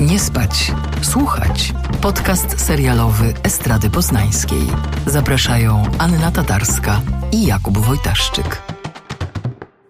Nie 0.00 0.18
spać, 0.18 0.72
słuchać. 1.02 1.72
Podcast 2.02 2.66
serialowy 2.66 3.34
Estrady 3.44 3.90
Poznańskiej. 3.90 4.62
Zapraszają 5.06 5.82
Anna 5.98 6.30
Tatarska 6.30 7.00
i 7.32 7.46
Jakub 7.46 7.78
Wojtaszczyk. 7.78 8.62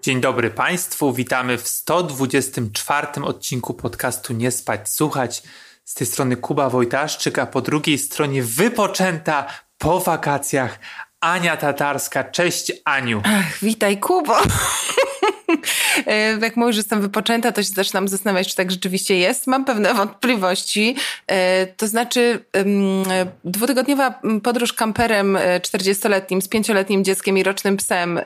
Dzień 0.03 0.21
dobry 0.21 0.51
Państwu, 0.51 1.12
witamy 1.12 1.59
w 1.59 1.68
124 1.68 3.07
odcinku 3.25 3.74
podcastu 3.74 4.32
Nie 4.32 4.50
spać, 4.50 4.90
słuchać. 4.90 5.43
Z 5.84 5.95
tej 5.95 6.06
strony 6.06 6.36
Kuba 6.36 6.70
Wojtaszczyk, 6.70 7.38
a 7.38 7.46
po 7.46 7.61
drugiej 7.61 7.98
stronie 7.98 8.43
wypoczęta 8.43 9.46
po 9.79 10.00
wakacjach 10.00 10.79
Ania 11.20 11.56
Tatarska. 11.56 12.24
Cześć 12.24 12.72
Aniu. 12.84 13.22
Ach, 13.24 13.59
witaj 13.59 14.00
Kubo. 14.00 14.36
E, 16.06 16.38
jak 16.40 16.56
mówisz, 16.56 16.77
że 16.77 16.78
jestem 16.78 17.01
wypoczęta, 17.01 17.52
to 17.52 17.62
się 17.62 17.69
zaczynam 17.69 18.09
zastanawiać, 18.09 18.48
czy 18.48 18.56
tak 18.56 18.70
rzeczywiście 18.70 19.16
jest. 19.16 19.46
Mam 19.46 19.64
pewne 19.64 19.95
wątpliwości. 20.05 20.96
E, 21.27 21.66
to 21.66 21.87
znaczy, 21.87 22.45
dwutygodniowa 23.45 24.20
podróż 24.42 24.73
kamperem 24.73 25.38
40-letnim 25.60 26.38
e, 26.38 26.42
z 26.42 26.48
pięcioletnim 26.48 27.05
dzieckiem 27.05 27.38
i 27.38 27.42
rocznym 27.42 27.77
psem 27.77 28.20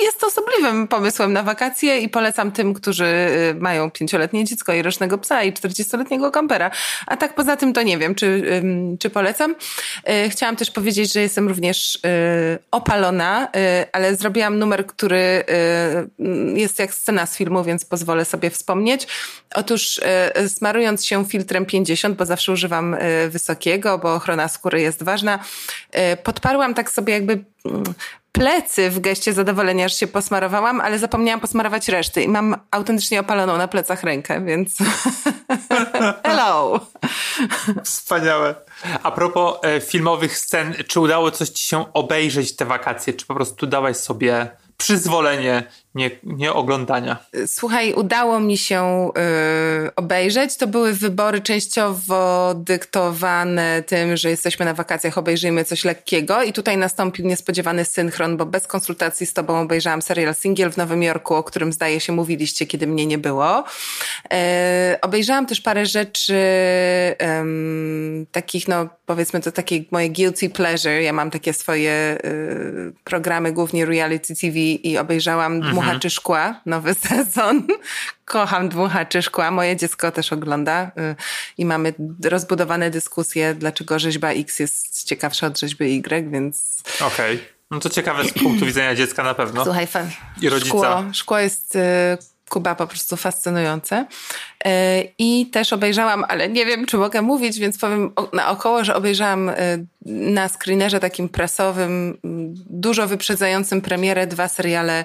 jest 0.00 0.24
osobliwym 0.24 0.88
pomysłem 0.88 1.32
na 1.32 1.42
wakacje 1.42 1.98
i 1.98 2.08
polecam 2.08 2.52
tym, 2.52 2.74
którzy 2.74 3.04
y, 3.04 3.54
mają 3.60 3.90
pięcioletnie 3.90 4.44
dziecko 4.44 4.72
i 4.72 4.82
rocznego 4.82 5.18
psa 5.18 5.42
i 5.42 5.52
czterdziestoletniego 5.52 6.30
kampera. 6.30 6.70
A 7.06 7.16
tak 7.16 7.34
poza 7.34 7.56
tym 7.56 7.72
to 7.72 7.82
nie 7.82 7.98
wiem, 7.98 8.14
czy, 8.14 8.42
czy 8.98 9.10
polecam. 9.10 9.54
Y, 10.08 10.30
chciałam 10.30 10.56
też 10.56 10.70
powiedzieć, 10.70 11.12
że 11.12 11.20
jestem 11.20 11.48
również 11.48 11.96
y, 11.96 12.00
opalona, 12.70 13.48
ale 13.92 14.16
zrobiłam 14.16 14.58
numer, 14.58 14.86
który 14.86 15.44
jest 16.54 16.78
jak 16.78 16.94
scena 16.94 17.26
z 17.26 17.36
filmu, 17.36 17.64
więc 17.64 17.84
pozwolę 17.84 18.24
sobie 18.24 18.50
wspomnieć. 18.50 19.06
Otóż 19.54 20.00
smarując 20.48 21.06
się 21.06 21.24
filtrem 21.24 21.66
50, 21.66 22.16
bo 22.16 22.26
zawsze 22.26 22.52
używam 22.52 22.96
wysokiego, 23.28 23.98
bo 23.98 24.14
ochrona 24.14 24.48
skóry 24.48 24.80
jest 24.80 25.02
ważna, 25.02 25.38
podparłam 26.22 26.74
tak 26.74 26.90
sobie 26.90 27.12
jakby 27.12 27.44
mm, 27.64 27.84
plecy 28.34 28.90
w 28.90 29.00
geście 29.00 29.32
zadowolenia, 29.32 29.88
że 29.88 29.94
się 29.94 30.06
posmarowałam, 30.06 30.80
ale 30.80 30.98
zapomniałam 30.98 31.40
posmarować 31.40 31.88
reszty 31.88 32.22
i 32.22 32.28
mam 32.28 32.56
autentycznie 32.70 33.20
opaloną 33.20 33.56
na 33.56 33.68
plecach 33.68 34.02
rękę, 34.02 34.44
więc 34.44 34.76
hello. 36.26 36.80
Wspaniałe. 37.84 38.54
A 39.02 39.10
propos 39.10 39.54
e, 39.62 39.80
filmowych 39.80 40.38
scen, 40.38 40.74
czy 40.88 41.00
udało 41.00 41.30
coś 41.30 41.48
ci 41.48 41.66
się 41.66 41.92
obejrzeć 41.92 42.56
te 42.56 42.64
wakacje, 42.64 43.12
czy 43.12 43.26
po 43.26 43.34
prostu 43.34 43.66
dałaś 43.66 43.96
sobie 43.96 44.50
przyzwolenie 44.76 45.62
nie, 45.94 46.10
nie 46.22 46.52
oglądania. 46.52 47.16
Słuchaj, 47.46 47.92
udało 47.92 48.40
mi 48.40 48.56
się 48.56 49.10
y, 49.86 49.94
obejrzeć. 49.94 50.56
To 50.56 50.66
były 50.66 50.92
wybory 50.92 51.40
częściowo 51.40 52.54
dyktowane 52.54 53.82
tym, 53.82 54.16
że 54.16 54.30
jesteśmy 54.30 54.64
na 54.64 54.74
wakacjach, 54.74 55.18
obejrzyjmy 55.18 55.64
coś 55.64 55.84
lekkiego. 55.84 56.42
I 56.42 56.52
tutaj 56.52 56.76
nastąpił 56.76 57.26
niespodziewany 57.26 57.84
synchron, 57.84 58.36
bo 58.36 58.46
bez 58.46 58.66
konsultacji 58.66 59.26
z 59.26 59.32
tobą 59.32 59.60
obejrzałam 59.60 60.02
serial 60.02 60.34
Singiel 60.34 60.72
w 60.72 60.76
Nowym 60.76 61.02
Jorku, 61.02 61.34
o 61.34 61.42
którym 61.42 61.72
zdaje 61.72 62.00
się 62.00 62.12
mówiliście, 62.12 62.66
kiedy 62.66 62.86
mnie 62.86 63.06
nie 63.06 63.18
było. 63.18 63.64
Y, 63.64 65.00
obejrzałam 65.00 65.46
też 65.46 65.60
parę 65.60 65.86
rzeczy 65.86 66.34
takich, 68.32 68.68
no 68.68 68.88
powiedzmy 69.06 69.40
to 69.40 69.52
takie 69.52 69.84
moje 69.90 70.10
guilty 70.10 70.50
pleasure. 70.50 71.02
Ja 71.02 71.12
mam 71.12 71.30
takie 71.30 71.52
swoje 71.52 72.18
y, 72.24 72.92
programy, 73.04 73.52
głównie 73.52 73.86
reality 73.86 74.34
TV 74.36 74.58
i 74.58 74.98
obejrzałam 74.98 75.52
mhm 75.52 75.83
Dmuchaczy 75.84 76.10
Szkła, 76.10 76.60
nowy 76.66 76.94
sezon. 77.08 77.66
Kocham 78.24 78.68
Dmuchaczy 78.68 79.22
Szkła. 79.22 79.50
Moje 79.50 79.76
dziecko 79.76 80.12
też 80.12 80.32
ogląda 80.32 80.84
y, 80.86 81.16
i 81.58 81.64
mamy 81.64 81.94
rozbudowane 82.24 82.90
dyskusje, 82.90 83.54
dlaczego 83.54 83.98
rzeźba 83.98 84.30
X 84.30 84.58
jest 84.58 85.04
ciekawsza 85.04 85.46
od 85.46 85.60
rzeźby 85.60 85.84
Y, 85.84 86.30
więc... 86.30 86.82
Okej. 87.00 87.36
Okay. 87.36 87.54
No 87.70 87.80
to 87.80 87.90
ciekawe 87.90 88.24
z 88.24 88.32
punktu 88.32 88.66
widzenia 88.66 88.94
dziecka 88.94 89.22
na 89.22 89.34
pewno. 89.34 89.64
Słuchaj, 89.64 89.86
fan. 89.86 90.10
I 90.42 90.48
rodzica. 90.48 90.68
Szkło, 90.68 91.04
szkło 91.12 91.38
jest 91.38 91.76
y, 91.76 91.80
Kuba 92.48 92.74
po 92.74 92.86
prostu 92.86 93.16
fascynujące. 93.16 94.06
Y, 94.66 94.70
I 95.18 95.46
też 95.46 95.72
obejrzałam, 95.72 96.24
ale 96.28 96.48
nie 96.48 96.66
wiem, 96.66 96.86
czy 96.86 96.96
mogę 96.96 97.22
mówić, 97.22 97.58
więc 97.58 97.78
powiem 97.78 98.12
naokoło, 98.32 98.84
że 98.84 98.94
obejrzałam 98.94 99.50
na 100.06 100.48
screenerze 100.48 101.00
takim 101.00 101.28
prasowym, 101.28 102.18
dużo 102.70 103.08
wyprzedzającym 103.08 103.80
premierę 103.80 104.26
dwa 104.26 104.48
seriale 104.48 105.04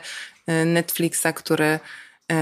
Netflixa, 0.65 1.27
który 1.35 1.79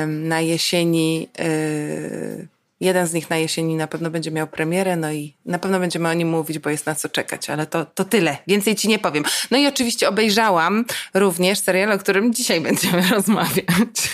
na 0.07 0.41
jesieni, 0.41 1.29
y, 1.39 2.47
jeden 2.79 3.07
z 3.07 3.13
nich 3.13 3.29
na 3.29 3.37
jesieni 3.37 3.75
na 3.75 3.87
pewno 3.87 4.09
będzie 4.09 4.31
miał 4.31 4.47
premierę, 4.47 4.95
no 4.95 5.11
i 5.11 5.33
na 5.45 5.59
pewno 5.59 5.79
będziemy 5.79 6.09
o 6.09 6.13
nim 6.13 6.29
mówić, 6.29 6.59
bo 6.59 6.69
jest 6.69 6.85
na 6.85 6.95
co 6.95 7.09
czekać, 7.09 7.49
ale 7.49 7.65
to, 7.65 7.85
to 7.85 8.05
tyle. 8.05 8.37
Więcej 8.47 8.75
ci 8.75 8.87
nie 8.87 8.99
powiem. 8.99 9.23
No 9.51 9.57
i 9.57 9.67
oczywiście 9.67 10.09
obejrzałam 10.09 10.85
również 11.13 11.59
serial, 11.59 11.91
o 11.91 11.97
którym 11.97 12.33
dzisiaj 12.33 12.61
będziemy 12.61 13.09
rozmawiać. 13.15 14.09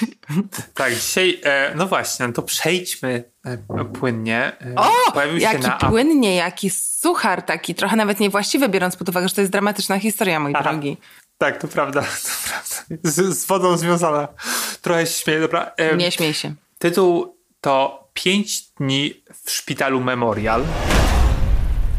Tak, 0.73 0.93
dzisiaj, 0.93 1.39
e, 1.43 1.73
no 1.75 1.87
właśnie, 1.87 2.27
no 2.27 2.33
to 2.33 2.41
przejdźmy 2.41 3.23
e, 3.45 3.85
płynnie. 3.85 4.51
E, 4.61 4.75
o, 4.75 5.11
Pojawił 5.13 5.37
jaki 5.37 5.61
na... 5.61 5.71
płynnie, 5.71 6.35
jaki 6.35 6.69
suchar 6.69 7.41
taki, 7.41 7.75
trochę 7.75 7.95
nawet 7.95 8.19
niewłaściwy, 8.19 8.69
biorąc 8.69 8.95
pod 8.95 9.09
uwagę, 9.09 9.29
że 9.29 9.35
to 9.35 9.41
jest 9.41 9.51
dramatyczna 9.51 9.99
historia, 9.99 10.39
mój 10.39 10.53
Aha. 10.55 10.63
drogi. 10.63 10.97
Tak, 11.37 11.57
to 11.61 11.67
prawda. 11.67 12.01
To 12.23 12.49
prawda. 12.49 12.99
Z, 13.03 13.37
z, 13.37 13.45
wodą 13.45 13.77
związana. 13.77 14.27
Trochę 14.81 15.05
się 15.07 15.13
śmieję, 15.23 15.39
dobra. 15.39 15.71
Nie 15.97 16.11
śmiej 16.11 16.33
się. 16.33 16.55
Tytuł 16.79 17.37
to 17.61 18.03
Pięć 18.13 18.61
dni 18.79 19.23
w 19.43 19.51
szpitalu 19.51 20.01
Memorial. 20.01 20.63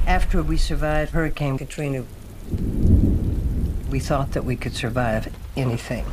After 0.06 0.44
we 0.44 0.58
survived 0.58 1.10
Hurricane 1.12 1.58
Katrina, 1.58 2.02
we 3.90 4.00
thought 4.00 4.32
that 4.32 4.44
we 4.44 4.56
could 4.56 4.76
survive 4.76 5.28
anything. 5.56 6.04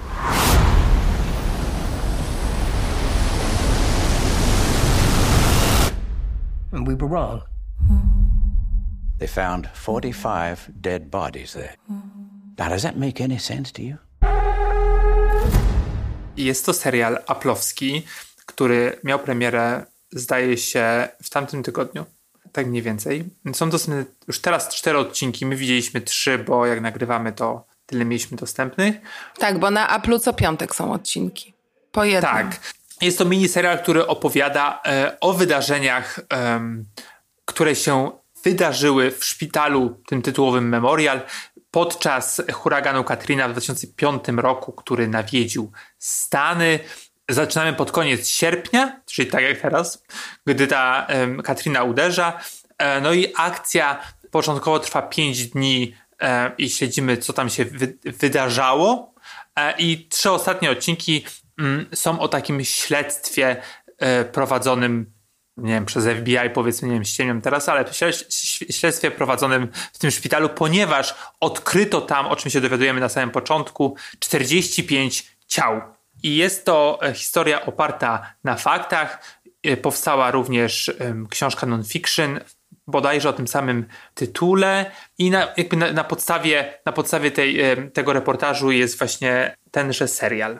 And 6.71 6.87
we 6.87 6.95
were 6.95 7.07
wrong. 7.07 7.41
They 9.19 9.27
found 9.27 9.67
45 9.73 10.57
dead 10.81 11.11
bodies 11.11 11.53
there. 11.53 11.75
Now, 12.61 12.69
does 12.69 12.83
that 12.83 12.95
make 12.95 13.21
any 13.21 13.39
sense 13.39 13.71
to 13.73 13.81
you? 13.81 13.97
Jest 16.37 16.65
to 16.65 16.73
serial 16.73 17.17
aplowski, 17.27 18.05
który 18.45 18.99
miał 19.03 19.19
premierę, 19.19 19.85
zdaje 20.11 20.57
się, 20.57 21.07
w 21.23 21.29
tamtym 21.29 21.63
tygodniu. 21.63 22.05
Tak 22.51 22.67
mniej 22.67 22.81
więcej. 22.81 23.23
Są 23.53 23.69
dostępne 23.69 24.05
już 24.27 24.39
teraz 24.39 24.75
cztery 24.75 24.97
odcinki. 24.97 25.45
My 25.45 25.55
widzieliśmy 25.55 26.01
trzy, 26.01 26.37
bo 26.37 26.65
jak 26.65 26.81
nagrywamy, 26.81 27.31
to 27.31 27.65
tyle 27.85 28.05
mieliśmy 28.05 28.37
dostępnych. 28.37 28.95
Tak, 29.37 29.59
bo 29.59 29.71
na 29.71 29.97
Apple 29.97 30.19
co 30.19 30.33
piątek 30.33 30.75
są 30.75 30.93
odcinki. 30.93 31.53
Po 31.91 32.03
jednym. 32.03 32.31
Tak. 32.31 32.59
Jest 33.01 33.17
to 33.17 33.25
mini 33.25 33.47
serial, 33.47 33.79
który 33.79 34.07
opowiada 34.07 34.81
e, 34.85 35.17
o 35.19 35.33
wydarzeniach, 35.33 36.19
e, 36.33 36.61
które 37.45 37.75
się 37.75 38.11
wydarzyły 38.43 39.11
w 39.11 39.25
szpitalu, 39.25 40.01
tym 40.07 40.21
tytułowym 40.21 40.69
Memorial, 40.69 41.21
podczas 41.71 42.41
huraganu 42.53 43.03
Katrina 43.03 43.47
w 43.47 43.51
2005 43.51 44.23
roku, 44.37 44.71
który 44.71 45.07
nawiedził 45.07 45.71
Stany. 45.99 46.79
Zaczynamy 47.29 47.73
pod 47.73 47.91
koniec 47.91 48.27
sierpnia, 48.27 49.01
czyli 49.05 49.31
tak 49.31 49.43
jak 49.43 49.61
teraz, 49.61 50.03
gdy 50.45 50.67
ta 50.67 51.07
um, 51.09 51.41
Katrina 51.41 51.83
uderza. 51.83 52.39
E, 52.77 53.01
no 53.01 53.13
i 53.13 53.33
akcja 53.35 54.01
początkowo 54.31 54.79
trwa 54.79 55.01
5 55.01 55.47
dni 55.47 55.95
e, 56.21 56.51
i 56.57 56.69
śledzimy, 56.69 57.17
co 57.17 57.33
tam 57.33 57.49
się 57.49 57.65
wy 57.65 57.97
wydarzało. 58.05 59.13
E, 59.55 59.73
I 59.77 60.07
trzy 60.07 60.31
ostatnie 60.31 60.71
odcinki 60.71 61.25
mm, 61.59 61.85
są 61.93 62.19
o 62.19 62.27
takim 62.27 62.63
śledztwie 62.63 63.61
e, 63.97 64.25
prowadzonym 64.25 65.20
nie 65.57 65.73
wiem, 65.73 65.85
przez 65.85 66.05
FBI 66.05 66.49
powiedzmy, 66.53 66.87
nie 66.87 66.93
wiem, 66.93 67.05
ściemiam 67.05 67.41
teraz, 67.41 67.69
ale 67.69 67.85
śledztwie 68.69 69.11
prowadzonym 69.11 69.67
w 69.93 69.97
tym 69.97 70.11
szpitalu, 70.11 70.49
ponieważ 70.49 71.15
odkryto 71.39 72.01
tam, 72.01 72.27
o 72.27 72.35
czym 72.35 72.51
się 72.51 72.61
dowiadujemy 72.61 72.99
na 72.99 73.09
samym 73.09 73.31
początku, 73.31 73.95
45 74.19 75.31
ciał. 75.47 75.81
I 76.23 76.35
jest 76.35 76.65
to 76.65 76.99
e, 77.01 77.13
historia 77.13 77.65
oparta 77.65 78.35
na 78.43 78.55
faktach. 78.55 79.41
E, 79.63 79.77
powstała 79.77 80.31
również 80.31 80.91
książka 81.29 81.67
non-fiction, 81.67 82.39
bodajże 82.87 83.29
o 83.29 83.33
tym 83.33 83.47
samym 83.47 83.85
tytule 84.13 84.91
i 85.17 85.29
na, 85.29 85.47
jakby 85.57 85.77
na, 85.77 85.91
na 85.91 86.03
podstawie, 86.03 86.73
na 86.85 86.91
podstawie 86.91 87.31
tej, 87.31 87.59
tego 87.93 88.13
reportażu 88.13 88.71
jest 88.71 88.97
właśnie 88.97 89.55
tenże 89.71 90.07
serial. 90.07 90.59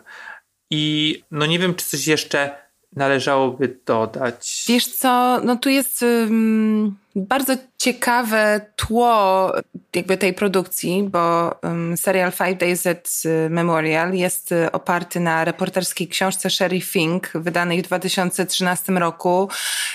I 0.69 1.23
no 1.31 1.45
nie 1.45 1.59
wiem, 1.59 1.75
czy 1.75 1.85
coś 1.85 2.07
jeszcze 2.07 2.70
należałoby 2.95 3.79
dodać? 3.85 4.65
Wiesz 4.67 4.87
co, 4.87 5.41
no 5.43 5.55
tu 5.55 5.69
jest... 5.69 6.01
Um 6.01 7.00
bardzo 7.15 7.53
ciekawe 7.77 8.61
tło 8.75 9.51
jakby 9.95 10.17
tej 10.17 10.33
produkcji, 10.33 11.03
bo 11.03 11.55
um, 11.63 11.97
serial 11.97 12.31
Five 12.31 12.57
Days 12.57 12.87
at 12.87 13.09
y, 13.25 13.49
Memorial 13.49 14.13
jest 14.13 14.51
y, 14.51 14.71
oparty 14.71 15.19
na 15.19 15.45
reporterskiej 15.45 16.07
książce 16.07 16.49
Sherry 16.49 16.81
Fink, 16.81 17.29
wydanej 17.35 17.81
w 17.81 17.85
2013 17.85 18.93
roku. 18.93 19.49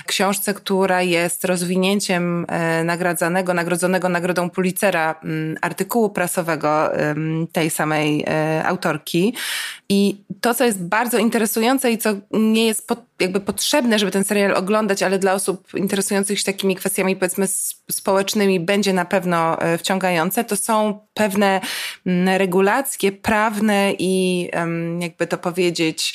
Książce, 0.06 0.54
która 0.54 1.02
jest 1.02 1.44
rozwinięciem 1.44 2.46
e, 2.48 2.84
nagradzanego, 2.84 3.54
nagrodzonego 3.54 4.08
Nagrodą 4.08 4.50
Pulitzera 4.50 5.14
m, 5.24 5.56
artykułu 5.60 6.10
prasowego 6.10 6.94
m, 6.94 7.46
tej 7.52 7.70
samej 7.70 8.24
e, 8.26 8.64
autorki. 8.66 9.34
I 9.88 10.24
to, 10.40 10.54
co 10.54 10.64
jest 10.64 10.84
bardzo 10.84 11.18
interesujące 11.18 11.90
i 11.90 11.98
co 11.98 12.10
nie 12.30 12.66
jest 12.66 12.86
pod, 12.86 12.98
jakby 13.20 13.40
potrzebne, 13.40 13.98
żeby 13.98 14.12
ten 14.12 14.24
serial 14.24 14.54
oglądać, 14.54 15.02
ale 15.02 15.18
dla 15.18 15.34
osób 15.34 15.74
interesujących 15.74 16.38
się 16.38 16.44
takimi 16.44 16.76
kwestiami, 16.76 17.16
powiedzmy, 17.16 17.46
społecznymi 17.90 18.60
będzie 18.60 18.92
na 18.92 19.04
pewno 19.04 19.60
e, 19.60 19.78
wciągające, 19.78 20.44
to 20.44 20.56
są 20.56 21.00
pewne 21.14 21.60
mm, 22.06 22.38
regulacje 22.38 23.12
prawne 23.12 23.92
i 23.98 24.48
jakby 25.00 25.26
to 25.26 25.38
powiedzieć, 25.38 26.14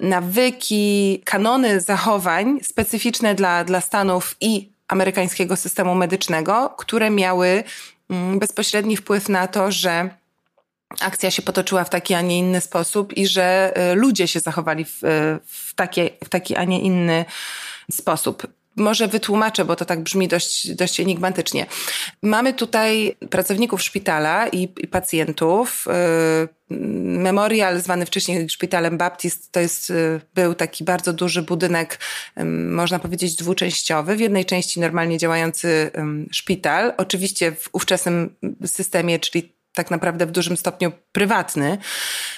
nawyki, 0.00 1.22
kanony 1.24 1.80
zachowań 1.80 2.58
specyficzne 2.62 3.34
dla, 3.34 3.64
dla 3.64 3.80
Stanów 3.80 4.36
i 4.40 4.72
amerykańskiego 4.88 5.56
systemu 5.56 5.94
medycznego, 5.94 6.74
które 6.78 7.10
miały 7.10 7.64
mm, 8.10 8.38
bezpośredni 8.38 8.96
wpływ 8.96 9.28
na 9.28 9.48
to, 9.48 9.72
że 9.72 10.19
akcja 11.00 11.30
się 11.30 11.42
potoczyła 11.42 11.84
w 11.84 11.90
taki, 11.90 12.14
a 12.14 12.20
nie 12.20 12.38
inny 12.38 12.60
sposób 12.60 13.16
i 13.16 13.26
że 13.26 13.76
e, 13.76 13.94
ludzie 13.94 14.28
się 14.28 14.40
zachowali 14.40 14.84
w, 14.84 15.04
e, 15.04 15.38
w, 15.46 15.74
takie, 15.74 16.10
w 16.24 16.28
taki, 16.28 16.56
a 16.56 16.64
nie 16.64 16.80
inny 16.80 17.24
sposób. 17.90 18.46
Może 18.76 19.08
wytłumaczę, 19.08 19.64
bo 19.64 19.76
to 19.76 19.84
tak 19.84 20.00
brzmi 20.00 20.28
dość, 20.28 20.74
dość 20.74 21.00
enigmatycznie. 21.00 21.66
Mamy 22.22 22.54
tutaj 22.54 23.16
pracowników 23.30 23.82
szpitala 23.82 24.48
i, 24.48 24.62
i 24.62 24.88
pacjentów. 24.88 25.84
E, 25.88 26.48
memorial, 27.18 27.80
zwany 27.80 28.06
wcześniej 28.06 28.48
szpitalem 28.48 28.98
Baptist, 28.98 29.52
to 29.52 29.60
jest, 29.60 29.92
był 30.34 30.54
taki 30.54 30.84
bardzo 30.84 31.12
duży 31.12 31.42
budynek, 31.42 31.98
można 32.70 32.98
powiedzieć 32.98 33.36
dwuczęściowy. 33.36 34.16
W 34.16 34.20
jednej 34.20 34.44
części 34.44 34.80
normalnie 34.80 35.18
działający 35.18 35.90
szpital, 36.32 36.92
oczywiście 36.96 37.52
w 37.52 37.68
ówczesnym 37.72 38.34
systemie, 38.66 39.18
czyli 39.18 39.52
tak 39.74 39.90
naprawdę 39.90 40.26
w 40.26 40.30
dużym 40.30 40.56
stopniu 40.56 40.92
prywatny, 41.12 41.78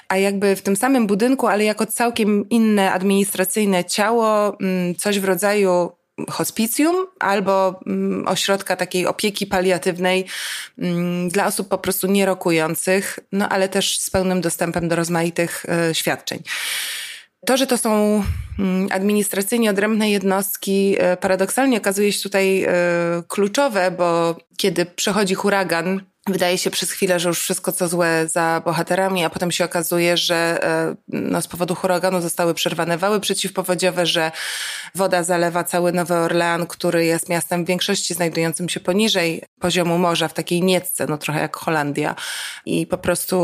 a 0.08 0.16
jakby 0.16 0.56
w 0.56 0.62
tym 0.62 0.76
samym 0.76 1.06
budynku, 1.06 1.46
ale 1.46 1.64
jako 1.64 1.86
całkiem 1.86 2.48
inne 2.48 2.92
administracyjne 2.92 3.84
ciało, 3.84 4.58
mm, 4.60 4.94
coś 4.94 5.20
w 5.20 5.24
rodzaju 5.24 5.90
hospicjum 6.30 7.06
albo 7.20 7.80
mm, 7.86 8.28
ośrodka 8.28 8.76
takiej 8.76 9.06
opieki 9.06 9.46
paliatywnej 9.46 10.24
mm, 10.78 11.28
dla 11.28 11.46
osób 11.46 11.68
po 11.68 11.78
prostu 11.78 12.06
nierokujących, 12.06 13.18
no 13.32 13.48
ale 13.48 13.68
też 13.68 13.98
z 13.98 14.10
pełnym 14.10 14.40
dostępem 14.40 14.88
do 14.88 14.96
rozmaitych 14.96 15.66
e, 15.68 15.94
świadczeń. 15.94 16.42
To, 17.46 17.56
że 17.56 17.66
to 17.66 17.78
są 17.78 18.22
administracyjnie 18.90 19.70
odrębne 19.70 20.10
jednostki, 20.10 20.96
e, 20.98 21.16
paradoksalnie 21.16 21.78
okazuje 21.78 22.12
się 22.12 22.22
tutaj 22.22 22.62
e, 22.62 22.70
kluczowe, 23.28 23.90
bo 23.90 24.36
kiedy 24.56 24.86
przechodzi 24.86 25.34
huragan, 25.34 26.00
Wydaje 26.26 26.58
się 26.58 26.70
przez 26.70 26.90
chwilę, 26.90 27.20
że 27.20 27.28
już 27.28 27.40
wszystko 27.40 27.72
co 27.72 27.88
złe 27.88 28.28
za 28.28 28.62
bohaterami, 28.64 29.24
a 29.24 29.30
potem 29.30 29.52
się 29.52 29.64
okazuje, 29.64 30.16
że 30.16 30.64
e, 30.64 30.94
no, 31.08 31.42
z 31.42 31.48
powodu 31.48 31.74
huraganu 31.74 32.20
zostały 32.20 32.54
przerwane 32.54 32.98
wały 32.98 33.20
przeciwpowodziowe, 33.20 34.06
że 34.06 34.32
woda 34.94 35.22
zalewa 35.22 35.64
cały 35.64 35.92
Nowy 35.92 36.14
Orlean, 36.14 36.66
który 36.66 37.04
jest 37.04 37.28
miastem 37.28 37.64
w 37.64 37.68
większości 37.68 38.14
znajdującym 38.14 38.68
się 38.68 38.80
poniżej 38.80 39.42
poziomu 39.60 39.98
morza, 39.98 40.28
w 40.28 40.34
takiej 40.34 40.62
niecce, 40.62 41.06
no 41.06 41.18
trochę 41.18 41.40
jak 41.40 41.56
Holandia. 41.56 42.14
I 42.66 42.86
po 42.86 42.98
prostu 42.98 43.36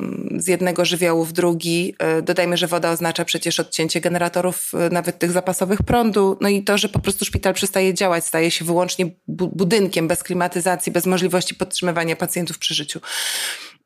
mm, 0.00 0.40
z 0.40 0.48
jednego 0.48 0.84
żywiołu 0.84 1.24
w 1.24 1.32
drugi, 1.32 1.94
e, 1.98 2.22
dodajmy, 2.22 2.56
że 2.56 2.66
woda 2.66 2.90
oznacza 2.90 3.24
przecież 3.24 3.60
odcięcie 3.60 4.00
generatorów, 4.00 4.72
e, 4.74 4.90
nawet 4.90 5.18
tych 5.18 5.32
zapasowych 5.32 5.82
prądu, 5.82 6.38
no 6.40 6.48
i 6.48 6.64
to, 6.64 6.78
że 6.78 6.88
po 6.88 6.98
prostu 6.98 7.24
szpital 7.24 7.54
przestaje 7.54 7.94
działać, 7.94 8.26
staje 8.26 8.50
się 8.50 8.64
wyłącznie 8.64 9.06
budynkiem 9.28 10.08
bez 10.08 10.22
klimatyzacji, 10.22 10.92
bez 10.92 11.06
możliwości 11.06 11.54
podtrzymywania 11.54 12.16
pacjentów 12.20 12.58
przy 12.58 12.74
życiu. 12.74 13.00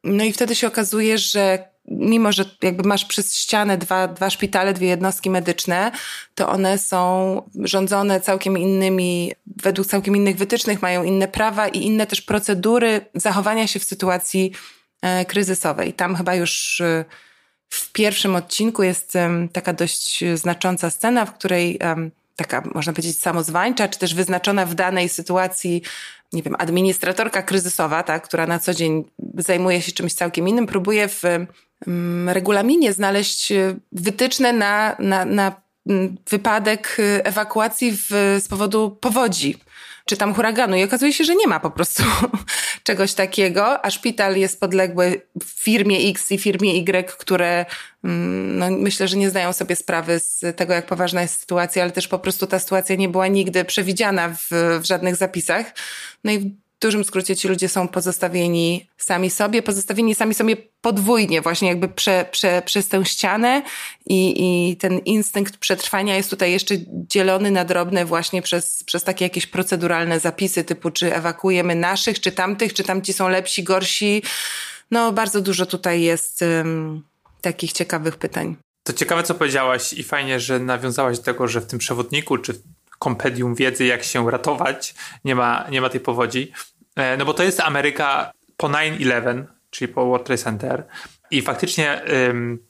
No 0.05 0.25
i 0.25 0.33
wtedy 0.33 0.55
się 0.55 0.67
okazuje, 0.67 1.19
że 1.19 1.69
mimo, 1.89 2.33
że 2.33 2.45
jakby 2.63 2.89
masz 2.89 3.05
przez 3.05 3.37
ścianę 3.37 3.79
dwa, 3.79 4.09
dwa 4.09 4.31
szpitale, 4.31 4.75
dwie 4.75 4.89
jednostki 4.89 5.31
medyczne, 5.31 5.93
to 6.35 6.49
one 6.49 6.79
są 6.79 7.43
rządzone 7.63 8.21
całkiem 8.21 8.59
innymi, 8.59 9.33
według 9.47 9.89
całkiem 9.89 10.17
innych 10.17 10.37
wytycznych, 10.37 10.83
mają 10.83 11.05
inne 11.05 11.29
prawa 11.29 11.69
i 11.69 11.79
inne 11.79 12.07
też 12.07 12.21
procedury 12.21 13.07
zachowania 13.15 13.67
się 13.67 13.81
w 13.81 13.85
sytuacji 13.85 14.53
e, 15.03 15.25
kryzysowej. 15.25 15.93
Tam 15.93 16.17
chyba 16.17 16.35
już 16.35 16.81
e, 16.81 17.05
w 17.71 17.93
pierwszym 17.93 18.37
odcinku 18.37 18.83
jest 18.83 19.13
taka 19.53 19.73
dość 19.73 20.25
znacząca 20.35 20.91
scena, 20.91 21.27
w 21.27 21.35
której 21.35 21.79
taka, 22.37 22.63
można 22.75 22.93
powiedzieć, 22.93 23.23
samozwańcza, 23.23 23.89
czy 23.89 23.99
też 23.99 24.15
wyznaczona 24.15 24.67
w 24.67 24.75
danej 24.75 25.09
sytuacji, 25.09 25.83
nie 26.35 26.43
wiem, 26.43 26.57
administratorka 26.59 27.43
kryzysowa, 27.43 28.03
tak, 28.03 28.25
która 28.25 28.47
na 28.47 28.59
co 28.59 28.75
dzień 28.75 29.05
zajmuje 29.39 29.83
się 29.83 29.93
czymś 29.93 30.15
całkiem 30.15 30.49
innym, 30.49 30.67
próbuje 30.67 31.09
w 31.09 31.23
um, 31.87 32.29
regulaminie 32.29 32.93
znaleźć 32.93 33.53
e, 33.53 33.75
wytyczne 33.93 34.53
na, 34.53 34.97
na, 34.99 35.25
na 35.25 35.65
wypadek 36.31 36.97
e, 36.99 37.27
ewakuacji 37.27 37.93
w, 37.93 38.09
z 38.41 38.49
powodu 38.49 38.91
powodzi 39.01 39.57
czy 40.05 40.17
tam 40.17 40.35
huraganu. 40.35 40.77
I 40.77 40.85
okazuje 40.85 41.12
się, 41.12 41.25
że 41.25 41.35
nie 41.35 41.47
ma 41.47 41.61
po 41.61 41.71
prostu 41.71 42.03
czegoś 42.85 43.15
takiego, 43.15 43.85
a 43.85 43.91
szpital 43.91 44.37
jest 44.37 44.61
podległy 44.61 45.21
firmie 45.45 45.99
X 46.11 46.33
i 46.33 46.39
firmie 46.39 46.73
Y, 46.73 47.17
które 47.19 47.67
mm, 48.05 48.59
no, 48.59 48.71
myślę, 48.71 49.09
że 49.09 49.17
nie 49.17 49.31
zdają 49.31 49.53
sobie 49.53 49.77
sprawy 49.77 50.19
z 50.21 50.56
tego, 50.56 50.75
jak 50.75 50.87
poważna 50.87 51.23
jest 51.23 51.41
sytuacja, 51.41 51.83
ale 51.83 51.93
też 51.93 52.09
po 52.09 52.19
prostu 52.19 52.47
ta 52.47 52.59
sytuacja 52.59 52.97
nie 52.97 53.09
była 53.09 53.27
nigdy 53.29 53.65
przewidziana 53.65 54.29
w, 54.29 54.49
w 54.81 54.85
żadnych 54.85 55.17
zapisach. 55.17 55.67
No 56.25 56.33
i 56.33 56.64
dużym 56.81 57.05
skrócie 57.05 57.37
ci 57.37 57.49
ludzie 57.49 57.69
są 57.69 57.88
pozostawieni 57.88 58.88
sami 58.97 59.31
sobie, 59.31 59.62
pozostawieni 59.62 60.15
sami 60.15 60.35
sobie 60.35 60.56
podwójnie, 60.81 61.43
właśnie 61.43 61.69
jakby 61.69 61.88
prze, 61.88 62.26
prze, 62.31 62.62
przez 62.65 62.88
tę 62.88 63.05
ścianę 63.05 63.62
i, 64.06 64.35
i 64.71 64.76
ten 64.76 64.99
instynkt 64.99 65.56
przetrwania 65.56 66.17
jest 66.17 66.31
tutaj 66.31 66.53
jeszcze 66.53 66.75
dzielony 66.88 67.50
na 67.50 67.65
drobne 67.65 68.05
właśnie 68.05 68.43
przez, 68.43 68.85
przez 68.85 69.05
takie 69.05 69.25
jakieś 69.25 69.47
proceduralne 69.47 70.21
zapisy 70.21 70.65
typu 70.65 70.91
czy 70.91 71.15
ewakuujemy 71.15 71.75
naszych, 71.75 72.21
czy 72.21 72.32
tamtych, 72.32 72.75
czy 72.75 72.85
tamci 72.85 73.12
są 73.12 73.29
lepsi, 73.29 73.62
gorsi. 73.62 74.23
No 74.91 75.12
bardzo 75.12 75.41
dużo 75.41 75.67
tutaj 75.67 76.03
jest 76.03 76.43
um, 76.43 77.03
takich 77.41 77.73
ciekawych 77.73 78.17
pytań. 78.17 78.56
To 78.82 78.93
ciekawe, 78.93 79.23
co 79.23 79.35
powiedziałaś 79.35 79.93
i 79.93 80.03
fajnie, 80.03 80.41
że 80.41 80.58
nawiązałaś 80.58 81.19
do 81.19 81.25
tego, 81.25 81.49
że 81.49 81.60
w 81.60 81.67
tym 81.67 81.79
przewodniku, 81.79 82.39
czy 82.39 82.55
kompedium 83.05 83.55
wiedzy, 83.55 83.84
jak 83.84 84.05
się 84.05 84.31
ratować, 84.31 84.94
nie 85.25 85.34
ma, 85.34 85.65
nie 85.70 85.81
ma 85.81 85.89
tej 85.89 86.01
powodzi. 86.01 86.53
E, 86.96 87.17
no 87.17 87.25
bo 87.25 87.34
to 87.34 87.43
jest 87.43 87.61
Ameryka 87.61 88.32
po 88.56 88.69
9-11, 88.69 89.44
czyli 89.70 89.93
po 89.93 90.06
World 90.06 90.27
Trade 90.27 90.43
Center. 90.43 90.84
I 91.31 91.43
faktycznie 91.43 92.03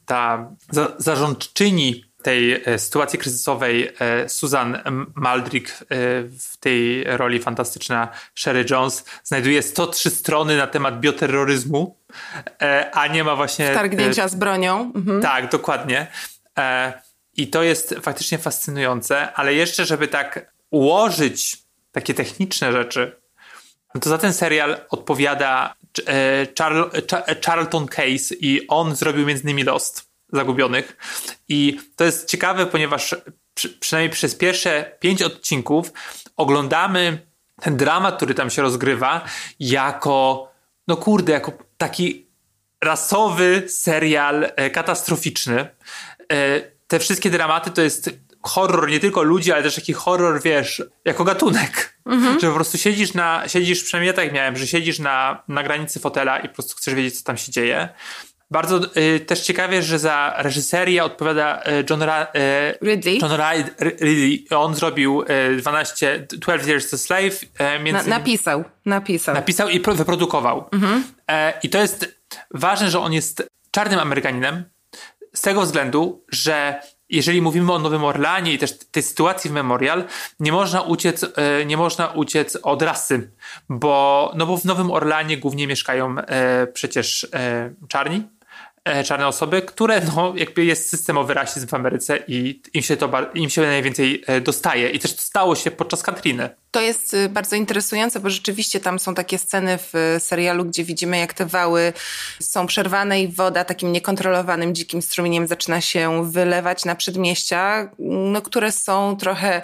ta 0.06 0.50
zarządczyni 0.98 2.04
tej 2.22 2.52
e, 2.52 2.78
sytuacji 2.78 3.18
kryzysowej 3.18 3.90
e, 3.98 4.28
Susan 4.28 4.78
Maldrick 5.14 5.84
w 6.40 6.56
tej 6.60 7.04
roli 7.04 7.38
fantastyczna 7.38 8.08
Sherry 8.34 8.64
Jones 8.70 9.04
znajduje 9.24 9.62
103 9.62 10.10
strony 10.10 10.56
na 10.56 10.66
temat 10.66 11.00
bioterroryzmu, 11.00 11.96
a 12.92 13.06
nie 13.06 13.24
ma 13.24 13.36
właśnie... 13.36 13.74
Targnięcia 13.74 14.28
z 14.28 14.34
bronią. 14.34 14.92
Mhm. 14.94 15.22
Tak, 15.22 15.50
dokładnie. 15.50 16.06
I 17.36 17.46
to 17.46 17.62
jest 17.62 17.94
faktycznie 18.02 18.38
fascynujące, 18.38 19.32
ale 19.32 19.54
jeszcze, 19.54 19.84
żeby 19.84 20.08
tak 20.08 20.52
ułożyć 20.70 21.56
takie 21.92 22.14
techniczne 22.14 22.72
rzeczy, 22.72 23.16
no 23.94 24.00
to 24.00 24.10
za 24.10 24.18
ten 24.18 24.32
serial 24.32 24.76
odpowiada 24.90 25.74
e, 26.06 27.36
Charlton 27.46 27.86
Case 27.86 28.34
i 28.40 28.68
on 28.68 28.96
zrobił 28.96 29.26
między 29.26 29.42
innymi 29.42 29.64
Lost 29.64 30.10
Zagubionych. 30.32 30.96
I 31.48 31.80
to 31.96 32.04
jest 32.04 32.28
ciekawe, 32.28 32.66
ponieważ 32.66 33.16
przy, 33.54 33.68
przynajmniej 33.68 34.10
przez 34.10 34.34
pierwsze 34.34 34.96
pięć 35.00 35.22
odcinków 35.22 35.92
oglądamy 36.36 37.18
ten 37.60 37.76
dramat, 37.76 38.16
który 38.16 38.34
tam 38.34 38.50
się 38.50 38.62
rozgrywa, 38.62 39.24
jako, 39.60 40.48
no 40.88 40.96
kurde, 40.96 41.32
jako 41.32 41.52
taki 41.76 42.26
rasowy 42.80 43.64
serial 43.68 44.52
e, 44.56 44.70
katastroficzny. 44.70 45.68
Te 46.86 46.98
wszystkie 46.98 47.30
dramaty 47.30 47.70
to 47.70 47.82
jest 47.82 48.10
horror 48.42 48.90
nie 48.90 49.00
tylko 49.00 49.22
ludzi, 49.22 49.52
ale 49.52 49.62
też 49.62 49.74
taki 49.74 49.92
horror, 49.92 50.42
wiesz, 50.42 50.82
jako 51.04 51.24
gatunek. 51.24 51.98
Mhm. 52.06 52.40
Że 52.40 52.48
po 52.48 52.54
prostu 52.54 52.78
siedzisz 52.78 53.14
na, 53.14 53.48
siedzisz, 53.48 53.84
przynajmniej 53.84 54.06
ja 54.06 54.12
tak 54.12 54.32
miałem, 54.32 54.56
że 54.56 54.66
siedzisz 54.66 54.98
na, 54.98 55.42
na 55.48 55.62
granicy 55.62 56.00
fotela 56.00 56.38
i 56.38 56.48
po 56.48 56.54
prostu 56.54 56.76
chcesz 56.76 56.94
wiedzieć, 56.94 57.18
co 57.18 57.24
tam 57.24 57.36
się 57.36 57.52
dzieje. 57.52 57.88
Bardzo 58.50 58.80
y, 58.96 59.20
też 59.20 59.40
ciekawie, 59.40 59.82
że 59.82 59.98
za 59.98 60.34
reżyserię 60.38 61.04
odpowiada 61.04 61.62
y, 61.62 61.84
John, 61.90 62.02
Ra, 62.02 62.22
y, 62.22 62.86
Ridley. 62.86 63.18
John 63.18 63.30
Ridley. 63.80 64.46
On 64.50 64.74
zrobił 64.74 65.22
y, 65.22 65.56
12, 65.56 66.26
12 66.32 66.70
Years 66.70 66.94
a 66.94 66.98
Slave. 66.98 67.40
E, 67.58 67.92
Na, 67.92 68.02
napisał, 68.02 68.64
napisał. 68.86 69.34
Napisał 69.34 69.68
i 69.68 69.80
pro, 69.80 69.94
wyprodukował. 69.94 70.70
E, 71.30 71.52
I 71.62 71.68
to 71.68 71.78
jest 71.78 72.18
ważne, 72.50 72.90
że 72.90 73.00
on 73.00 73.12
jest 73.12 73.48
czarnym 73.70 73.98
Amerykaninem 74.00 74.64
z 75.34 75.40
tego 75.40 75.62
względu, 75.62 76.24
że 76.28 76.80
jeżeli 77.08 77.42
mówimy 77.42 77.72
o 77.72 77.78
Nowym 77.78 78.04
Orlanie 78.04 78.52
i 78.52 78.58
też 78.58 78.78
tej 78.78 79.02
sytuacji 79.02 79.50
w 79.50 79.52
Memorial, 79.52 80.04
nie 80.40 80.52
można 80.52 80.82
uciec, 80.82 81.24
e, 81.36 81.64
nie 81.66 81.76
można 81.76 82.06
uciec 82.06 82.58
od 82.62 82.82
rasy, 82.82 83.30
bo, 83.68 84.32
no 84.36 84.46
bo 84.46 84.56
w 84.56 84.64
Nowym 84.64 84.90
Orlanie 84.90 85.38
głównie 85.38 85.66
mieszkają 85.66 86.18
e, 86.18 86.66
przecież 86.66 87.26
e, 87.34 87.74
czarni, 87.88 88.22
czarne 89.04 89.26
osoby, 89.26 89.62
które 89.62 90.00
no, 90.16 90.32
jakby 90.36 90.64
jest 90.64 90.90
systemowy 90.90 91.34
rasizm 91.34 91.66
w 91.66 91.74
Ameryce 91.74 92.18
i 92.28 92.62
im 92.74 92.82
się 92.82 92.96
to 92.96 93.10
im 93.34 93.50
się 93.50 93.62
najwięcej 93.62 94.24
e, 94.26 94.40
dostaje. 94.40 94.90
I 94.90 94.98
też 94.98 95.14
to 95.14 95.22
stało 95.22 95.56
się 95.56 95.70
podczas 95.70 96.02
Katriny. 96.02 96.50
To 96.70 96.80
jest 96.80 97.14
y, 97.14 97.28
bardzo 97.28 97.56
interesujące, 97.56 98.20
bo 98.20 98.30
rzeczywiście 98.30 98.80
tam 98.80 98.98
są 98.98 99.14
takie 99.14 99.38
sceny 99.38 99.78
w 99.78 100.16
serialu, 100.18 100.64
gdzie 100.64 100.84
widzimy, 100.84 101.18
jak 101.18 101.34
te 101.34 101.46
wały 101.46 101.92
są 102.40 102.66
przerwane 102.66 103.22
i 103.22 103.28
woda 103.28 103.64
takim 103.64 103.92
niekontrolowanym, 103.92 104.74
dzikim 104.74 105.02
strumieniem 105.02 105.46
zaczyna 105.46 105.80
się 105.80 106.30
wylewać 106.30 106.84
na 106.84 106.94
przedmieścia, 106.94 107.90
no, 107.98 108.42
które 108.42 108.72
są 108.72 109.16
trochę 109.16 109.62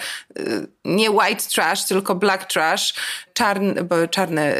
nie 0.84 1.10
white 1.10 1.42
trash, 1.54 1.84
tylko 1.84 2.14
black 2.14 2.44
trash, 2.44 2.94
czarne, 3.32 3.84
bo 3.84 4.08
czarne 4.08 4.54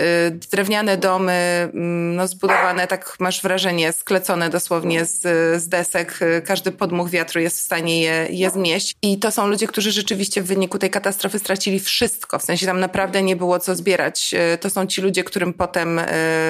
drewniane 0.50 0.96
domy, 0.96 1.70
mm, 1.74 2.16
no, 2.16 2.26
zbudowane, 2.26 2.86
tak 2.86 3.16
masz 3.20 3.42
wrażenie, 3.42 3.92
sklecone 3.92 4.49
dosłownie 4.50 5.04
z, 5.04 5.20
z 5.62 5.68
desek. 5.68 6.18
Każdy 6.44 6.72
podmuch 6.72 7.10
wiatru 7.10 7.40
jest 7.40 7.58
w 7.58 7.62
stanie 7.62 8.02
je, 8.02 8.26
je 8.30 8.50
zmieść. 8.50 8.94
I 9.02 9.18
to 9.18 9.30
są 9.30 9.46
ludzie, 9.46 9.66
którzy 9.66 9.92
rzeczywiście 9.92 10.42
w 10.42 10.46
wyniku 10.46 10.78
tej 10.78 10.90
katastrofy 10.90 11.38
stracili 11.38 11.80
wszystko. 11.80 12.38
W 12.38 12.42
sensie 12.42 12.66
tam 12.66 12.80
naprawdę 12.80 13.22
nie 13.22 13.36
było 13.36 13.58
co 13.58 13.76
zbierać. 13.76 14.34
Y, 14.54 14.58
To 14.58 14.70
są 14.70 14.86
ci 14.86 15.00
ludzie, 15.00 15.24
którym 15.24 15.52
potem, 15.52 15.98
y, 15.98 16.04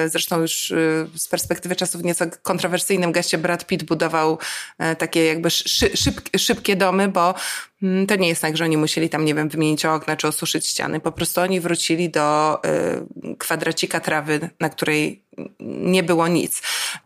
zresztą 0.05 0.41
już 0.41 0.71
y, 0.71 1.07
z 1.15 1.27
perspektywy 1.27 1.75
czasów 1.75 2.03
nieco 2.03 2.25
kontrowersyjnym 2.41 3.11
geście 3.11 3.37
Brad 3.37 3.65
Pitt 3.65 3.83
budował 3.83 4.37
takie 4.97 5.25
jakby 5.25 5.51
szy, 5.51 5.97
szyb, 5.97 6.21
szybkie 6.37 6.75
domy, 6.75 7.07
bo 7.07 7.33
to 8.07 8.15
nie 8.15 8.27
jest 8.27 8.41
tak, 8.41 8.57
że 8.57 8.63
oni 8.63 8.77
musieli 8.77 9.09
tam, 9.09 9.25
nie 9.25 9.35
wiem, 9.35 9.49
wymienić 9.49 9.85
okna 9.85 10.15
czy 10.15 10.27
osuszyć 10.27 10.67
ściany. 10.67 10.99
Po 10.99 11.11
prostu 11.11 11.41
oni 11.41 11.59
wrócili 11.59 12.09
do 12.09 12.59
y, 12.65 13.35
kwadracika 13.37 13.99
trawy, 13.99 14.49
na 14.59 14.69
której 14.69 15.25
nie 15.59 16.03
było 16.03 16.27
nic. 16.27 16.61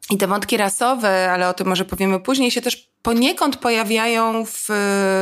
I 0.10 0.17
te 0.17 0.27
wątki 0.27 0.58
rasowe, 0.58 1.32
ale 1.32 1.50
o 1.50 1.53
tym 1.53 1.67
może 1.67 1.86
powiemy 1.86 2.20
później, 2.20 2.51
się 2.51 2.62
też 2.62 2.89
poniekąd 3.01 3.58
pojawiają 3.58 4.46
w 4.46 4.70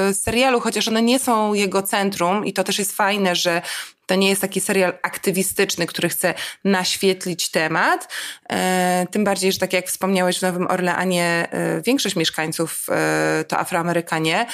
y, 0.09 0.13
serialu, 0.13 0.59
chociaż 0.59 0.87
one 0.87 1.01
nie 1.01 1.19
są 1.19 1.53
jego 1.53 1.81
centrum 1.81 2.45
i 2.45 2.53
to 2.53 2.63
też 2.63 2.79
jest 2.79 2.95
fajne, 2.95 3.35
że 3.35 3.61
to 4.05 4.15
nie 4.15 4.29
jest 4.29 4.41
taki 4.41 4.61
serial 4.61 4.93
aktywistyczny, 5.01 5.85
który 5.85 6.09
chce 6.09 6.33
naświetlić 6.63 7.51
temat. 7.51 8.13
E, 8.49 9.07
tym 9.11 9.23
bardziej, 9.23 9.51
że 9.51 9.59
tak 9.59 9.73
jak 9.73 9.87
wspomniałeś 9.87 10.39
w 10.39 10.41
Nowym 10.41 10.67
Orleanie, 10.67 11.47
e, 11.51 11.81
większość 11.81 12.15
mieszkańców 12.15 12.85
e, 12.89 13.45
to 13.47 13.59
Afroamerykanie. 13.59 14.45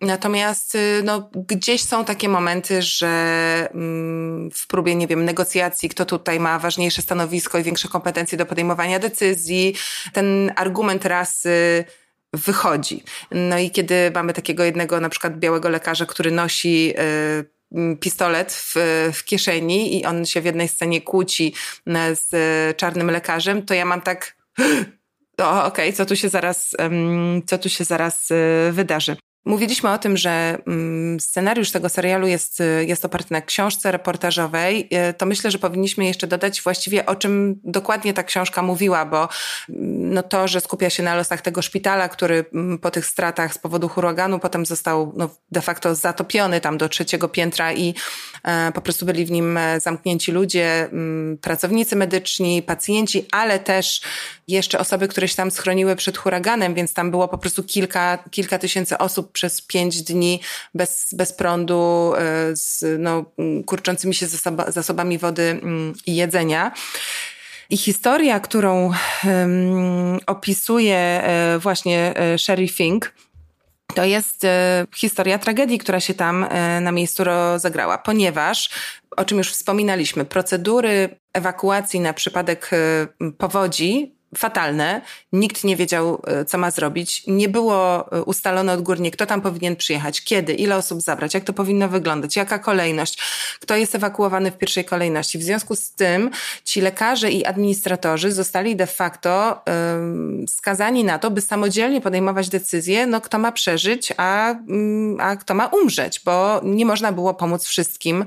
Natomiast 0.00 0.76
no, 1.04 1.30
gdzieś 1.34 1.82
są 1.82 2.04
takie 2.04 2.28
momenty, 2.28 2.82
że 2.82 3.08
mm, 3.74 4.50
w 4.50 4.66
próbie, 4.66 4.94
nie 4.94 5.06
wiem, 5.06 5.24
negocjacji, 5.24 5.88
kto 5.88 6.04
tutaj 6.04 6.40
ma 6.40 6.58
ważniejsze 6.58 7.02
stanowisko 7.02 7.58
i 7.58 7.62
większe 7.62 7.88
kompetencje 7.88 8.38
do 8.38 8.46
podejmowania 8.46 8.98
decyzji, 8.98 9.76
ten 10.12 10.52
argument 10.56 11.04
rasy 11.04 11.84
wychodzi. 12.32 13.04
No 13.30 13.58
i 13.58 13.70
kiedy 13.70 14.10
mamy 14.14 14.32
takiego 14.32 14.64
jednego 14.64 15.00
na 15.00 15.08
przykład 15.08 15.38
białego 15.38 15.68
lekarza, 15.68 16.06
który 16.06 16.30
nosi 16.30 16.94
pistolet 18.00 18.52
w, 18.52 18.74
w 19.14 19.24
kieszeni 19.24 20.00
i 20.00 20.04
on 20.04 20.26
się 20.26 20.40
w 20.40 20.44
jednej 20.44 20.68
scenie 20.68 21.00
kłóci 21.00 21.54
m, 21.86 22.16
z 22.16 22.34
y, 22.34 22.74
czarnym 22.74 23.10
lekarzem, 23.10 23.62
to 23.62 23.74
ja 23.74 23.84
mam 23.84 24.00
tak 24.00 24.36
okej, 25.64 25.92
co 25.92 26.06
tu 26.06 26.16
się 26.16 26.28
zaraz, 26.28 26.76
co 27.46 27.58
tu 27.58 27.68
się 27.68 27.84
zaraz 27.84 28.30
y, 28.30 28.72
wydarzy. 28.72 29.16
Mówiliśmy 29.44 29.90
o 29.90 29.98
tym, 29.98 30.16
że 30.16 30.58
mm, 30.66 31.20
scenariusz 31.20 31.70
tego 31.70 31.88
serialu 31.88 32.26
jest, 32.26 32.62
jest 32.86 33.04
oparty 33.04 33.32
na 33.32 33.40
książce 33.40 33.92
reportażowej. 33.92 34.88
Y, 35.10 35.14
To 35.14 35.26
myślę, 35.26 35.50
że 35.50 35.58
powinniśmy 35.58 36.04
jeszcze 36.04 36.26
dodać 36.26 36.62
właściwie 36.62 37.06
o 37.06 37.16
czym 37.16 37.60
dokładnie 37.64 38.14
ta 38.14 38.22
książka 38.22 38.62
mówiła, 38.62 39.04
bo 39.04 39.28
mm, 39.68 40.14
no 40.14 40.22
to, 40.22 40.48
że 40.48 40.60
skupia 40.60 40.90
się 40.90 41.02
na 41.02 41.14
losach 41.14 41.40
tego 41.40 41.62
szpitala, 41.62 42.08
który 42.08 42.44
mm, 42.54 42.78
po 42.78 42.90
tych 42.90 43.06
stratach 43.06 43.54
z 43.54 43.58
powodu 43.58 43.88
huraganu 43.88 44.38
potem 44.38 44.66
został 44.66 45.12
no, 45.16 45.30
de 45.52 45.60
facto 45.60 45.94
zatopiony 45.94 46.60
tam 46.60 46.78
do 46.78 46.88
trzeciego 46.88 47.28
piętra 47.28 47.72
i 47.72 47.94
e, 48.44 48.72
po 48.72 48.80
prostu 48.80 49.06
byli 49.06 49.24
w 49.24 49.30
nim 49.30 49.56
e, 49.56 49.80
zamknięci 49.80 50.32
ludzie, 50.32 50.90
pracownicy 51.40 51.96
medyczni, 51.96 52.62
pacjenci, 52.62 53.26
ale 53.32 53.58
też 53.58 54.00
jeszcze 54.50 54.78
osoby, 54.78 55.08
które 55.08 55.28
się 55.28 55.36
tam 55.36 55.50
schroniły 55.50 55.96
przed 55.96 56.18
huraganem, 56.18 56.74
więc 56.74 56.94
tam 56.94 57.10
było 57.10 57.28
po 57.28 57.38
prostu 57.38 57.64
kilka, 57.64 58.18
kilka 58.30 58.58
tysięcy 58.58 58.98
osób 58.98 59.32
przez 59.32 59.60
pięć 59.60 60.02
dni 60.02 60.40
bez, 60.74 61.08
bez 61.12 61.32
prądu, 61.32 62.12
e, 62.16 62.56
z 62.56 62.84
no, 62.98 63.24
mm, 63.38 63.64
kurczącymi 63.64 64.14
się 64.14 64.26
zasoba, 64.26 64.70
zasobami 64.70 65.18
wody 65.18 65.42
mm, 65.42 65.94
i 66.06 66.16
jedzenia. 66.16 66.72
I 67.70 67.76
historia, 67.76 68.40
którą 68.40 68.92
em, 69.24 70.18
opisuje 70.26 70.96
e, 70.96 71.58
właśnie 71.58 72.16
e, 72.16 72.38
Sherry 72.38 72.68
Fink, 72.68 73.12
to 73.94 74.04
jest 74.04 74.46
historia 74.96 75.38
tragedii, 75.38 75.78
która 75.78 76.00
się 76.00 76.14
tam 76.14 76.46
na 76.80 76.92
miejscu 76.92 77.24
rozegrała, 77.24 77.98
ponieważ, 77.98 78.70
o 79.16 79.24
czym 79.24 79.38
już 79.38 79.50
wspominaliśmy, 79.50 80.24
procedury 80.24 81.20
ewakuacji 81.32 82.00
na 82.00 82.12
przypadek 82.12 82.70
powodzi 83.38 84.19
fatalne. 84.36 85.00
Nikt 85.32 85.64
nie 85.64 85.76
wiedział, 85.76 86.22
e, 86.26 86.44
co 86.44 86.58
ma 86.58 86.70
zrobić. 86.70 87.22
Nie 87.26 87.48
było 87.48 88.12
e, 88.12 88.22
ustalone 88.22 88.72
odgórnie, 88.72 89.10
kto 89.10 89.26
tam 89.26 89.40
powinien 89.40 89.76
przyjechać, 89.76 90.24
kiedy, 90.24 90.54
ile 90.54 90.76
osób 90.76 91.00
zabrać, 91.00 91.34
jak 91.34 91.44
to 91.44 91.52
powinno 91.52 91.88
wyglądać, 91.88 92.36
jaka 92.36 92.58
kolejność, 92.58 93.18
kto 93.60 93.76
jest 93.76 93.94
ewakuowany 93.94 94.50
w 94.50 94.58
pierwszej 94.58 94.84
kolejności. 94.84 95.38
W 95.38 95.42
związku 95.42 95.76
z 95.76 95.92
tym 95.92 96.30
ci 96.64 96.80
lekarze 96.80 97.30
i 97.30 97.44
administratorzy 97.44 98.32
zostali 98.32 98.76
de 98.76 98.86
facto 98.86 99.62
skazani 100.48 101.04
na 101.04 101.18
to, 101.18 101.30
by 101.30 101.40
samodzielnie 101.40 102.00
podejmować 102.00 102.48
decyzje, 102.48 103.06
no 103.06 103.20
kto 103.20 103.38
ma 103.38 103.52
przeżyć, 103.52 104.12
a, 104.16 104.50
mm, 104.50 105.20
a 105.20 105.36
kto 105.36 105.54
ma 105.54 105.66
umrzeć, 105.66 106.20
bo 106.24 106.60
nie 106.64 106.86
można 106.86 107.12
było 107.12 107.34
pomóc 107.34 107.64
wszystkim. 107.64 108.24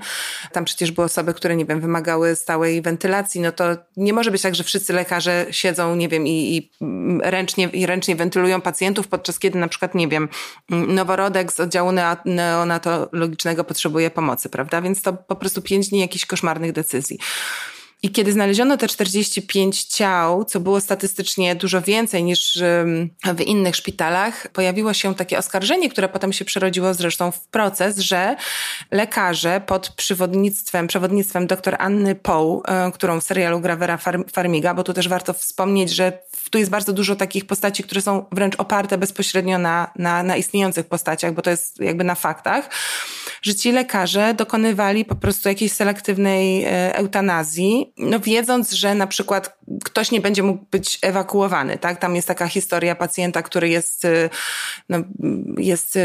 Tam 0.51 0.65
przecież 0.65 0.91
były 0.91 1.05
osoby, 1.05 1.33
które, 1.33 1.55
nie 1.55 1.65
wiem, 1.65 1.81
wymagały 1.81 2.35
stałej 2.35 2.81
wentylacji, 2.81 3.41
no 3.41 3.51
to 3.51 3.65
nie 3.97 4.13
może 4.13 4.31
być 4.31 4.41
tak, 4.41 4.55
że 4.55 4.63
wszyscy 4.63 4.93
lekarze 4.93 5.45
siedzą 5.51 5.92
nie 5.95 6.09
wiem, 6.09 6.27
i, 6.27 6.31
i 6.31 6.71
ręcznie, 7.23 7.69
i 7.73 7.85
ręcznie 7.85 8.15
wentylują 8.15 8.61
pacjentów, 8.61 9.07
podczas 9.07 9.39
kiedy 9.39 9.59
na 9.59 9.67
przykład, 9.67 9.95
nie 9.95 10.07
wiem, 10.07 10.29
noworodek 10.69 11.51
z 11.51 11.59
oddziału 11.59 11.91
neo- 11.91 12.25
neonatologicznego 12.25 13.63
potrzebuje 13.63 14.09
pomocy, 14.09 14.49
prawda? 14.49 14.81
Więc 14.81 15.01
to 15.01 15.13
po 15.13 15.35
prostu 15.35 15.61
pięć 15.61 15.89
dni 15.89 15.99
jakichś 15.99 16.25
koszmarnych 16.25 16.71
decyzji. 16.71 17.19
I 18.03 18.11
kiedy 18.11 18.31
znaleziono 18.31 18.77
te 18.77 18.87
45 18.87 19.83
ciał, 19.83 20.45
co 20.45 20.59
było 20.59 20.81
statystycznie 20.81 21.55
dużo 21.55 21.81
więcej 21.81 22.23
niż 22.23 22.63
w 23.35 23.41
innych 23.41 23.75
szpitalach, 23.75 24.47
pojawiło 24.47 24.93
się 24.93 25.15
takie 25.15 25.37
oskarżenie, 25.37 25.89
które 25.89 26.09
potem 26.09 26.33
się 26.33 26.45
przerodziło 26.45 26.93
zresztą 26.93 27.31
w 27.31 27.47
proces, 27.47 27.99
że 27.99 28.35
lekarze 28.91 29.61
pod 29.61 29.89
przewodnictwem, 29.89 30.87
przewodnictwem 30.87 31.47
dr 31.47 31.75
Anny 31.79 32.15
Poe, 32.15 32.61
y, 32.87 32.91
którą 32.91 33.21
w 33.21 33.23
serialu 33.23 33.59
gra 33.59 33.75
Vera 33.75 33.97
Far- 33.97 34.31
Farmiga, 34.31 34.73
bo 34.73 34.83
tu 34.83 34.93
też 34.93 35.07
warto 35.07 35.33
wspomnieć, 35.33 35.89
że 35.89 36.19
tu 36.53 36.59
jest 36.59 36.71
bardzo 36.71 36.93
dużo 36.93 37.15
takich 37.15 37.45
postaci, 37.45 37.83
które 37.83 38.01
są 38.01 38.25
wręcz 38.31 38.55
oparte 38.55 38.97
bezpośrednio 38.97 39.57
na, 39.57 39.91
na, 39.95 40.23
na 40.23 40.37
istniejących 40.37 40.85
postaciach, 40.85 41.33
bo 41.33 41.41
to 41.41 41.49
jest 41.49 41.79
jakby 41.79 42.03
na 42.03 42.15
faktach, 42.15 42.69
że 43.41 43.55
ci 43.55 43.71
lekarze 43.71 44.33
dokonywali 44.33 45.05
po 45.05 45.15
prostu 45.15 45.49
jakiejś 45.49 45.71
selektywnej 45.71 46.63
e, 46.63 46.95
eutanazji, 46.95 47.93
no 47.97 48.19
wiedząc, 48.19 48.71
że 48.71 48.95
na 48.95 49.07
przykład 49.07 49.57
ktoś 49.83 50.11
nie 50.11 50.21
będzie 50.21 50.43
mógł 50.43 50.65
być 50.71 50.99
ewakuowany, 51.01 51.77
tak? 51.77 51.99
Tam 51.99 52.15
jest 52.15 52.27
taka 52.27 52.47
historia 52.47 52.95
pacjenta, 52.95 53.41
który 53.41 53.69
jest, 53.69 54.05
e, 54.05 54.29
no, 54.89 54.97
jest, 55.57 55.97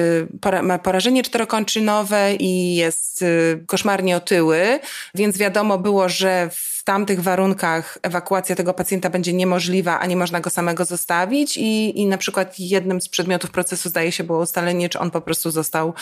e, 0.51 0.63
ma 0.63 0.79
porażenie 0.79 1.23
czterokończynowe 1.23 2.35
i 2.35 2.75
jest 2.75 3.25
koszmarnie 3.67 4.17
otyły, 4.17 4.81
więc 5.15 5.39
wiadomo 5.39 5.79
było, 5.79 6.09
że 6.09 6.51
w 6.53 6.78
tamtych 6.89 7.23
warunkach 7.23 7.99
ewakuacja 8.03 8.57
tego 8.57 8.75
pacjenta 8.75 9.11
będzie 9.11 9.33
niemożliwa, 9.33 10.01
a 10.01 10.07
nie 10.07 10.17
można 10.17 10.41
go 10.41 10.51
samego 10.51 10.85
zostawić 10.85 11.57
i, 11.57 12.01
i 12.01 12.07
na 12.07 12.19
przykład 12.19 12.59
jednym 12.59 13.01
z 13.01 13.09
przedmiotów 13.09 13.51
procesu 13.51 13.89
zdaje 13.89 14.13
się 14.13 14.25
było 14.25 14.43
ustalenie, 14.43 14.89
czy 14.89 14.99
on 14.99 15.11
po 15.11 15.21
prostu 15.21 15.51
został 15.51 15.95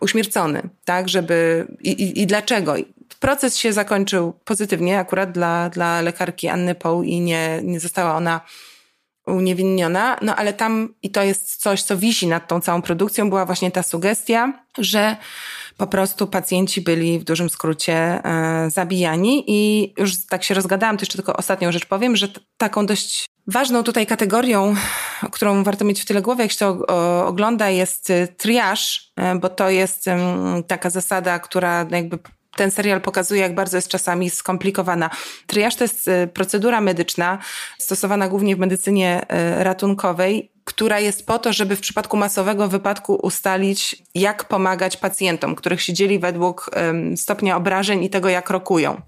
uśmiercony, 0.00 0.62
tak, 0.84 1.08
żeby 1.08 1.66
i, 1.80 1.90
i, 1.90 2.22
i 2.22 2.26
dlaczego. 2.26 2.74
proces 3.18 3.56
się 3.56 3.72
zakończył 3.72 4.32
pozytywnie 4.44 4.98
akurat 4.98 5.32
dla, 5.32 5.70
dla 5.70 6.00
lekarki 6.00 6.48
Anny 6.48 6.74
Poł 6.74 7.02
i 7.02 7.20
nie, 7.20 7.60
nie 7.62 7.80
została 7.80 8.16
ona 8.16 8.40
uniewinniona, 9.30 10.16
no 10.22 10.36
ale 10.36 10.52
tam, 10.52 10.94
i 11.02 11.10
to 11.10 11.22
jest 11.22 11.56
coś, 11.56 11.82
co 11.82 11.96
wisi 11.96 12.26
nad 12.26 12.48
tą 12.48 12.60
całą 12.60 12.82
produkcją, 12.82 13.28
była 13.28 13.46
właśnie 13.46 13.70
ta 13.70 13.82
sugestia, 13.82 14.52
że 14.78 15.16
po 15.76 15.86
prostu 15.86 16.26
pacjenci 16.26 16.80
byli 16.80 17.18
w 17.18 17.24
dużym 17.24 17.50
skrócie 17.50 17.94
e, 17.94 18.70
zabijani. 18.70 19.44
I 19.46 19.92
już 19.98 20.26
tak 20.26 20.44
się 20.44 20.54
rozgadałam, 20.54 20.96
to 20.96 21.02
jeszcze 21.02 21.18
tylko 21.18 21.36
ostatnią 21.36 21.72
rzecz 21.72 21.86
powiem, 21.86 22.16
że 22.16 22.28
taką 22.56 22.86
dość 22.86 23.26
ważną 23.46 23.82
tutaj 23.82 24.06
kategorią, 24.06 24.74
którą 25.32 25.64
warto 25.64 25.84
mieć 25.84 26.00
w 26.00 26.04
tyle 26.04 26.22
głowy, 26.22 26.42
jak 26.42 26.52
się 26.52 26.58
to 26.58 26.86
ogląda, 27.26 27.70
jest 27.70 28.10
y, 28.10 28.28
triaż, 28.36 29.12
e, 29.16 29.34
bo 29.34 29.48
to 29.48 29.70
jest 29.70 30.04
taka 30.66 30.90
zasada, 30.90 31.38
która 31.38 31.86
jakby 31.90 32.18
ten 32.60 32.70
serial 32.70 33.00
pokazuje, 33.00 33.40
jak 33.40 33.54
bardzo 33.54 33.76
jest 33.76 33.88
czasami 33.88 34.30
skomplikowana. 34.30 35.10
Triaż 35.46 35.76
to 35.76 35.84
jest 35.84 36.08
y, 36.08 36.28
procedura 36.34 36.80
medyczna 36.80 37.38
stosowana 37.78 38.28
głównie 38.28 38.56
w 38.56 38.58
medycynie 38.58 39.22
y, 39.22 39.64
ratunkowej, 39.64 40.49
która 40.64 41.00
jest 41.00 41.26
po 41.26 41.38
to, 41.38 41.52
żeby 41.52 41.76
w 41.76 41.80
przypadku 41.80 42.16
masowego 42.16 42.68
wypadku 42.68 43.14
ustalić, 43.14 44.02
jak 44.14 44.44
pomagać 44.44 44.96
pacjentom, 44.96 45.54
których 45.54 45.82
się 45.82 45.92
dzieli 45.92 46.18
według 46.18 46.70
stopnia 47.16 47.56
obrażeń 47.56 48.04
i 48.04 48.10
tego, 48.10 48.28
jak 48.28 48.50
rokują. 48.50 49.00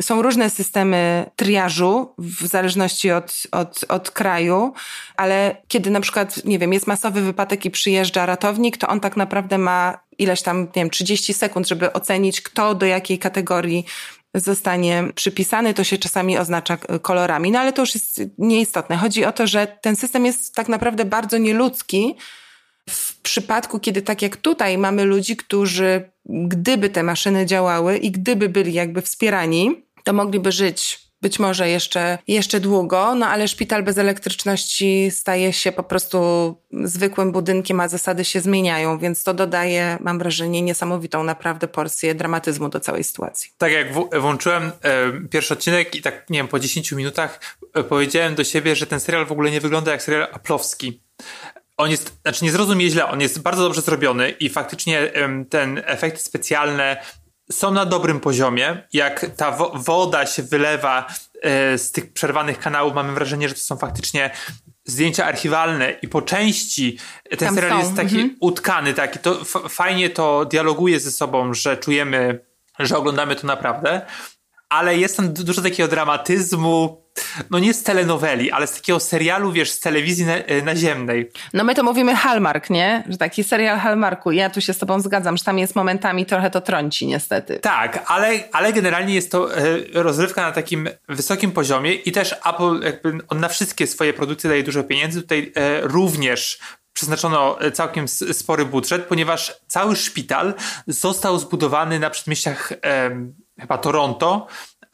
Są 0.00 0.22
różne 0.22 0.50
systemy 0.50 1.30
triażu 1.36 2.14
w 2.18 2.46
zależności 2.46 3.10
od, 3.10 3.42
od, 3.52 3.84
od 3.88 4.10
kraju, 4.10 4.72
ale 5.16 5.56
kiedy 5.68 5.90
na 5.90 6.00
przykład, 6.00 6.44
nie 6.44 6.58
wiem, 6.58 6.72
jest 6.72 6.86
masowy 6.86 7.20
wypadek 7.20 7.64
i 7.64 7.70
przyjeżdża 7.70 8.26
ratownik, 8.26 8.76
to 8.76 8.88
on 8.88 9.00
tak 9.00 9.16
naprawdę 9.16 9.58
ma 9.58 9.98
ileś 10.18 10.42
tam, 10.42 10.60
nie 10.60 10.72
wiem, 10.74 10.90
30 10.90 11.34
sekund, 11.34 11.68
żeby 11.68 11.92
ocenić, 11.92 12.40
kto 12.40 12.74
do 12.74 12.86
jakiej 12.86 13.18
kategorii 13.18 13.84
zostanie 14.34 15.04
przypisany, 15.14 15.74
to 15.74 15.84
się 15.84 15.98
czasami 15.98 16.38
oznacza 16.38 16.76
kolorami, 17.02 17.50
no 17.50 17.58
ale 17.58 17.72
to 17.72 17.82
już 17.82 17.94
jest 17.94 18.20
nieistotne. 18.38 18.96
Chodzi 18.96 19.24
o 19.24 19.32
to, 19.32 19.46
że 19.46 19.66
ten 19.66 19.96
system 19.96 20.26
jest 20.26 20.54
tak 20.54 20.68
naprawdę 20.68 21.04
bardzo 21.04 21.38
nieludzki 21.38 22.14
w 22.88 23.20
przypadku, 23.20 23.80
kiedy 23.80 24.02
tak 24.02 24.22
jak 24.22 24.36
tutaj 24.36 24.78
mamy 24.78 25.04
ludzi, 25.04 25.36
którzy 25.36 26.10
gdyby 26.26 26.90
te 26.90 27.02
maszyny 27.02 27.46
działały 27.46 27.98
i 27.98 28.10
gdyby 28.10 28.48
byli 28.48 28.72
jakby 28.72 29.02
wspierani, 29.02 29.82
to 30.04 30.12
mogliby 30.12 30.52
żyć 30.52 31.07
być 31.22 31.38
może 31.38 31.68
jeszcze, 31.68 32.18
jeszcze 32.28 32.60
długo, 32.60 33.14
no 33.14 33.26
ale 33.26 33.48
szpital 33.48 33.82
bez 33.82 33.98
elektryczności 33.98 35.10
staje 35.10 35.52
się 35.52 35.72
po 35.72 35.82
prostu 35.82 36.18
zwykłym 36.84 37.32
budynkiem, 37.32 37.80
a 37.80 37.88
zasady 37.88 38.24
się 38.24 38.40
zmieniają, 38.40 38.98
więc 38.98 39.24
to 39.24 39.34
dodaje, 39.34 39.98
mam 40.00 40.18
wrażenie, 40.18 40.62
niesamowitą 40.62 41.24
naprawdę 41.24 41.68
porcję 41.68 42.14
dramatyzmu 42.14 42.68
do 42.68 42.80
całej 42.80 43.04
sytuacji. 43.04 43.50
Tak 43.58 43.72
jak 43.72 43.92
w- 43.94 44.20
włączyłem 44.20 44.62
e, 44.62 45.12
pierwszy 45.30 45.54
odcinek 45.54 45.94
i 45.94 46.02
tak, 46.02 46.30
nie 46.30 46.38
wiem, 46.38 46.48
po 46.48 46.58
10 46.60 46.92
minutach 46.92 47.40
e, 47.74 47.84
powiedziałem 47.84 48.34
do 48.34 48.44
siebie, 48.44 48.76
że 48.76 48.86
ten 48.86 49.00
serial 49.00 49.26
w 49.26 49.32
ogóle 49.32 49.50
nie 49.50 49.60
wygląda 49.60 49.92
jak 49.92 50.02
serial 50.02 50.28
aplowski 50.32 51.02
on 51.76 51.90
jest, 51.90 52.18
znaczy 52.22 52.44
nie 52.44 52.52
zrozumie 52.52 52.90
źle, 52.90 53.06
on 53.08 53.20
jest 53.20 53.42
bardzo 53.42 53.62
dobrze 53.62 53.80
zrobiony 53.82 54.30
i 54.30 54.48
faktycznie 54.48 55.12
ten 55.50 55.82
efekty 55.84 56.20
specjalne 56.22 56.96
są 57.52 57.70
na 57.70 57.86
dobrym 57.86 58.20
poziomie. 58.20 58.82
Jak 58.92 59.26
ta 59.36 59.50
wo 59.50 59.72
woda 59.74 60.26
się 60.26 60.42
wylewa 60.42 61.06
e, 61.42 61.78
z 61.78 61.92
tych 61.92 62.12
przerwanych 62.12 62.58
kanałów, 62.58 62.94
mamy 62.94 63.12
wrażenie, 63.12 63.48
że 63.48 63.54
to 63.54 63.60
są 63.60 63.76
faktycznie 63.76 64.30
zdjęcia 64.84 65.24
archiwalne 65.24 65.90
i 66.02 66.08
po 66.08 66.22
części 66.22 66.98
ten 67.30 67.38
Tam 67.38 67.54
serial 67.54 67.72
są. 67.72 67.78
jest 67.78 67.96
taki 67.96 68.14
mhm. 68.14 68.36
utkany, 68.40 68.94
taki 68.94 69.18
to 69.18 69.44
fajnie 69.68 70.10
to 70.10 70.44
dialoguje 70.44 71.00
ze 71.00 71.12
sobą, 71.12 71.54
że 71.54 71.76
czujemy, 71.76 72.44
że 72.78 72.98
oglądamy 72.98 73.36
to 73.36 73.46
naprawdę, 73.46 74.06
ale 74.68 74.96
jest 74.96 75.16
tam 75.16 75.32
dużo 75.32 75.62
takiego 75.62 75.88
dramatyzmu, 75.88 77.02
no 77.50 77.58
nie 77.58 77.74
z 77.74 77.82
telenoweli, 77.82 78.50
ale 78.50 78.66
z 78.66 78.72
takiego 78.72 79.00
serialu, 79.00 79.52
wiesz, 79.52 79.70
z 79.70 79.80
telewizji 79.80 80.24
na, 80.24 80.34
e, 80.34 80.62
naziemnej. 80.62 81.30
No 81.54 81.64
my 81.64 81.74
to 81.74 81.82
mówimy 81.82 82.16
Hallmark, 82.16 82.70
nie? 82.70 83.04
Że 83.08 83.16
taki 83.16 83.44
serial 83.44 83.78
Hallmarku. 83.78 84.32
Ja 84.32 84.50
tu 84.50 84.60
się 84.60 84.72
z 84.72 84.78
tobą 84.78 85.00
zgadzam, 85.00 85.36
że 85.36 85.44
tam 85.44 85.58
jest 85.58 85.74
momentami 85.74 86.26
trochę 86.26 86.50
to 86.50 86.60
trąci 86.60 87.06
niestety. 87.06 87.58
Tak, 87.58 88.04
ale, 88.06 88.40
ale 88.52 88.72
generalnie 88.72 89.14
jest 89.14 89.32
to 89.32 89.56
e, 89.56 89.62
rozrywka 89.92 90.42
na 90.42 90.52
takim 90.52 90.88
wysokim 91.08 91.52
poziomie 91.52 91.94
i 91.94 92.12
też 92.12 92.32
Apple 92.32 92.80
jakby 92.82 93.18
on 93.28 93.40
na 93.40 93.48
wszystkie 93.48 93.86
swoje 93.86 94.12
produkcje 94.12 94.50
daje 94.50 94.62
dużo 94.62 94.84
pieniędzy. 94.84 95.22
Tutaj 95.22 95.52
e, 95.54 95.80
również 95.80 96.58
przeznaczono 96.92 97.58
całkiem 97.72 98.08
spory 98.08 98.64
budżet, 98.64 99.04
ponieważ 99.04 99.54
cały 99.66 99.96
szpital 99.96 100.54
został 100.86 101.38
zbudowany 101.38 101.98
na 101.98 102.10
przedmieściach 102.10 102.72
chyba 103.60 103.78
Toronto, 103.78 104.46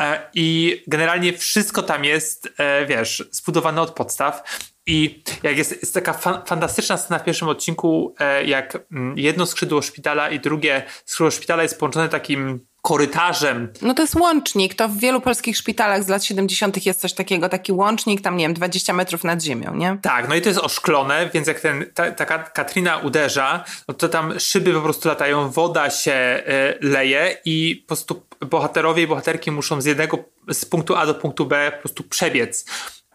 E, 0.02 0.30
I 0.34 0.82
generalnie 0.86 1.32
wszystko 1.32 1.82
tam 1.82 2.04
jest, 2.04 2.48
e, 2.58 2.86
wiesz, 2.86 3.28
zbudowane 3.30 3.82
od 3.82 3.90
podstaw. 3.90 4.42
I 4.86 5.22
jak 5.42 5.58
jest, 5.58 5.70
jest 5.70 5.94
taka 5.94 6.12
fa 6.12 6.42
fantastyczna 6.46 6.96
scena 6.96 7.18
w 7.18 7.24
pierwszym 7.24 7.48
odcinku, 7.48 8.14
e, 8.18 8.44
jak 8.44 8.78
mm, 8.92 9.18
jedno 9.18 9.46
skrzydło 9.46 9.82
szpitala 9.82 10.30
i 10.30 10.40
drugie 10.40 10.82
skrzydło 11.04 11.30
szpitala 11.30 11.62
jest 11.62 11.78
połączone 11.78 12.08
takim 12.08 12.66
korytarzem. 12.84 13.72
No 13.82 13.94
to 13.94 14.02
jest 14.02 14.14
łącznik. 14.14 14.74
To 14.74 14.88
w 14.88 14.98
wielu 14.98 15.20
polskich 15.20 15.56
szpitalach 15.56 16.04
z 16.04 16.08
lat 16.08 16.24
70. 16.24 16.86
jest 16.86 17.00
coś 17.00 17.12
takiego, 17.12 17.48
taki 17.48 17.72
łącznik, 17.72 18.20
tam 18.20 18.36
nie 18.36 18.44
wiem, 18.44 18.54
20 18.54 18.92
metrów 18.92 19.24
nad 19.24 19.42
ziemią, 19.42 19.74
nie? 19.74 19.98
Tak, 20.02 20.28
no 20.28 20.34
i 20.34 20.42
to 20.42 20.48
jest 20.48 20.60
oszklone, 20.60 21.30
więc 21.34 21.48
jak 21.48 21.60
ten, 21.60 21.84
ta, 21.94 22.10
ta 22.10 22.26
Katrina 22.38 22.96
uderza, 22.96 23.64
no 23.88 23.94
to 23.94 24.08
tam 24.08 24.40
szyby 24.40 24.72
po 24.72 24.80
prostu 24.80 25.08
latają, 25.08 25.50
woda 25.50 25.90
się 25.90 26.42
y, 26.82 26.86
leje 26.86 27.36
i 27.44 27.76
po 27.76 27.86
prostu 27.86 28.22
bohaterowie 28.40 29.02
i 29.02 29.06
bohaterki 29.06 29.50
muszą 29.50 29.80
z 29.80 29.84
jednego, 29.84 30.18
z 30.52 30.64
punktu 30.64 30.96
A 30.96 31.06
do 31.06 31.14
punktu 31.14 31.46
B 31.46 31.72
po 31.72 31.78
prostu 31.78 32.02
przebiec. 32.02 32.64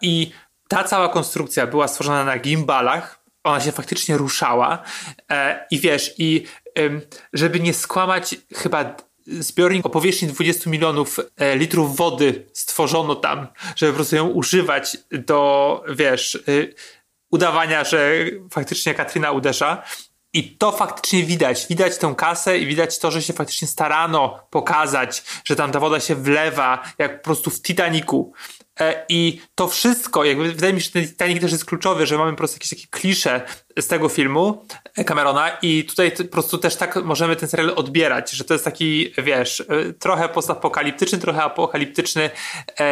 I 0.01 0.32
ta 0.67 0.84
cała 0.84 1.10
konstrukcja 1.10 1.67
była 1.67 1.88
stworzona 1.88 2.23
na 2.23 2.39
gimbalach, 2.39 3.19
ona 3.43 3.62
się 3.62 3.71
faktycznie 3.71 4.17
ruszała 4.17 4.84
e, 5.32 5.65
i 5.71 5.79
wiesz, 5.79 6.13
i 6.17 6.45
żeby 7.34 7.60
nie 7.60 7.73
skłamać, 7.73 8.36
chyba 8.55 8.95
zbiornik 9.39 9.85
o 9.85 9.89
powierzchni 9.89 10.27
20 10.27 10.69
milionów 10.69 11.19
e, 11.37 11.57
litrów 11.57 11.95
wody 11.95 12.45
stworzono 12.53 13.15
tam, 13.15 13.47
żeby 13.75 13.91
po 13.91 13.95
prostu 13.95 14.15
ją 14.15 14.27
używać 14.27 14.97
do, 15.11 15.83
wiesz, 15.89 16.35
y, 16.35 16.73
udawania, 17.31 17.83
że 17.83 18.25
faktycznie 18.51 18.93
Katrina 18.93 19.31
uderza. 19.31 19.83
I 20.33 20.57
to 20.57 20.71
faktycznie 20.71 21.23
widać. 21.23 21.67
Widać 21.67 21.97
tę 21.97 22.13
kasę 22.17 22.57
i 22.57 22.65
widać 22.65 22.99
to, 22.99 23.11
że 23.11 23.21
się 23.21 23.33
faktycznie 23.33 23.67
starano 23.67 24.47
pokazać, 24.49 25.23
że 25.45 25.55
tam 25.55 25.71
ta 25.71 25.79
woda 25.79 25.99
się 25.99 26.15
wlewa, 26.15 26.83
jak 26.97 27.21
po 27.21 27.25
prostu 27.25 27.49
w 27.49 27.61
Titaniku. 27.61 28.33
E, 28.79 29.05
I 29.09 29.41
to 29.55 29.67
wszystko, 29.67 30.23
jakby 30.23 30.53
wydaje 30.53 30.73
mi 30.73 30.81
się, 30.81 30.85
że 30.85 30.91
ten 30.91 31.07
Titanic 31.07 31.41
też 31.41 31.51
jest 31.51 31.65
kluczowy, 31.65 32.05
że 32.05 32.17
mamy 32.17 32.31
po 32.31 32.37
prostu 32.37 32.55
jakieś 32.55 32.69
takie 32.69 32.87
klisze 32.89 33.41
z 33.79 33.87
tego 33.87 34.09
filmu 34.09 34.65
e, 34.95 35.03
Camerona 35.03 35.49
i 35.61 35.83
tutaj 35.83 36.11
po 36.11 36.23
prostu 36.23 36.57
też 36.57 36.75
tak 36.75 36.95
możemy 36.95 37.35
ten 37.35 37.49
serial 37.49 37.73
odbierać, 37.75 38.31
że 38.31 38.43
to 38.43 38.53
jest 38.53 38.65
taki, 38.65 39.13
wiesz, 39.17 39.61
e, 39.61 39.93
trochę 39.93 40.29
postapokaliptyczny, 40.29 41.17
trochę 41.19 41.43
apokaliptyczny 41.43 42.29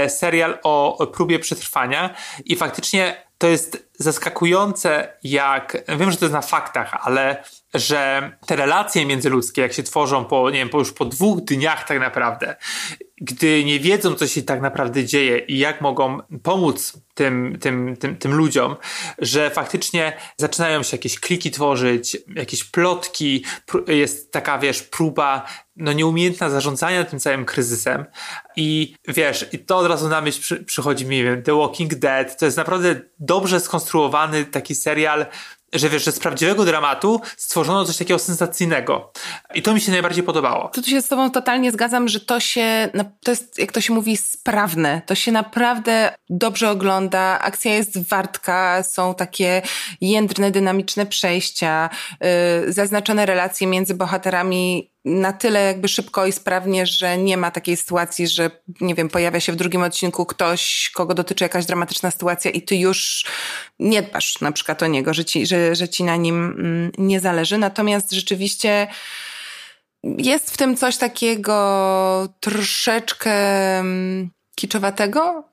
serial 0.08 0.60
o 0.64 1.08
próbie 1.14 1.40
przetrwania. 1.40 2.16
I 2.46 2.56
faktycznie 2.56 3.28
to 3.38 3.48
jest 3.48 3.90
zaskakujące, 4.00 5.14
jak 5.24 5.78
wiem, 5.88 6.12
że 6.12 6.18
to 6.18 6.26
jest 6.26 6.34
na 6.34 6.42
faktach, 6.42 6.98
ale 7.02 7.44
że 7.74 8.32
te 8.46 8.56
relacje 8.56 9.06
międzyludzkie, 9.06 9.62
jak 9.62 9.74
się 9.74 9.84
tworzą 9.84 10.26
po, 10.26 10.50
nie 10.50 10.60
wiem, 10.60 10.70
po 10.70 10.80
już 10.80 10.92
po 10.92 11.06
dwóch 11.06 11.42
dniach 11.42 11.88
tak 11.88 12.00
naprawdę, 12.00 12.56
gdy 13.22 13.64
nie 13.64 13.80
wiedzą, 13.80 14.16
co 14.16 14.28
się 14.28 14.44
tak 14.44 14.62
naprawdę 14.62 15.06
dzieje 15.06 15.38
i 15.38 15.58
jak 15.58 15.82
mogą 15.82 16.20
pomóc 16.44 16.94
tym, 17.14 17.58
tym, 17.62 17.98
tym, 17.98 18.18
tym 18.18 18.34
ludziom, 18.34 18.76
że 19.20 19.50
faktycznie 19.50 20.18
zaczynają 20.38 20.84
się 20.84 20.98
jakieś 20.98 21.20
kliki 21.20 21.52
tworzyć, 21.52 22.18
jakieś 22.36 22.64
plotki, 22.64 23.46
jest 23.88 24.32
taka, 24.32 24.60
wiesz, 24.60 24.84
próba 24.84 25.46
no 25.76 25.94
nieumiejętna 25.94 26.50
zarządzania 26.50 27.04
tym 27.04 27.20
całym 27.20 27.46
kryzysem 27.46 28.06
i 28.56 28.96
wiesz, 29.08 29.46
i 29.52 29.60
to 29.60 29.78
od 29.78 29.88
razu 29.88 30.10
na 30.10 30.22
myśl 30.22 30.42
przy, 30.42 30.64
przychodzi 30.64 31.06
mi, 31.06 31.24
wiem, 31.24 31.44
The 31.44 31.58
Walking 31.58 31.96
Dead, 31.96 32.40
to 32.40 32.46
jest 32.46 32.58
naprawdę 32.58 33.02
dobrze 33.20 33.60
skonstruowany 33.60 34.46
taki 34.46 34.76
serial, 34.76 35.26
że 35.74 35.90
wiesz, 35.90 36.04
że 36.04 36.12
z 36.12 36.20
prawdziwego 36.20 36.66
dramatu 36.66 37.22
stworzono 37.38 37.86
coś 37.86 37.98
takiego 37.98 38.20
sensacyjnego. 38.20 39.12
I 39.56 39.62
to 39.62 39.74
mi 39.74 39.82
się 39.82 39.92
najbardziej 39.92 40.24
podobało. 40.24 40.70
Tu 40.70 40.84
się 40.84 41.02
z 41.02 41.08
tobą 41.08 41.32
totalnie 41.32 41.72
zgadzam, 41.72 42.08
że 42.08 42.20
to 42.20 42.40
się, 42.40 42.90
to 43.24 43.32
jest, 43.32 43.60
jak 43.60 43.72
to 43.72 43.82
się 43.82 43.94
mówi, 43.94 44.18
sprawne. 44.18 45.02
To 45.06 45.16
się 45.16 45.32
naprawdę 45.32 46.16
dobrze 46.30 46.70
ogląda. 46.70 47.40
Akcja 47.40 47.74
jest 47.74 48.10
wartka, 48.10 48.84
są 48.84 49.16
takie 49.16 49.62
jędrne, 50.02 50.52
dynamiczne 50.52 51.06
przejścia, 51.06 51.90
yy, 52.66 52.74
zaznaczone 52.74 53.26
relacje 53.26 53.68
między 53.68 53.96
bohaterami 53.96 54.92
na 55.08 55.34
tyle 55.34 55.64
jakby 55.64 55.88
szybko 55.88 56.26
i 56.26 56.32
sprawnie, 56.32 56.86
że 56.86 57.18
nie 57.18 57.38
ma 57.38 57.52
takiej 57.52 57.78
sytuacji, 57.78 58.28
że 58.28 58.52
nie 58.82 58.96
wiem, 58.96 59.10
pojawia 59.10 59.40
się 59.40 59.52
w 59.52 59.56
drugim 59.56 59.82
odcinku 59.82 60.26
ktoś, 60.26 60.92
kogo 60.94 61.14
dotyczy 61.14 61.44
jakaś 61.44 61.66
dramatyczna 61.66 62.12
sytuacja 62.12 62.52
i 62.52 62.62
ty 62.62 62.76
już 62.76 63.26
nie 63.80 64.02
dbasz 64.02 64.42
na 64.42 64.52
przykład 64.52 64.84
o 64.84 64.88
niego, 64.88 65.14
że 65.14 65.26
ci, 65.26 65.48
że, 65.48 65.76
że 65.76 65.90
ci 65.90 66.04
na 66.04 66.16
nim 66.16 66.46
mm, 66.46 66.92
nie 66.98 67.20
zależy. 67.20 67.58
Natomiast 67.58 68.12
rzeczywiście 68.12 68.88
jest 70.04 70.52
w 70.52 70.58
tym 70.58 70.78
coś 70.78 70.98
takiego 70.98 72.30
troszeczkę 72.40 73.32
mm, 73.80 74.30
kiczowatego 74.56 75.44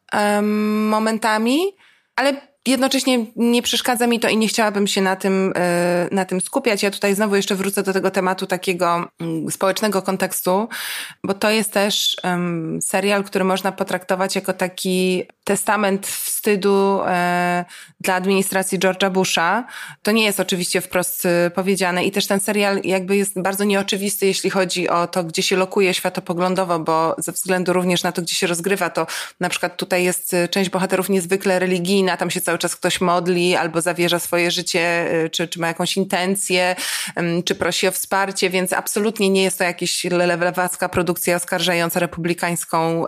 momentami, 0.91 1.59
ale 2.17 2.54
jednocześnie 2.67 3.27
nie 3.37 3.63
przeszkadza 3.63 4.07
mi 4.07 4.21
to 4.21 4.29
i 4.29 4.37
nie 4.37 4.49
chciałabym 4.49 4.87
się 4.87 5.03
na 5.03 5.17
tym, 5.17 5.53
e, 5.57 6.09
na 6.11 6.25
tym 6.25 6.41
skupiać. 6.41 6.83
Ja 6.83 6.91
tutaj 6.91 7.15
znowu 7.15 7.37
jeszcze 7.37 7.55
wrócę 7.55 7.83
do 7.83 7.93
tego 7.93 8.11
tematu 8.11 8.47
takiego 8.47 9.09
mm, 9.21 9.51
społecznego 9.51 10.03
kontekstu, 10.03 10.69
bo 11.25 11.35
to 11.35 11.51
jest 11.51 11.73
też 11.73 12.17
serial, 12.81 13.25
który 13.25 13.45
można 13.45 13.73
potraktować 13.73 14.35
jako 14.35 14.53
taki 14.53 15.23
testament 15.45 16.07
wstydu 16.07 17.01
e, 17.07 17.65
dla 18.01 18.15
administracji 18.15 18.79
George'a 18.79 19.11
Busha. 19.11 19.67
To 20.03 20.13
nie 20.13 20.25
jest 20.25 20.41
oczywiście 20.41 20.81
wprost 20.81 21.27
e, 21.27 21.51
powiedziane 21.51 22.05
i 22.05 22.11
też 22.11 22.27
ten 22.27 22.41
serial 22.41 22.81
jakby 22.85 23.17
jest 23.17 23.43
bardzo 23.43 23.65
nieoczywisty, 23.65 24.27
jeśli 24.27 24.51
chodzi 24.51 24.89
o 24.89 25.07
to, 25.07 25.25
gdzie 25.25 25.43
się 25.43 25.57
lokuje 25.57 25.95
światopoglądowo, 25.95 26.79
bo 26.79 27.17
ze 27.19 27.33
względu 27.33 27.73
również 27.73 28.03
na 28.03 28.13
to, 28.13 28.23
gdzie 28.23 28.35
się 28.35 28.47
rozgrywa, 28.47 28.91
to 28.91 29.07
na 29.41 29.49
przykład 29.49 29.77
tutaj 29.77 30.05
jest 30.05 30.37
część 30.51 30.71
bohaterów 30.71 31.09
niezwykle 31.09 31.59
religijna, 31.59 32.17
tam 32.17 32.31
się 32.31 32.41
cały 32.55 32.59
czas 32.59 32.77
ktoś 32.77 33.01
modli 33.01 33.57
albo 33.57 33.81
zawierza 33.81 34.19
swoje 34.19 34.51
życie, 34.51 34.81
e, 34.81 35.29
czy, 35.31 35.49
czy 35.49 35.61
ma 35.61 35.69
jakąś 35.69 35.97
intencję, 35.97 36.77
czy 37.45 37.55
prosi 37.55 37.89
o 37.89 37.93
wsparcie, 37.93 38.51
więc 38.51 38.73
absolutnie 38.73 39.31
nie 39.31 39.43
jest 39.43 39.59
to 39.59 39.65
jakaś 39.65 40.05
lewacka 40.05 40.89
produkcja 40.89 41.37
oskarżająca 41.37 42.01
republikańską 42.01 43.05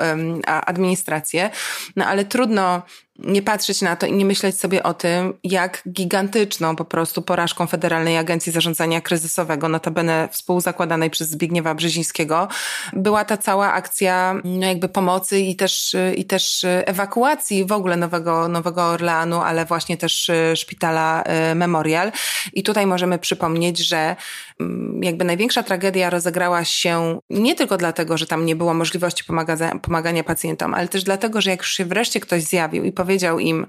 administrację. 0.46 1.50
No 1.96 2.06
ale 2.06 2.24
trudno 2.24 2.82
nie 3.18 3.42
patrzeć 3.42 3.83
na 3.83 3.96
to 3.96 4.07
i 4.07 4.12
nie 4.12 4.24
myśleć 4.24 4.61
sobie 4.61 4.83
o 4.83 4.94
tym, 4.94 5.35
jak 5.44 5.83
gigantyczną 5.88 6.76
po 6.76 6.85
prostu 6.85 7.22
porażką 7.22 7.66
Federalnej 7.66 8.18
Agencji 8.18 8.52
Zarządzania 8.52 9.00
Kryzysowego, 9.00 9.68
notabene 9.68 10.29
współzakładanej 10.33 11.11
przez 11.11 11.29
Zbigniewa 11.29 11.74
Brzezińskiego, 11.74 12.48
była 12.92 13.24
ta 13.24 13.37
cała 13.37 13.72
akcja 13.72 14.35
no 14.44 14.66
jakby 14.66 14.88
pomocy 14.88 15.40
i 15.40 15.57
też, 15.57 15.96
i 16.16 16.24
też 16.24 16.66
ewakuacji 16.85 17.64
w 17.64 17.72
ogóle 17.72 17.96
Nowego, 17.96 18.48
Nowego 18.48 18.85
Orleanu, 18.85 19.40
ale 19.40 19.64
właśnie 19.64 19.96
też 19.96 20.31
szpitala 20.55 21.22
e, 21.22 21.55
Memorial. 21.55 22.12
I 22.52 22.62
tutaj 22.62 22.87
możemy 22.87 23.18
przypomnieć, 23.18 23.79
że 23.79 24.16
mm, 24.61 25.02
jakby 25.02 25.24
największa 25.24 25.62
tragedia 25.62 26.11
rozegrała 26.11 26.64
się 26.64 27.20
nie 27.31 27.55
tylko 27.55 27.76
dlatego, 27.76 28.18
że 28.18 28.26
tam 28.26 28.46
nie 28.46 28.57
było 28.57 28.74
możliwości 28.74 29.24
pomagania, 29.24 29.79
pomagania 29.83 30.24
pacjentom, 30.24 30.74
ale 30.74 30.88
też 30.88 31.05
dlatego, 31.05 31.40
że 31.40 31.50
jak 31.50 31.61
już 31.61 31.72
się 31.72 31.85
wreszcie 31.85 32.20
ktoś 32.20 32.42
zjawił 32.42 32.85
i 32.85 32.92
im, 33.38 33.66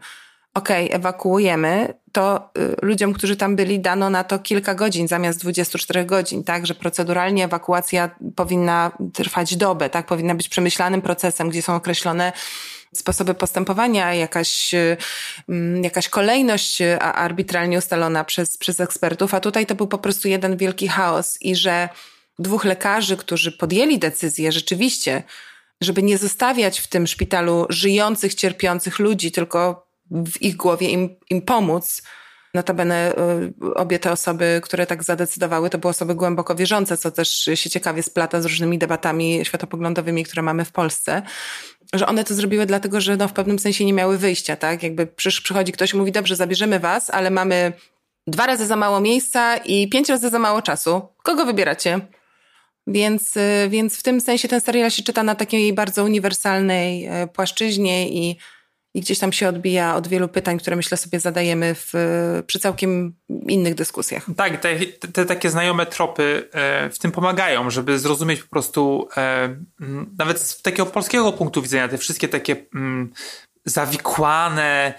OK, 0.54 0.69
ewakuujemy, 0.89 1.93
to 2.12 2.52
y, 2.58 2.76
ludziom, 2.82 3.13
którzy 3.13 3.36
tam 3.36 3.56
byli, 3.56 3.80
dano 3.80 4.10
na 4.10 4.23
to 4.23 4.39
kilka 4.39 4.76
godzin 4.76 5.08
zamiast 5.08 5.39
24 5.39 6.06
godzin, 6.06 6.43
tak? 6.43 6.67
Że 6.67 6.76
proceduralnie 6.76 7.43
ewakuacja 7.43 8.10
powinna 8.36 8.91
trwać 9.13 9.56
dobę, 9.56 9.89
tak? 9.89 10.06
Powinna 10.06 10.36
być 10.36 10.50
przemyślanym 10.50 11.02
procesem, 11.02 11.50
gdzie 11.50 11.62
są 11.62 11.76
określone 11.76 12.34
sposoby 12.95 13.34
postępowania, 13.34 14.13
jakaś, 14.13 14.73
y, 14.73 14.97
mm, 15.50 15.84
jakaś 15.84 16.10
kolejność 16.10 16.82
y, 16.82 17.00
arbitralnie 17.02 17.78
ustalona 17.78 18.23
przez, 18.23 18.58
przez 18.58 18.80
ekspertów, 18.80 19.34
a 19.34 19.39
tutaj 19.39 19.65
to 19.65 19.76
był 19.76 19.88
po 19.88 19.97
prostu 19.97 20.28
jeden 20.28 20.58
wielki 20.58 20.88
chaos 20.88 21.41
i 21.41 21.56
że 21.56 21.89
dwóch 22.39 22.65
lekarzy, 22.65 23.17
którzy 23.17 23.52
podjęli 23.52 24.00
decyzję 24.00 24.52
rzeczywiście, 24.52 25.23
żeby 25.81 26.03
nie 26.03 26.17
zostawiać 26.17 26.79
w 26.79 26.87
tym 26.87 27.07
szpitalu 27.07 27.65
żyjących, 27.69 28.35
cierpiących 28.35 28.99
ludzi, 28.99 29.31
tylko 29.31 29.87
w 30.11 30.41
ich 30.41 30.55
głowie 30.55 30.89
im, 30.89 31.09
im 31.29 31.41
pomóc. 31.41 32.01
Notabene 32.53 33.13
y, 33.63 33.73
obie 33.73 33.99
te 33.99 34.11
osoby, 34.11 34.61
które 34.63 34.85
tak 34.85 35.03
zadecydowały, 35.03 35.69
to 35.69 35.77
były 35.77 35.89
osoby 35.89 36.15
głęboko 36.15 36.55
wierzące, 36.55 36.97
co 36.97 37.11
też 37.11 37.29
się 37.55 37.69
ciekawie 37.69 38.03
splata 38.03 38.41
z 38.41 38.45
różnymi 38.45 38.77
debatami 38.77 39.45
światopoglądowymi, 39.45 40.23
które 40.23 40.41
mamy 40.41 40.65
w 40.65 40.71
Polsce. 40.71 41.21
Że 41.93 42.07
one 42.07 42.23
to 42.23 42.33
zrobiły 42.33 42.65
dlatego, 42.65 43.01
że 43.01 43.17
no, 43.17 43.27
w 43.27 43.33
pewnym 43.33 43.59
sensie 43.59 43.85
nie 43.85 43.93
miały 43.93 44.17
wyjścia, 44.17 44.55
tak? 44.55 44.83
Jakby 44.83 45.07
przychodzi 45.07 45.71
ktoś 45.71 45.93
i 45.93 45.97
mówi, 45.97 46.11
dobrze, 46.11 46.35
zabierzemy 46.35 46.79
was, 46.79 47.09
ale 47.09 47.31
mamy 47.31 47.73
dwa 48.27 48.45
razy 48.45 48.65
za 48.65 48.75
mało 48.75 49.01
miejsca 49.01 49.57
i 49.57 49.89
pięć 49.89 50.09
razy 50.09 50.29
za 50.29 50.39
mało 50.39 50.61
czasu. 50.61 51.01
Kogo 51.23 51.45
wybieracie? 51.45 51.99
Więc, 52.88 53.38
y, 53.38 53.67
więc 53.69 53.97
w 54.00 54.04
tym 54.04 54.21
sensie 54.21 54.47
ten 54.47 54.62
serial 54.62 54.91
się 54.91 55.04
czyta 55.04 55.23
na 55.23 55.36
takiej 55.36 55.73
bardzo 55.73 56.04
uniwersalnej 56.04 57.08
y, 57.23 57.28
płaszczyźnie 57.28 58.10
i, 58.10 58.38
i 58.93 59.02
gdzieś 59.02 59.19
tam 59.19 59.34
się 59.34 59.50
odbija 59.50 59.95
od 59.95 60.08
wielu 60.08 60.28
pytań, 60.28 60.60
które 60.60 60.76
myślę 60.76 60.97
sobie 60.97 61.19
zadajemy 61.19 61.76
w, 61.76 61.93
przy 62.47 62.60
całkiem 62.60 63.15
innych 63.47 63.76
dyskusjach. 63.76 64.26
Tak, 64.36 64.62
te, 64.62 64.76
te 65.13 65.26
takie 65.26 65.50
znajome 65.50 65.86
tropy 65.86 66.50
e, 66.52 66.89
w 66.89 67.00
tym 67.00 67.12
pomagają, 67.12 67.69
żeby 67.69 68.00
zrozumieć 68.00 68.43
po 68.43 68.50
prostu 68.50 69.08
e, 69.17 69.58
nawet 70.17 70.39
z 70.39 70.62
takiego 70.62 70.86
polskiego 70.86 71.34
punktu 71.34 71.62
widzenia 71.62 71.88
te 71.88 71.97
wszystkie 71.97 72.28
takie 72.28 72.56
zawikłane 73.65 74.93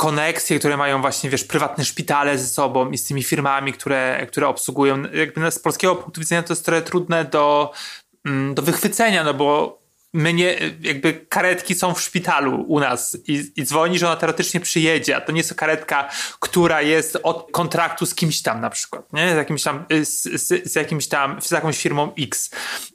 koneksje, 0.00 0.58
które 0.58 0.76
mają 0.76 1.00
właśnie, 1.00 1.30
wiesz, 1.30 1.44
prywatne 1.44 1.84
szpitale 1.84 2.38
ze 2.38 2.46
sobą 2.46 2.90
i 2.90 2.98
z 2.98 3.04
tymi 3.04 3.22
firmami, 3.22 3.72
które, 3.72 4.26
które 4.28 4.48
obsługują. 4.48 5.02
Jakby 5.12 5.50
z 5.50 5.58
polskiego 5.58 5.96
punktu 5.96 6.20
widzenia 6.20 6.42
to 6.42 6.52
jest 6.52 6.64
trochę 6.64 6.82
trudne 6.82 7.24
do, 7.24 7.72
mm, 8.26 8.54
do 8.54 8.62
wychwycenia, 8.62 9.24
no 9.24 9.34
bo 9.34 9.80
my 10.12 10.32
nie, 10.32 10.56
jakby 10.80 11.26
karetki 11.28 11.74
są 11.74 11.94
w 11.94 12.00
szpitalu 12.00 12.64
u 12.68 12.80
nas 12.80 13.18
i, 13.26 13.52
i 13.56 13.64
dzwoni, 13.64 13.98
że 13.98 14.06
ona 14.06 14.16
teoretycznie 14.16 14.60
przyjedzie, 14.60 15.16
a 15.16 15.20
to 15.20 15.32
nie 15.32 15.38
jest 15.40 15.54
karetka, 15.54 16.08
która 16.38 16.82
jest 16.82 17.18
od 17.22 17.48
kontraktu 17.52 18.06
z 18.06 18.14
kimś 18.14 18.42
tam 18.42 18.60
na 18.60 18.70
przykład, 18.70 19.12
nie? 19.12 19.32
Z 19.32 19.36
jakimś 19.36 19.62
tam, 19.62 19.84
z, 20.02 20.22
z, 20.22 20.72
z 20.72 20.74
jakimś 20.74 21.08
tam, 21.08 21.42
z 21.42 21.50
jakąś 21.50 21.78
firmą 21.78 22.12
X. 22.18 22.50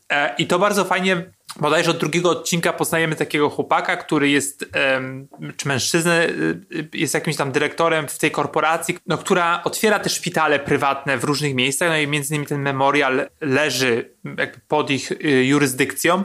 E, 0.09 0.35
I 0.37 0.47
to 0.47 0.59
bardzo 0.59 0.85
fajnie 0.85 1.31
bodajże 1.59 1.91
od 1.91 1.97
drugiego 1.97 2.29
odcinka 2.29 2.73
poznajemy 2.73 3.15
takiego 3.15 3.49
chłopaka, 3.49 3.97
który 3.97 4.29
jest, 4.29 4.65
czy 5.57 5.67
mężczyznę, 5.67 6.27
y, 6.27 6.89
jest 6.93 7.13
jakimś 7.13 7.35
tam 7.35 7.51
dyrektorem 7.51 8.07
w 8.07 8.17
tej 8.17 8.31
korporacji, 8.31 8.97
no, 9.07 9.17
która 9.17 9.63
otwiera 9.63 9.99
te 9.99 10.09
szpitale 10.09 10.59
prywatne 10.59 11.17
w 11.17 11.23
różnych 11.23 11.55
miejscach, 11.55 11.89
no 11.89 11.97
i 11.97 12.07
między 12.07 12.33
innymi 12.33 12.47
ten 12.47 12.61
memorial 12.61 13.29
leży 13.41 14.15
jakby 14.37 14.59
pod 14.67 14.89
ich 14.89 15.11
y, 15.11 15.45
jurysdykcją. 15.45 16.23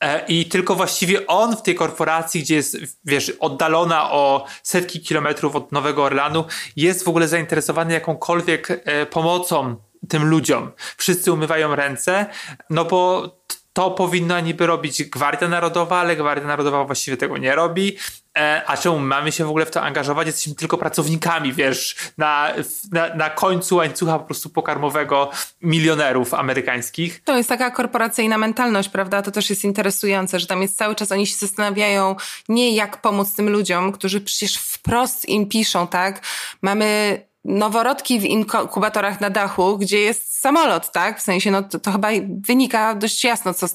E, 0.00 0.24
I 0.28 0.44
tylko 0.44 0.74
właściwie 0.74 1.26
on 1.26 1.56
w 1.56 1.62
tej 1.62 1.74
korporacji, 1.74 2.42
gdzie 2.42 2.54
jest, 2.54 2.76
wiesz, 3.04 3.30
oddalona 3.40 4.10
o 4.10 4.46
setki 4.62 5.00
kilometrów 5.00 5.56
od 5.56 5.72
Nowego 5.72 6.04
Orlanu, 6.04 6.44
jest 6.76 7.04
w 7.04 7.08
ogóle 7.08 7.28
zainteresowany 7.28 7.92
jakąkolwiek 7.92 8.68
e, 8.70 9.06
pomocą 9.06 9.76
tym 10.08 10.24
ludziom. 10.24 10.72
Wszyscy 10.96 11.32
umywają 11.32 11.76
ręce, 11.76 12.26
no 12.70 12.84
bo 12.84 13.30
to 13.74 13.90
powinna 13.90 14.40
niby 14.40 14.66
robić 14.66 15.04
Gwardia 15.04 15.48
Narodowa, 15.48 15.98
ale 15.98 16.16
Gwardia 16.16 16.46
Narodowa 16.46 16.84
właściwie 16.84 17.16
tego 17.16 17.38
nie 17.38 17.54
robi. 17.54 17.96
E, 18.38 18.62
a 18.66 18.76
czemu 18.76 18.98
mamy 18.98 19.32
się 19.32 19.44
w 19.44 19.48
ogóle 19.48 19.66
w 19.66 19.70
to 19.70 19.82
angażować? 19.82 20.26
Jesteśmy 20.26 20.54
tylko 20.54 20.78
pracownikami, 20.78 21.52
wiesz, 21.52 21.96
na, 22.18 22.52
na, 22.92 23.14
na 23.14 23.30
końcu 23.30 23.76
łańcucha 23.76 24.18
po 24.18 24.24
prostu 24.24 24.50
pokarmowego 24.50 25.30
milionerów 25.62 26.34
amerykańskich. 26.34 27.22
To 27.24 27.36
jest 27.36 27.48
taka 27.48 27.70
korporacyjna 27.70 28.38
mentalność, 28.38 28.88
prawda? 28.88 29.22
To 29.22 29.30
też 29.30 29.50
jest 29.50 29.64
interesujące, 29.64 30.40
że 30.40 30.46
tam 30.46 30.62
jest 30.62 30.76
cały 30.78 30.94
czas, 30.94 31.12
oni 31.12 31.26
się 31.26 31.36
zastanawiają 31.36 32.16
nie 32.48 32.74
jak 32.74 33.00
pomóc 33.00 33.34
tym 33.34 33.50
ludziom, 33.50 33.92
którzy 33.92 34.20
przecież 34.20 34.56
wprost 34.56 35.28
im 35.28 35.48
piszą, 35.48 35.86
tak? 35.86 36.22
Mamy 36.62 37.20
noworodki 37.44 38.20
w 38.20 38.24
inkubatorach 38.24 39.20
na 39.20 39.30
dachu, 39.30 39.78
gdzie 39.78 40.00
jest 40.00 40.40
samolot, 40.40 40.92
tak? 40.92 41.18
W 41.18 41.22
sensie, 41.22 41.50
no 41.50 41.62
to, 41.62 41.78
to 41.78 41.92
chyba 41.92 42.08
wynika 42.46 42.94
dość 42.94 43.24
jasno, 43.24 43.54
co, 43.54 43.66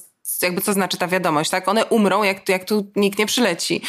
jakby 0.42 0.62
co 0.62 0.74
znaczy 0.74 0.98
ta 0.98 1.08
wiadomość, 1.08 1.50
tak? 1.50 1.68
One 1.68 1.86
umrą, 1.86 2.24
jak, 2.24 2.50
jak 2.50 2.64
tu 2.64 2.92
nikt 2.96 3.20
nie 3.20 3.26
przyleci. 3.26 3.82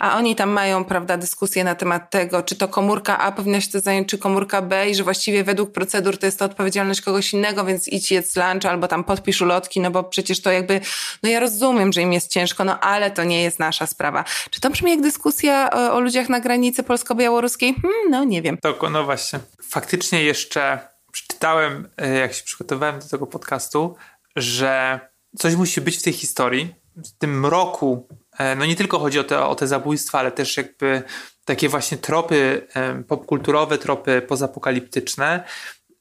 A 0.00 0.16
oni 0.16 0.36
tam 0.36 0.50
mają, 0.50 0.84
prawda, 0.84 1.16
dyskusję 1.16 1.64
na 1.64 1.74
temat 1.74 2.10
tego, 2.10 2.42
czy 2.42 2.56
to 2.56 2.68
komórka 2.68 3.18
A 3.18 3.32
powinna 3.32 3.60
się 3.60 3.68
to 3.68 3.80
zająć, 3.80 4.08
czy 4.08 4.18
komórka 4.18 4.62
B 4.62 4.90
i 4.90 4.94
że 4.94 5.04
właściwie 5.04 5.44
według 5.44 5.72
procedur 5.72 6.18
to 6.18 6.26
jest 6.26 6.38
to 6.38 6.44
odpowiedzialność 6.44 7.00
kogoś 7.00 7.32
innego, 7.32 7.64
więc 7.64 7.88
idź 7.88 8.10
jedz 8.10 8.36
lunch 8.36 8.66
albo 8.66 8.88
tam 8.88 9.04
podpisz 9.04 9.42
ulotki, 9.42 9.80
no 9.80 9.90
bo 9.90 10.04
przecież 10.04 10.42
to 10.42 10.50
jakby, 10.50 10.80
no 11.22 11.28
ja 11.28 11.40
rozumiem, 11.40 11.92
że 11.92 12.02
im 12.02 12.12
jest 12.12 12.30
ciężko, 12.30 12.64
no 12.64 12.80
ale 12.80 13.10
to 13.10 13.24
nie 13.24 13.42
jest 13.42 13.58
nasza 13.58 13.86
sprawa. 13.86 14.24
Czy 14.50 14.60
to 14.60 14.70
brzmi 14.70 14.90
jak 14.90 15.00
dyskusja 15.00 15.70
o, 15.70 15.92
o 15.92 16.00
ludziach 16.00 16.28
na 16.28 16.40
granicy 16.40 16.82
polsko-białoruskiej? 16.82 17.74
Hmm, 17.74 18.10
no 18.10 18.24
nie 18.24 18.42
wiem. 18.42 18.58
To, 18.58 18.90
no 18.90 19.04
właśnie. 19.04 19.40
Faktycznie 19.70 20.22
jeszcze 20.22 20.78
przeczytałem, 21.12 21.88
e, 21.96 22.18
jak 22.18 22.34
się 22.34 22.44
przygotowywałem 22.44 23.00
do 23.00 23.08
tego 23.08 23.26
podcastu, 23.26 23.96
że 24.36 25.00
coś 25.38 25.54
musi 25.54 25.80
być 25.80 25.96
w 25.96 26.02
tej 26.02 26.12
historii, 26.12 26.74
w 26.96 27.18
tym 27.18 27.40
mroku. 27.40 28.08
E, 28.38 28.56
no 28.56 28.66
nie 28.66 28.76
tylko 28.76 28.98
chodzi 28.98 29.18
o 29.18 29.24
te, 29.24 29.44
o 29.44 29.54
te 29.54 29.66
zabójstwa, 29.66 30.18
ale 30.18 30.32
też 30.32 30.56
jakby 30.56 31.02
takie 31.44 31.68
właśnie 31.68 31.98
tropy 31.98 32.66
e, 32.74 33.02
popkulturowe, 33.02 33.78
tropy 33.78 34.22
pozapokaliptyczne, 34.22 35.44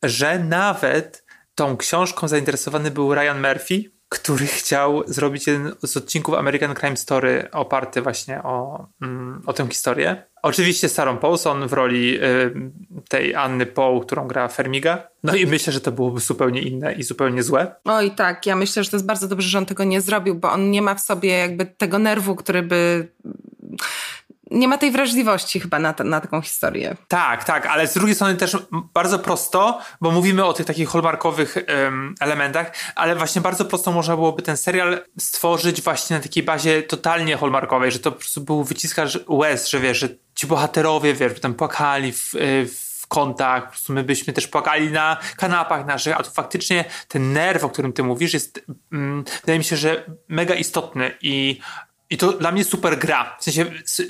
że 0.03 0.39
nawet 0.39 1.25
tą 1.55 1.77
książką 1.77 2.27
zainteresowany 2.27 2.91
był 2.91 3.15
Ryan 3.15 3.41
Murphy, 3.41 3.96
który 4.09 4.45
chciał 4.45 5.03
zrobić 5.07 5.47
jeden 5.47 5.73
z 5.83 5.97
odcinków 5.97 6.35
American 6.35 6.75
Crime 6.75 6.97
Story 6.97 7.47
oparty 7.51 8.01
właśnie 8.01 8.43
o, 8.43 8.87
mm, 9.01 9.41
o 9.45 9.53
tę 9.53 9.67
historię. 9.67 10.23
Oczywiście 10.43 10.89
Sarah 10.89 11.19
Paulson 11.19 11.67
w 11.67 11.73
roli 11.73 12.23
y, 12.23 12.53
tej 13.09 13.35
Anny 13.35 13.65
Poł, 13.65 13.99
którą 13.99 14.27
gra 14.27 14.47
Fermiga. 14.47 15.07
No 15.23 15.35
i 15.35 15.45
myślę, 15.45 15.73
że 15.73 15.81
to 15.81 15.91
byłoby 15.91 16.19
zupełnie 16.19 16.61
inne 16.61 16.93
i 16.93 17.03
zupełnie 17.03 17.43
złe. 17.43 17.75
Oj 17.85 18.11
tak, 18.11 18.45
ja 18.45 18.55
myślę, 18.55 18.83
że 18.83 18.89
to 18.89 18.95
jest 18.95 19.05
bardzo 19.05 19.27
dobrze, 19.27 19.49
że 19.49 19.57
on 19.57 19.65
tego 19.65 19.83
nie 19.83 20.01
zrobił, 20.01 20.35
bo 20.35 20.51
on 20.51 20.71
nie 20.71 20.81
ma 20.81 20.95
w 20.95 21.01
sobie 21.01 21.29
jakby 21.29 21.65
tego 21.65 21.99
nerwu, 21.99 22.35
który 22.35 22.63
by 22.63 23.07
nie 24.51 24.67
ma 24.67 24.77
tej 24.77 24.91
wrażliwości 24.91 25.59
chyba 25.59 25.79
na, 25.79 25.95
na 26.03 26.21
taką 26.21 26.41
historię. 26.41 26.95
Tak, 27.07 27.43
tak, 27.43 27.65
ale 27.65 27.87
z 27.87 27.93
drugiej 27.93 28.15
strony 28.15 28.35
też 28.35 28.57
bardzo 28.71 29.19
prosto, 29.19 29.81
bo 30.01 30.11
mówimy 30.11 30.45
o 30.45 30.53
tych 30.53 30.65
takich 30.65 30.89
hallmarkowych 30.89 31.57
um, 31.83 32.15
elementach, 32.19 32.71
ale 32.95 33.15
właśnie 33.15 33.41
bardzo 33.41 33.65
prosto 33.65 33.91
można 33.91 34.15
byłoby 34.15 34.41
ten 34.41 34.57
serial 34.57 34.99
stworzyć 35.19 35.81
właśnie 35.81 36.17
na 36.17 36.23
takiej 36.23 36.43
bazie 36.43 36.83
totalnie 36.83 37.37
hallmarkowej, 37.37 37.91
że 37.91 37.99
to 37.99 38.11
po 38.11 38.17
prostu 38.17 38.41
był 38.41 38.63
wyciskacz 38.63 39.19
łez, 39.27 39.69
że 39.69 39.79
wiesz, 39.79 39.97
że 39.97 40.09
ci 40.35 40.47
bohaterowie, 40.47 41.13
wiesz, 41.13 41.39
tam 41.39 41.53
płakali 41.53 42.13
w, 42.13 42.35
e, 42.35 42.65
w 42.65 42.87
po 43.09 43.69
prostu 43.69 43.93
my 43.93 44.03
byśmy 44.03 44.33
też 44.33 44.47
płakali 44.47 44.91
na 44.91 45.17
kanapach 45.37 45.85
naszych, 45.85 46.19
a 46.19 46.23
tu 46.23 46.31
faktycznie 46.31 46.85
ten 47.07 47.33
nerw, 47.33 47.63
o 47.63 47.69
którym 47.69 47.93
ty 47.93 48.03
mówisz, 48.03 48.33
jest, 48.33 48.65
mm, 48.91 49.23
wydaje 49.41 49.59
mi 49.59 49.65
się, 49.65 49.75
że 49.77 50.05
mega 50.27 50.55
istotny 50.55 51.11
i 51.21 51.59
i 52.09 52.17
to 52.17 52.33
dla 52.33 52.51
mnie 52.51 52.63
super 52.63 52.99
gra. 52.99 53.37
W 53.39 53.43
sensie 53.43 53.65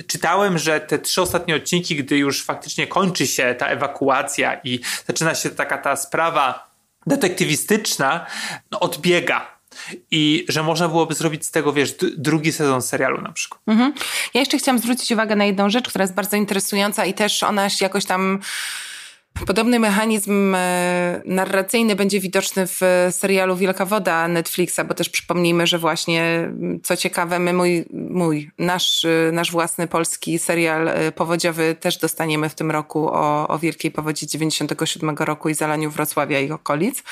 czytałem, 0.07 0.57
że 0.57 0.79
te 0.79 0.99
trzy 0.99 1.21
ostatnie 1.21 1.55
odcinki, 1.55 1.95
gdy 1.95 2.17
już 2.17 2.43
faktycznie 2.43 2.87
kończy 2.87 3.27
się 3.27 3.55
ta 3.57 3.67
ewakuacja 3.67 4.59
i 4.63 4.79
zaczyna 5.07 5.35
się 5.35 5.49
taka 5.49 5.77
ta 5.77 5.95
sprawa 5.95 6.69
detektywistyczna, 7.07 8.25
no 8.71 8.79
odbiega. 8.79 9.57
I 10.11 10.45
że 10.49 10.63
można 10.63 10.87
byłoby 10.87 11.13
zrobić 11.13 11.45
z 11.45 11.51
tego, 11.51 11.73
wiesz, 11.73 11.95
drugi 12.17 12.51
sezon 12.51 12.81
serialu 12.81 13.21
na 13.21 13.31
przykład. 13.31 13.61
Mhm. 13.67 13.93
Ja 14.33 14.39
jeszcze 14.39 14.57
chciałam 14.57 14.79
zwrócić 14.79 15.11
uwagę 15.11 15.35
na 15.35 15.45
jedną 15.45 15.69
rzecz, 15.69 15.89
która 15.89 16.03
jest 16.03 16.13
bardzo 16.13 16.37
interesująca 16.37 17.05
i 17.05 17.13
też 17.13 17.43
ona 17.43 17.67
jakoś 17.81 18.05
tam 18.05 18.39
Podobny 19.45 19.79
mechanizm 19.79 20.55
e, 20.55 21.21
narracyjny 21.25 21.95
będzie 21.95 22.19
widoczny 22.19 22.67
w 22.67 22.81
serialu 23.11 23.55
Wielka 23.55 23.85
Woda 23.85 24.27
Netflixa, 24.27 24.79
bo 24.87 24.93
też 24.93 25.09
przypomnijmy, 25.09 25.67
że 25.67 25.77
właśnie, 25.77 26.51
co 26.83 26.97
ciekawe, 26.97 27.39
my 27.39 27.53
mój, 27.53 27.85
mój 27.93 28.51
nasz, 28.57 29.05
e, 29.05 29.31
nasz 29.31 29.51
własny 29.51 29.87
polski 29.87 30.39
serial 30.39 30.87
e, 30.87 31.11
powodziowy 31.11 31.75
też 31.79 31.97
dostaniemy 31.97 32.49
w 32.49 32.55
tym 32.55 32.71
roku 32.71 33.07
o, 33.07 33.47
o 33.47 33.59
Wielkiej 33.59 33.91
Powodzi 33.91 34.27
97 34.27 35.15
roku 35.17 35.49
i 35.49 35.53
zalaniu 35.53 35.91
Wrocławia 35.91 36.39
i 36.39 36.51
okolic. 36.51 37.03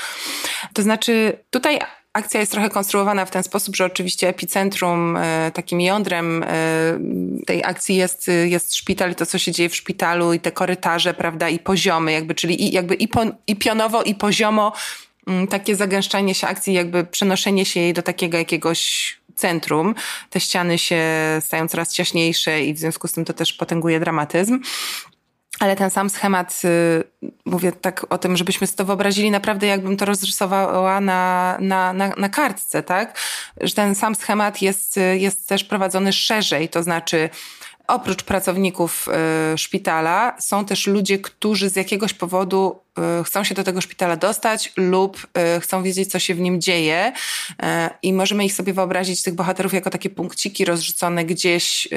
To 0.73 0.81
znaczy, 0.81 1.39
tutaj 1.49 1.79
akcja 2.15 2.39
jest 2.39 2.51
trochę 2.51 2.69
konstruowana 2.69 3.25
w 3.25 3.31
ten 3.31 3.43
sposób, 3.43 3.75
że 3.75 3.85
oczywiście 3.85 4.27
epicentrum, 4.27 5.17
e, 5.17 5.51
takim 5.53 5.81
jądrem 5.81 6.43
e, 6.43 6.47
tej 7.45 7.63
akcji 7.63 7.95
jest, 7.95 8.31
jest 8.45 8.75
szpital 8.75 9.11
i 9.11 9.15
to, 9.15 9.25
co 9.25 9.37
się 9.37 9.51
dzieje 9.51 9.69
w 9.69 9.75
szpitalu 9.75 10.33
i 10.33 10.39
te 10.39 10.51
korytarze, 10.51 11.13
prawda, 11.13 11.49
i 11.49 11.59
poziomy, 11.59 12.11
jakby, 12.11 12.35
czyli 12.35 12.63
i, 12.63 12.71
jakby 12.71 12.95
i, 12.95 13.07
po, 13.07 13.21
i 13.47 13.55
pionowo, 13.55 14.03
i 14.03 14.15
poziomo 14.15 14.73
mm, 15.27 15.47
takie 15.47 15.75
zagęszczanie 15.75 16.35
się 16.35 16.47
akcji, 16.47 16.73
jakby 16.73 17.03
przenoszenie 17.03 17.65
się 17.65 17.79
jej 17.79 17.93
do 17.93 18.01
takiego 18.01 18.37
jakiegoś 18.37 19.15
centrum. 19.35 19.95
Te 20.29 20.39
ściany 20.39 20.77
się 20.77 21.01
stają 21.39 21.67
coraz 21.67 21.93
ciaśniejsze 21.93 22.63
i 22.63 22.73
w 22.73 22.79
związku 22.79 23.07
z 23.07 23.11
tym 23.11 23.25
to 23.25 23.33
też 23.33 23.53
potęguje 23.53 23.99
dramatyzm. 23.99 24.59
Ale 25.59 25.75
ten 25.75 25.89
sam 25.89 26.09
schemat, 26.09 26.61
y, 26.65 27.03
mówię 27.45 27.71
tak 27.71 28.05
o 28.09 28.17
tym, 28.17 28.37
żebyśmy 28.37 28.67
sobie 28.67 28.77
to 28.77 28.85
wyobrazili 28.85 29.31
naprawdę, 29.31 29.67
jakbym 29.67 29.97
to 29.97 30.05
rozrysowała 30.05 31.01
na, 31.01 31.57
na, 31.59 31.93
na, 31.93 32.09
na 32.17 32.29
kartce, 32.29 32.83
tak? 32.83 33.17
Że 33.61 33.73
ten 33.73 33.95
sam 33.95 34.15
schemat 34.15 34.61
jest, 34.61 34.97
y, 34.97 35.17
jest 35.17 35.49
też 35.49 35.63
prowadzony 35.63 36.13
szerzej, 36.13 36.69
to 36.69 36.83
znaczy 36.83 37.29
oprócz 37.87 38.23
pracowników 38.23 39.07
y, 39.53 39.57
szpitala 39.57 40.35
są 40.39 40.65
też 40.65 40.87
ludzie, 40.87 41.19
którzy 41.19 41.69
z 41.69 41.75
jakiegoś 41.75 42.13
powodu 42.13 42.79
y, 43.19 43.23
chcą 43.23 43.43
się 43.43 43.55
do 43.55 43.63
tego 43.63 43.81
szpitala 43.81 44.15
dostać 44.15 44.73
lub 44.77 45.27
y, 45.57 45.61
chcą 45.61 45.83
wiedzieć, 45.83 46.11
co 46.11 46.19
się 46.19 46.35
w 46.35 46.39
nim 46.39 46.61
dzieje. 46.61 47.13
I 48.03 48.13
możemy 48.13 48.45
ich 48.45 48.53
sobie 48.53 48.73
wyobrazić, 48.73 49.23
tych 49.23 49.33
bohaterów, 49.33 49.73
jako 49.73 49.89
takie 49.89 50.09
punkciki 50.09 50.65
rozrzucone 50.65 51.25
gdzieś 51.25 51.87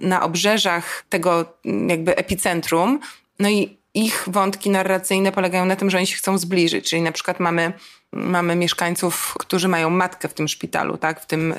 na 0.00 0.22
obrzeżach 0.22 1.04
tego 1.08 1.58
jakby 1.88 2.16
epicentrum. 2.16 3.00
No 3.38 3.48
i 3.48 3.76
ich 3.94 4.24
wątki 4.26 4.70
narracyjne 4.70 5.32
polegają 5.32 5.64
na 5.64 5.76
tym, 5.76 5.90
że 5.90 5.98
oni 5.98 6.06
się 6.06 6.16
chcą 6.16 6.38
zbliżyć. 6.38 6.90
Czyli 6.90 7.02
na 7.02 7.12
przykład 7.12 7.40
mamy, 7.40 7.72
mamy 8.12 8.56
mieszkańców, 8.56 9.34
którzy 9.38 9.68
mają 9.68 9.90
matkę 9.90 10.28
w 10.28 10.34
tym 10.34 10.48
szpitalu, 10.48 10.96
tak? 10.96 11.20
W 11.20 11.26
tym 11.26 11.54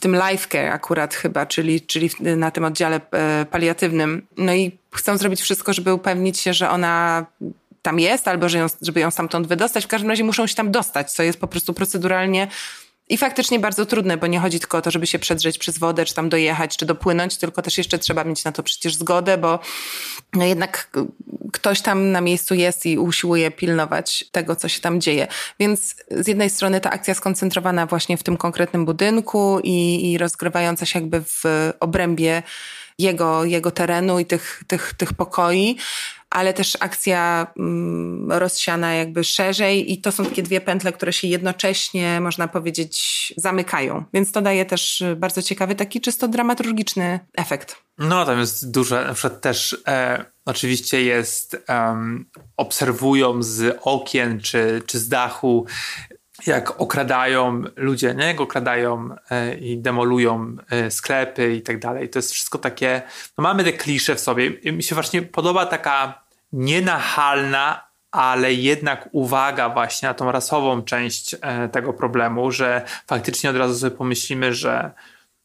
tym 0.00 0.16
life 0.16 0.48
care 0.48 0.72
akurat 0.72 1.14
chyba, 1.14 1.46
czyli, 1.46 1.80
czyli 1.80 2.10
na 2.20 2.50
tym 2.50 2.64
oddziale 2.64 3.00
e, 3.12 3.46
paliatywnym. 3.50 4.26
No 4.36 4.54
i 4.54 4.78
chcą 4.94 5.16
zrobić 5.16 5.40
wszystko, 5.40 5.72
żeby 5.72 5.94
upewnić 5.94 6.38
się, 6.38 6.54
że 6.54 6.70
ona 6.70 7.26
tam 7.82 8.00
jest, 8.00 8.28
albo 8.28 8.48
ją, 8.48 8.66
żeby 8.82 9.00
ją 9.00 9.10
stamtąd 9.10 9.46
wydostać. 9.46 9.84
W 9.84 9.88
każdym 9.88 10.10
razie 10.10 10.24
muszą 10.24 10.46
się 10.46 10.54
tam 10.54 10.70
dostać, 10.70 11.12
co 11.12 11.22
jest 11.22 11.40
po 11.40 11.46
prostu 11.46 11.74
proceduralnie 11.74 12.48
i 13.10 13.18
faktycznie 13.18 13.58
bardzo 13.58 13.86
trudne, 13.86 14.16
bo 14.16 14.26
nie 14.26 14.40
chodzi 14.40 14.60
tylko 14.60 14.78
o 14.78 14.82
to, 14.82 14.90
żeby 14.90 15.06
się 15.06 15.18
przedrzeć 15.18 15.58
przez 15.58 15.78
wodę, 15.78 16.04
czy 16.04 16.14
tam 16.14 16.28
dojechać, 16.28 16.76
czy 16.76 16.86
dopłynąć, 16.86 17.36
tylko 17.36 17.62
też 17.62 17.78
jeszcze 17.78 17.98
trzeba 17.98 18.24
mieć 18.24 18.44
na 18.44 18.52
to 18.52 18.62
przecież 18.62 18.94
zgodę, 18.94 19.38
bo 19.38 19.58
no 20.32 20.44
jednak 20.44 20.90
ktoś 21.52 21.80
tam 21.80 22.12
na 22.12 22.20
miejscu 22.20 22.54
jest 22.54 22.86
i 22.86 22.98
usiłuje 22.98 23.50
pilnować 23.50 24.24
tego, 24.32 24.56
co 24.56 24.68
się 24.68 24.80
tam 24.80 25.00
dzieje. 25.00 25.26
Więc 25.60 25.96
z 26.10 26.28
jednej 26.28 26.50
strony 26.50 26.80
ta 26.80 26.90
akcja 26.90 27.14
skoncentrowana 27.14 27.86
właśnie 27.86 28.16
w 28.16 28.22
tym 28.22 28.36
konkretnym 28.36 28.84
budynku 28.84 29.60
i, 29.62 30.10
i 30.12 30.18
rozgrywająca 30.18 30.86
się 30.86 30.98
jakby 30.98 31.22
w 31.24 31.44
obrębie 31.80 32.42
jego, 33.00 33.44
jego 33.44 33.70
terenu 33.70 34.18
i 34.18 34.26
tych, 34.26 34.62
tych, 34.66 34.94
tych 34.94 35.12
pokoi, 35.12 35.76
ale 36.30 36.54
też 36.54 36.76
akcja 36.80 37.46
mm, 37.58 38.32
rozsiana 38.32 38.94
jakby 38.94 39.24
szerzej 39.24 39.92
i 39.92 40.00
to 40.00 40.12
są 40.12 40.24
takie 40.24 40.42
dwie 40.42 40.60
pętle, 40.60 40.92
które 40.92 41.12
się 41.12 41.28
jednocześnie, 41.28 42.20
można 42.20 42.48
powiedzieć, 42.48 43.32
zamykają. 43.36 44.04
Więc 44.14 44.32
to 44.32 44.42
daje 44.42 44.64
też 44.64 45.02
bardzo 45.16 45.42
ciekawy, 45.42 45.74
taki 45.74 46.00
czysto 46.00 46.28
dramaturgiczny 46.28 47.20
efekt. 47.36 47.76
No, 47.98 48.26
tam 48.26 48.38
jest 48.38 48.70
duże, 48.70 49.04
na 49.04 49.14
przykład 49.14 49.40
też 49.40 49.76
e, 49.86 50.24
oczywiście 50.46 51.02
jest, 51.02 51.64
um, 51.68 52.30
obserwują 52.56 53.42
z 53.42 53.78
okien 53.82 54.40
czy, 54.40 54.82
czy 54.86 54.98
z 54.98 55.08
dachu 55.08 55.66
jak 56.46 56.80
okradają 56.80 57.62
ludzie, 57.76 58.14
nie? 58.14 58.26
Jak 58.26 58.40
okradają 58.40 59.08
e, 59.30 59.54
i 59.54 59.78
demolują 59.78 60.56
e, 60.70 60.90
sklepy 60.90 61.54
i 61.54 61.62
tak 61.62 61.78
dalej. 61.78 62.08
To 62.08 62.18
jest 62.18 62.32
wszystko 62.32 62.58
takie, 62.58 63.02
no 63.38 63.42
mamy 63.42 63.64
te 63.64 63.72
klisze 63.72 64.14
w 64.14 64.20
sobie. 64.20 64.46
I 64.46 64.72
mi 64.72 64.82
się 64.82 64.94
właśnie 64.94 65.22
podoba 65.22 65.66
taka 65.66 66.22
nienachalna, 66.52 67.90
ale 68.10 68.52
jednak 68.52 69.08
uwaga 69.12 69.68
właśnie 69.68 70.08
na 70.08 70.14
tą 70.14 70.32
rasową 70.32 70.82
część 70.82 71.36
e, 71.40 71.68
tego 71.68 71.92
problemu, 71.92 72.50
że 72.50 72.82
faktycznie 73.06 73.50
od 73.50 73.56
razu 73.56 73.78
sobie 73.78 73.96
pomyślimy, 73.96 74.54
że 74.54 74.90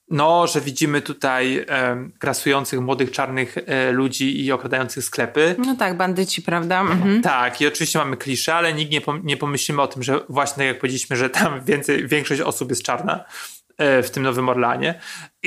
no, 0.09 0.47
że 0.47 0.61
widzimy 0.61 1.01
tutaj 1.01 1.57
e, 1.57 2.09
grasujących 2.19 2.79
młodych 2.79 3.11
czarnych 3.11 3.57
e, 3.57 3.91
ludzi 3.91 4.45
i 4.45 4.51
okradających 4.51 5.03
sklepy. 5.03 5.55
No 5.57 5.75
tak, 5.75 5.97
bandyci, 5.97 6.41
prawda? 6.41 6.81
Mhm. 6.81 7.21
Tak, 7.21 7.61
i 7.61 7.67
oczywiście 7.67 7.99
mamy 7.99 8.17
klisze, 8.17 8.55
ale 8.55 8.73
nikt 8.73 8.91
nie, 8.91 9.01
nie 9.23 9.37
pomyślimy 9.37 9.81
o 9.81 9.87
tym, 9.87 10.03
że 10.03 10.19
właśnie 10.29 10.57
tak 10.57 10.67
jak 10.67 10.79
powiedzieliśmy, 10.79 11.15
że 11.15 11.29
tam 11.29 11.61
więcej, 11.65 12.07
większość 12.07 12.41
osób 12.41 12.69
jest 12.69 12.83
czarna 12.83 13.25
e, 13.77 14.03
w 14.03 14.11
tym 14.11 14.23
Nowym 14.23 14.49
Orlanie. 14.49 14.99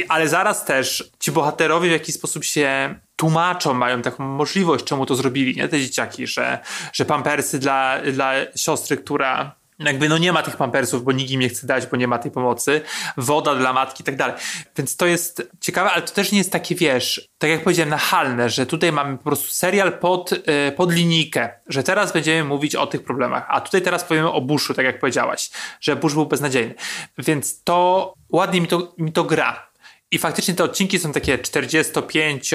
Ale 0.08 0.28
zaraz 0.28 0.64
też 0.64 1.10
ci 1.18 1.32
bohaterowie 1.32 1.88
w 1.88 1.92
jakiś 1.92 2.14
sposób 2.14 2.44
się 2.44 2.94
tłumaczą, 3.16 3.74
mają 3.74 4.02
taką 4.02 4.24
możliwość, 4.24 4.84
czemu 4.84 5.06
to 5.06 5.14
zrobili, 5.14 5.56
nie? 5.56 5.68
Te 5.68 5.80
dzieciaki, 5.80 6.26
że, 6.26 6.58
że 6.92 7.04
pampersy 7.04 7.58
dla, 7.58 8.00
dla 8.12 8.32
siostry, 8.56 8.96
która 8.96 9.58
jakby 9.78 10.08
no 10.08 10.18
nie 10.18 10.32
ma 10.32 10.42
tych 10.42 10.56
pampersów, 10.56 11.04
bo 11.04 11.12
nikt 11.12 11.30
im 11.30 11.40
nie 11.40 11.48
chce 11.48 11.66
dać, 11.66 11.86
bo 11.86 11.96
nie 11.96 12.08
ma 12.08 12.18
tej 12.18 12.30
pomocy, 12.30 12.80
woda 13.16 13.54
dla 13.54 13.72
matki 13.72 14.02
i 14.02 14.04
tak 14.04 14.16
dalej. 14.16 14.36
Więc 14.76 14.96
to 14.96 15.06
jest 15.06 15.50
ciekawe, 15.60 15.90
ale 15.90 16.02
to 16.02 16.14
też 16.14 16.32
nie 16.32 16.38
jest 16.38 16.52
takie, 16.52 16.74
wiesz, 16.74 17.28
tak 17.38 17.50
jak 17.50 17.64
powiedziałem, 17.64 17.90
nachalne, 17.90 18.50
że 18.50 18.66
tutaj 18.66 18.92
mamy 18.92 19.18
po 19.18 19.24
prostu 19.24 19.50
serial 19.50 19.98
pod, 19.98 20.30
yy, 20.30 20.72
pod 20.76 20.92
linijkę, 20.92 21.50
że 21.66 21.82
teraz 21.82 22.12
będziemy 22.12 22.44
mówić 22.44 22.74
o 22.74 22.86
tych 22.86 23.04
problemach, 23.04 23.46
a 23.48 23.60
tutaj 23.60 23.82
teraz 23.82 24.04
powiemy 24.04 24.32
o 24.32 24.40
Bushu, 24.40 24.74
tak 24.74 24.86
jak 24.86 24.98
powiedziałaś, 24.98 25.50
że 25.80 25.96
Bush 25.96 26.14
był 26.14 26.26
beznadziejny. 26.26 26.74
Więc 27.18 27.62
to 27.62 28.14
ładnie 28.28 28.60
mi 28.60 28.68
to, 28.68 28.94
mi 28.98 29.12
to 29.12 29.24
gra. 29.24 29.68
I 30.10 30.18
faktycznie 30.18 30.54
te 30.54 30.64
odcinki 30.64 30.98
są 30.98 31.12
takie 31.12 31.38
45 31.38 32.54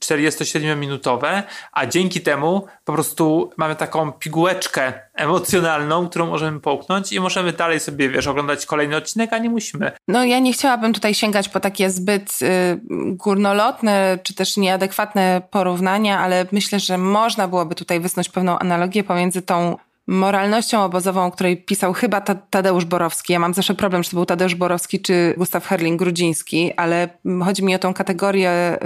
47-minutowe, 0.00 1.42
a 1.72 1.86
dzięki 1.86 2.20
temu 2.20 2.66
po 2.84 2.92
prostu 2.92 3.50
mamy 3.56 3.76
taką 3.76 4.12
pigułeczkę 4.12 4.92
emocjonalną, 5.14 6.08
którą 6.08 6.26
możemy 6.26 6.60
połknąć 6.60 7.12
i 7.12 7.20
możemy 7.20 7.52
dalej 7.52 7.80
sobie, 7.80 8.08
wiesz, 8.08 8.26
oglądać 8.26 8.66
kolejny 8.66 8.96
odcinek, 8.96 9.32
a 9.32 9.38
nie 9.38 9.50
musimy. 9.50 9.92
No 10.08 10.24
ja 10.24 10.38
nie 10.38 10.52
chciałabym 10.52 10.92
tutaj 10.92 11.14
sięgać 11.14 11.48
po 11.48 11.60
takie 11.60 11.90
zbyt 11.90 12.42
y, 12.42 12.80
górnolotne, 12.90 14.18
czy 14.22 14.34
też 14.34 14.56
nieadekwatne 14.56 15.42
porównania, 15.50 16.18
ale 16.18 16.46
myślę, 16.52 16.80
że 16.80 16.98
można 16.98 17.48
byłoby 17.48 17.74
tutaj 17.74 18.00
wysnuć 18.00 18.28
pewną 18.28 18.58
analogię 18.58 19.04
pomiędzy 19.04 19.42
tą 19.42 19.76
moralnością 20.06 20.84
obozową, 20.84 21.26
o 21.26 21.30
której 21.30 21.56
pisał 21.56 21.92
chyba 21.92 22.20
Tadeusz 22.50 22.84
Borowski. 22.84 23.32
Ja 23.32 23.38
mam 23.38 23.54
zawsze 23.54 23.74
problem, 23.74 24.02
czy 24.02 24.10
to 24.10 24.16
był 24.16 24.26
Tadeusz 24.26 24.54
Borowski, 24.54 25.00
czy 25.00 25.34
Gustaw 25.36 25.68
Herling-Grudziński, 25.68 26.70
ale 26.76 27.08
chodzi 27.44 27.64
mi 27.64 27.74
o 27.74 27.78
tą 27.78 27.94
kategorię 27.94 28.74
y, 28.74 28.78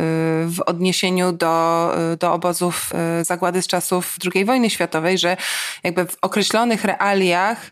w 0.46 0.60
odniesieniu 0.66 1.32
do, 1.32 1.94
y, 2.12 2.16
do 2.16 2.32
obozów 2.32 2.92
y, 3.20 3.24
zagłady 3.24 3.62
z 3.62 3.66
czasów 3.66 4.16
II 4.34 4.44
wojny 4.44 4.70
światowej, 4.70 5.18
że 5.18 5.36
jakby 5.84 6.06
w 6.06 6.16
określonych 6.22 6.84
realiach, 6.84 7.70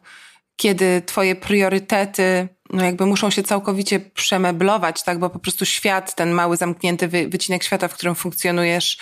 kiedy 0.57 1.03
twoje 1.07 1.37
priorytety 1.37 2.49
no 2.71 2.85
jakby 2.85 3.07
muszą 3.07 3.31
się 3.31 3.43
całkowicie 3.43 4.01
przemeblować, 4.01 5.03
tak, 5.03 5.19
bo 5.19 5.31
po 5.31 5.39
prostu 5.39 5.65
świat, 5.65 6.15
ten 6.15 6.31
mały 6.31 6.57
zamknięty 6.57 7.09
wycinek 7.09 7.65
świata, 7.65 7.89
w 7.89 7.95
którym 7.95 8.15
funkcjonujesz, 8.15 8.99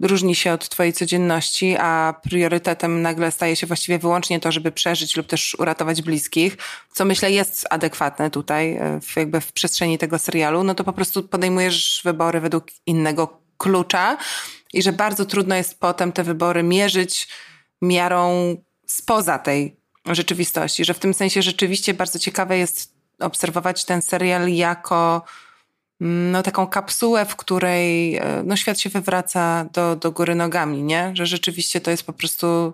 różni 0.00 0.34
się 0.34 0.52
od 0.52 0.68
twojej 0.68 0.92
codzienności, 0.92 1.76
a 1.78 2.14
priorytetem 2.22 3.02
nagle 3.02 3.30
staje 3.30 3.56
się 3.56 3.66
właściwie 3.66 3.98
wyłącznie 3.98 4.40
to, 4.40 4.52
żeby 4.52 4.72
przeżyć 4.72 5.16
lub 5.16 5.26
też 5.26 5.56
uratować 5.58 6.02
bliskich, 6.02 6.56
co 6.92 7.04
myślę 7.04 7.30
jest 7.30 7.66
adekwatne 7.70 8.30
tutaj, 8.30 8.76
e, 8.76 9.00
w, 9.00 9.16
jakby 9.16 9.40
w 9.40 9.52
przestrzeni 9.52 9.98
tego 9.98 10.18
serialu, 10.18 10.64
no 10.64 10.74
to 10.74 10.84
po 10.84 10.92
prostu 10.92 11.22
podejmujesz 11.22 12.00
wybory 12.04 12.40
według 12.40 12.66
innego 12.86 13.38
klucza 13.58 14.16
i 14.72 14.82
że 14.82 14.92
bardzo 14.92 15.24
trudno 15.24 15.54
jest 15.54 15.80
potem 15.80 16.12
te 16.12 16.24
wybory 16.24 16.62
mierzyć 16.62 17.28
miarą 17.82 18.56
spoza 18.86 19.38
tej 19.38 19.76
rzeczywistości, 20.06 20.84
że 20.84 20.94
w 20.94 20.98
tym 20.98 21.14
sensie 21.14 21.42
rzeczywiście 21.42 21.94
bardzo 21.94 22.18
ciekawe 22.18 22.58
jest 22.58 22.92
obserwować 23.18 23.84
ten 23.84 24.02
serial 24.02 24.48
jako 24.48 25.24
no, 26.04 26.42
taką 26.42 26.66
kapsułę, 26.66 27.24
w 27.24 27.36
której 27.36 28.16
e, 28.16 28.42
no, 28.44 28.56
świat 28.56 28.80
się 28.80 28.90
wywraca 28.90 29.64
do, 29.72 29.96
do 29.96 30.12
góry 30.12 30.34
nogami, 30.34 30.82
nie? 30.82 31.10
Że 31.14 31.26
rzeczywiście 31.26 31.80
to 31.80 31.90
jest 31.90 32.06
po 32.06 32.12
prostu 32.12 32.72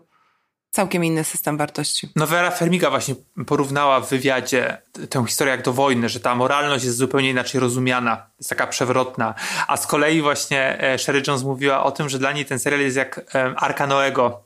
całkiem 0.70 1.04
inny 1.04 1.24
system 1.24 1.56
wartości. 1.56 2.08
No 2.16 2.26
Vera 2.26 2.50
Fermiga 2.50 2.90
właśnie 2.90 3.14
porównała 3.46 4.00
w 4.00 4.10
wywiadzie 4.10 4.82
tę 5.10 5.24
historię 5.26 5.50
jak 5.50 5.62
do 5.62 5.72
wojny, 5.72 6.08
że 6.08 6.20
ta 6.20 6.34
moralność 6.34 6.84
jest 6.84 6.96
zupełnie 6.96 7.30
inaczej 7.30 7.60
rozumiana, 7.60 8.26
jest 8.38 8.50
taka 8.50 8.66
przewrotna. 8.66 9.34
A 9.66 9.76
z 9.76 9.86
kolei 9.86 10.22
właśnie 10.22 10.80
e, 10.80 10.98
Sherry 10.98 11.22
Jones 11.26 11.42
mówiła 11.42 11.84
o 11.84 11.90
tym, 11.90 12.08
że 12.08 12.18
dla 12.18 12.32
niej 12.32 12.44
ten 12.44 12.58
serial 12.58 12.80
jest 12.80 12.96
jak 12.96 13.36
Arka 13.56 13.86
Noego. 13.86 14.44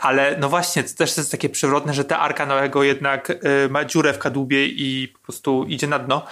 Ale 0.00 0.36
no 0.40 0.48
właśnie, 0.48 0.84
to 0.84 0.94
też 0.96 1.16
jest 1.16 1.30
takie 1.30 1.48
przewrotne, 1.48 1.94
że 1.94 2.04
ta 2.04 2.18
Arka 2.18 2.46
Noego 2.46 2.82
jednak 2.82 3.30
e, 3.30 3.36
ma 3.70 3.84
dziurę 3.84 4.12
w 4.12 4.18
kadłubie 4.18 4.66
i 4.66 5.08
po 5.08 5.18
prostu 5.18 5.64
idzie 5.64 5.86
na 5.86 5.98
dno. 5.98 6.26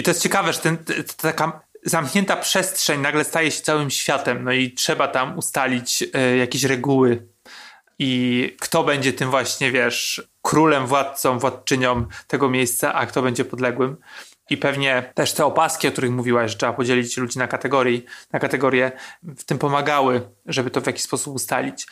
I 0.00 0.02
to 0.02 0.10
jest 0.10 0.22
ciekawe, 0.22 0.52
że 0.52 0.58
ten, 0.58 0.78
taka 1.16 1.60
zamknięta 1.84 2.36
przestrzeń 2.36 3.00
nagle 3.00 3.24
staje 3.24 3.50
się 3.50 3.62
całym 3.62 3.90
światem, 3.90 4.44
no 4.44 4.52
i 4.52 4.72
trzeba 4.72 5.08
tam 5.08 5.38
ustalić 5.38 6.02
y, 6.02 6.36
jakieś 6.36 6.64
reguły 6.64 7.26
i 7.98 8.56
kto 8.60 8.84
będzie 8.84 9.12
tym 9.12 9.30
właśnie, 9.30 9.72
wiesz, 9.72 10.22
królem, 10.42 10.86
władcą, 10.86 11.38
władczynią 11.38 12.06
tego 12.26 12.50
miejsca, 12.50 12.94
a 12.94 13.06
kto 13.06 13.22
będzie 13.22 13.44
podległym. 13.44 13.96
I 14.50 14.56
pewnie 14.56 15.12
też 15.14 15.32
te 15.32 15.44
opaski, 15.44 15.88
o 15.88 15.92
których 15.92 16.10
mówiłaś, 16.10 16.50
że 16.50 16.56
trzeba 16.56 16.72
podzielić 16.72 17.16
ludzi 17.16 17.38
na 17.38 17.48
kategorii, 17.48 18.04
na 18.32 18.38
kategorie, 18.38 18.92
w 19.22 19.44
tym 19.44 19.58
pomagały, 19.58 20.28
żeby 20.46 20.70
to 20.70 20.80
w 20.80 20.86
jakiś 20.86 21.02
sposób 21.02 21.34
ustalić. 21.34 21.86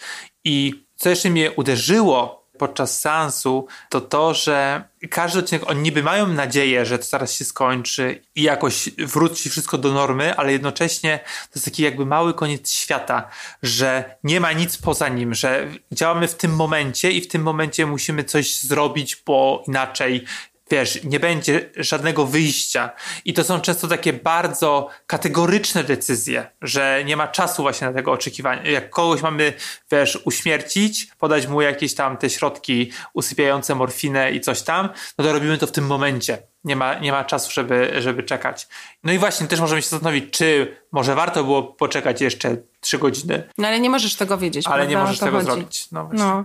I 0.45 0.85
co 0.97 1.11
jeszcze 1.11 1.31
mnie 1.31 1.53
uderzyło 1.53 2.38
podczas 2.59 3.01
seansu, 3.01 3.67
to 3.89 4.01
to, 4.01 4.35
że 4.35 4.85
każdy 5.11 5.39
odcinek, 5.39 5.71
oni 5.71 5.81
niby 5.81 6.03
mają 6.03 6.27
nadzieję, 6.27 6.87
że 6.87 6.99
to 6.99 7.05
zaraz 7.05 7.33
się 7.33 7.45
skończy 7.45 8.23
i 8.35 8.43
jakoś 8.43 8.91
wróci 8.99 9.51
wszystko 9.51 9.79
do 9.79 9.93
normy, 9.93 10.37
ale 10.37 10.53
jednocześnie 10.53 11.19
to 11.25 11.51
jest 11.55 11.65
taki 11.65 11.83
jakby 11.83 12.07
mały 12.07 12.35
koniec 12.35 12.71
świata, 12.71 13.29
że 13.63 14.17
nie 14.25 14.41
ma 14.41 14.53
nic 14.53 14.77
poza 14.77 15.09
nim, 15.09 15.35
że 15.35 15.69
działamy 15.93 16.29
w 16.29 16.35
tym 16.35 16.55
momencie 16.55 17.11
i 17.13 17.21
w 17.21 17.29
tym 17.29 17.43
momencie 17.43 17.87
musimy 17.87 18.25
coś 18.25 18.61
zrobić, 18.61 19.23
bo 19.27 19.65
inaczej 19.69 20.25
wiesz, 20.71 21.05
nie 21.05 21.21
będzie 21.21 21.71
żadnego 21.77 22.27
wyjścia. 22.27 22.91
I 23.25 23.35
to 23.35 23.45
są 23.45 23.61
często 23.61 23.89
takie 23.89 24.13
bardzo 24.13 24.89
kategoryczne 25.07 25.85
decyzje, 25.85 26.51
że 26.63 27.03
nie 27.05 27.17
ma 27.17 27.29
czasu 27.29 27.63
właśnie 27.63 27.87
na 27.87 27.93
tego 27.93 28.13
oczekiwania. 28.13 28.71
Jak 28.71 28.91
kogoś 28.91 29.23
mamy, 29.23 29.53
wiesz, 29.91 30.19
uśmiercić, 30.25 31.07
podać 31.19 31.47
mu 31.47 31.63
jakieś 31.63 31.95
tam 31.95 32.17
te 32.17 32.31
środki 32.31 32.93
usypiające 33.13 33.75
morfinę 33.75 34.33
i 34.33 34.41
coś 34.41 34.63
tam, 34.63 34.89
no 35.19 35.25
to 35.25 35.33
robimy 35.33 35.59
to 35.59 35.67
w 35.67 35.73
tym 35.73 35.87
momencie. 35.87 36.39
Nie 36.65 36.77
ma, 36.77 36.99
nie 36.99 37.13
ma 37.13 37.25
czasu, 37.25 37.51
żeby, 37.53 37.93
żeby 37.99 38.23
czekać. 38.23 38.69
No 39.05 39.13
i 39.13 39.19
właśnie 39.19 39.47
też 39.47 39.61
możemy 39.61 39.83
się 39.83 39.89
zastanowić, 39.89 40.31
czy 40.31 40.77
może 40.93 41.15
warto 41.15 41.45
było 41.45 41.63
poczekać 41.63 42.21
jeszcze 42.21 42.57
trzy 42.81 42.99
godziny. 42.99 43.49
No 43.59 43.69
ale 43.69 43.81
nie 43.81 43.91
możesz 43.91 44.15
tego 44.15 44.39
wiedzieć. 44.39 44.67
Ale 44.67 44.87
nie 44.87 44.97
możesz 44.97 45.19
tego 45.19 45.37
chodzi. 45.37 45.47
zrobić. 45.47 45.91
No, 45.93 46.11
no. 46.13 46.45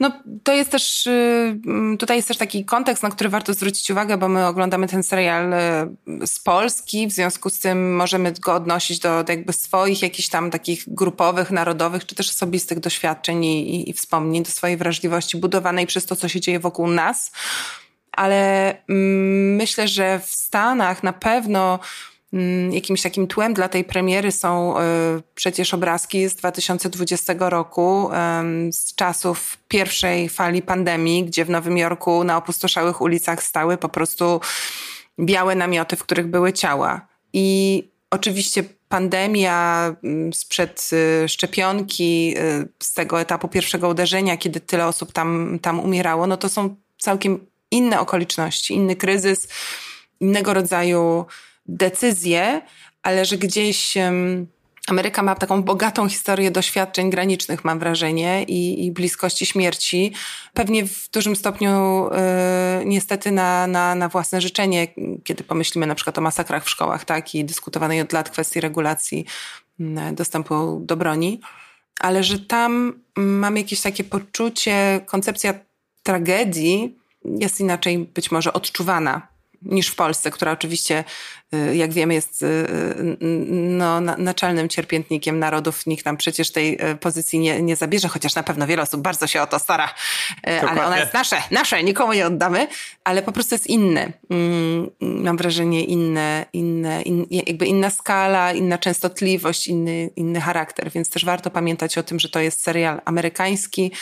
no 0.00 0.12
to 0.44 0.52
jest 0.52 0.70
też, 0.70 1.06
y, 1.06 1.58
tutaj 1.98 2.16
jest 2.16 2.28
też 2.28 2.36
taki 2.36 2.64
kontekst, 2.64 3.02
na 3.02 3.10
który 3.10 3.30
warto 3.30 3.54
zwrócić 3.54 3.90
uwagę, 3.90 4.18
bo 4.18 4.28
my 4.28 4.46
oglądamy 4.46 4.88
ten 4.88 5.02
serial 5.02 5.52
y, 5.52 6.26
z 6.26 6.40
Polski, 6.40 7.06
w 7.06 7.12
związku 7.12 7.50
z 7.50 7.58
tym 7.58 7.96
możemy 7.96 8.32
go 8.32 8.54
odnosić 8.54 8.98
do, 8.98 9.24
do 9.24 9.32
jakby 9.32 9.52
swoich 9.52 10.02
jakichś 10.02 10.28
tam 10.28 10.50
takich 10.50 10.84
grupowych, 10.86 11.50
narodowych, 11.50 12.06
czy 12.06 12.14
też 12.14 12.30
osobistych 12.30 12.80
doświadczeń 12.80 13.44
i, 13.44 13.74
i, 13.74 13.90
i 13.90 13.92
wspomnień, 13.92 14.42
do 14.42 14.50
swojej 14.50 14.76
wrażliwości 14.76 15.36
budowanej 15.36 15.86
przez 15.86 16.06
to, 16.06 16.16
co 16.16 16.28
się 16.28 16.40
dzieje 16.40 16.60
wokół 16.60 16.86
nas. 16.86 17.32
Ale 18.12 18.70
mm, 18.88 19.54
myślę, 19.54 19.88
że 19.88 20.18
w 20.18 20.30
Stanach 20.30 21.02
na 21.02 21.12
pewno 21.12 21.78
Mm, 22.32 22.72
jakimś 22.72 23.02
takim 23.02 23.26
tłem 23.26 23.54
dla 23.54 23.68
tej 23.68 23.84
premiery 23.84 24.32
są 24.32 24.78
e, 24.78 24.82
przecież 25.34 25.74
obrazki 25.74 26.28
z 26.28 26.34
2020 26.34 27.34
roku, 27.38 28.10
z 28.70 28.94
czasów 28.94 29.58
pierwszej 29.68 30.28
fali 30.28 30.62
pandemii, 30.62 31.24
gdzie 31.24 31.44
w 31.44 31.50
Nowym 31.50 31.78
Jorku 31.78 32.24
na 32.24 32.36
opustoszałych 32.36 33.00
ulicach 33.00 33.42
stały 33.42 33.76
po 33.76 33.88
prostu 33.88 34.40
białe 35.20 35.54
namioty, 35.54 35.96
w 35.96 36.02
których 36.02 36.26
były 36.26 36.52
ciała. 36.52 37.06
I 37.32 37.88
oczywiście 38.10 38.64
pandemia 38.88 39.86
mm, 40.04 40.32
sprzed 40.32 40.90
e, 40.92 41.28
szczepionki, 41.28 42.34
e, 42.38 42.64
z 42.78 42.94
tego 42.94 43.20
etapu 43.20 43.48
pierwszego 43.48 43.88
uderzenia, 43.88 44.36
kiedy 44.36 44.60
tyle 44.60 44.86
osób 44.86 45.12
tam, 45.12 45.58
tam 45.62 45.80
umierało, 45.80 46.26
no 46.26 46.36
to 46.36 46.48
są 46.48 46.76
całkiem 46.98 47.46
inne 47.72 48.00
okoliczności, 48.00 48.74
inny 48.74 48.96
kryzys, 48.96 49.48
innego 50.20 50.54
rodzaju 50.54 51.24
decyzje, 51.66 52.62
ale 53.02 53.24
że 53.24 53.38
gdzieś 53.38 53.96
Ameryka 54.88 55.22
ma 55.22 55.34
taką 55.34 55.62
bogatą 55.62 56.08
historię 56.08 56.50
doświadczeń 56.50 57.10
granicznych, 57.10 57.64
mam 57.64 57.78
wrażenie, 57.78 58.44
i, 58.48 58.86
i 58.86 58.92
bliskości 58.92 59.46
śmierci. 59.46 60.12
Pewnie 60.54 60.86
w 60.86 61.10
dużym 61.10 61.36
stopniu 61.36 62.06
y, 62.80 62.84
niestety 62.84 63.30
na, 63.30 63.66
na, 63.66 63.94
na 63.94 64.08
własne 64.08 64.40
życzenie, 64.40 64.88
kiedy 65.24 65.44
pomyślimy 65.44 65.86
na 65.86 65.94
przykład 65.94 66.18
o 66.18 66.20
masakrach 66.20 66.64
w 66.64 66.70
szkołach, 66.70 67.04
tak, 67.04 67.34
i 67.34 67.44
dyskutowanej 67.44 68.00
od 68.00 68.12
lat 68.12 68.30
kwestii 68.30 68.60
regulacji 68.60 69.26
y, 69.80 69.84
dostępu 70.12 70.80
do 70.84 70.96
broni. 70.96 71.40
Ale 72.00 72.24
że 72.24 72.38
tam 72.38 73.00
mam 73.16 73.56
jakieś 73.56 73.80
takie 73.80 74.04
poczucie, 74.04 75.00
koncepcja 75.06 75.54
tragedii 76.02 76.98
jest 77.24 77.60
inaczej 77.60 77.98
być 77.98 78.30
może 78.30 78.52
odczuwana 78.52 79.28
niż 79.62 79.88
w 79.88 79.94
Polsce, 79.94 80.30
która 80.30 80.52
oczywiście, 80.52 81.04
jak 81.72 81.92
wiemy, 81.92 82.14
jest 82.14 82.42
y, 82.42 82.46
y, 82.46 83.16
no, 83.50 84.00
naczelnym 84.00 84.68
cierpiętnikiem 84.68 85.38
narodów. 85.38 85.86
Nikt 85.86 86.04
nam 86.04 86.16
przecież 86.16 86.52
tej 86.52 86.78
pozycji 87.00 87.38
nie, 87.38 87.62
nie 87.62 87.76
zabierze, 87.76 88.08
chociaż 88.08 88.34
na 88.34 88.42
pewno 88.42 88.66
wiele 88.66 88.82
osób 88.82 89.00
bardzo 89.00 89.26
się 89.26 89.42
o 89.42 89.46
to 89.46 89.58
stara, 89.58 89.94
Dokładnie. 90.36 90.70
ale 90.70 90.86
ona 90.86 90.98
jest 90.98 91.14
nasze, 91.14 91.36
nasze, 91.50 91.84
nikomu 91.84 92.12
nie 92.12 92.26
oddamy, 92.26 92.68
ale 93.04 93.22
po 93.22 93.32
prostu 93.32 93.54
jest 93.54 93.66
inny. 93.66 94.12
Mm, 94.30 94.90
mam 95.00 95.36
wrażenie 95.36 95.84
inne, 95.84 96.46
inne 96.52 97.02
in, 97.02 97.26
jakby 97.30 97.66
inna 97.66 97.90
skala, 97.90 98.52
inna 98.52 98.78
częstotliwość, 98.78 99.66
inny, 99.66 100.10
inny 100.16 100.40
charakter, 100.40 100.90
więc 100.90 101.10
też 101.10 101.24
warto 101.24 101.50
pamiętać 101.50 101.98
o 101.98 102.02
tym, 102.02 102.20
że 102.20 102.28
to 102.28 102.40
jest 102.40 102.62
serial 102.62 103.00
amerykański, 103.04 103.92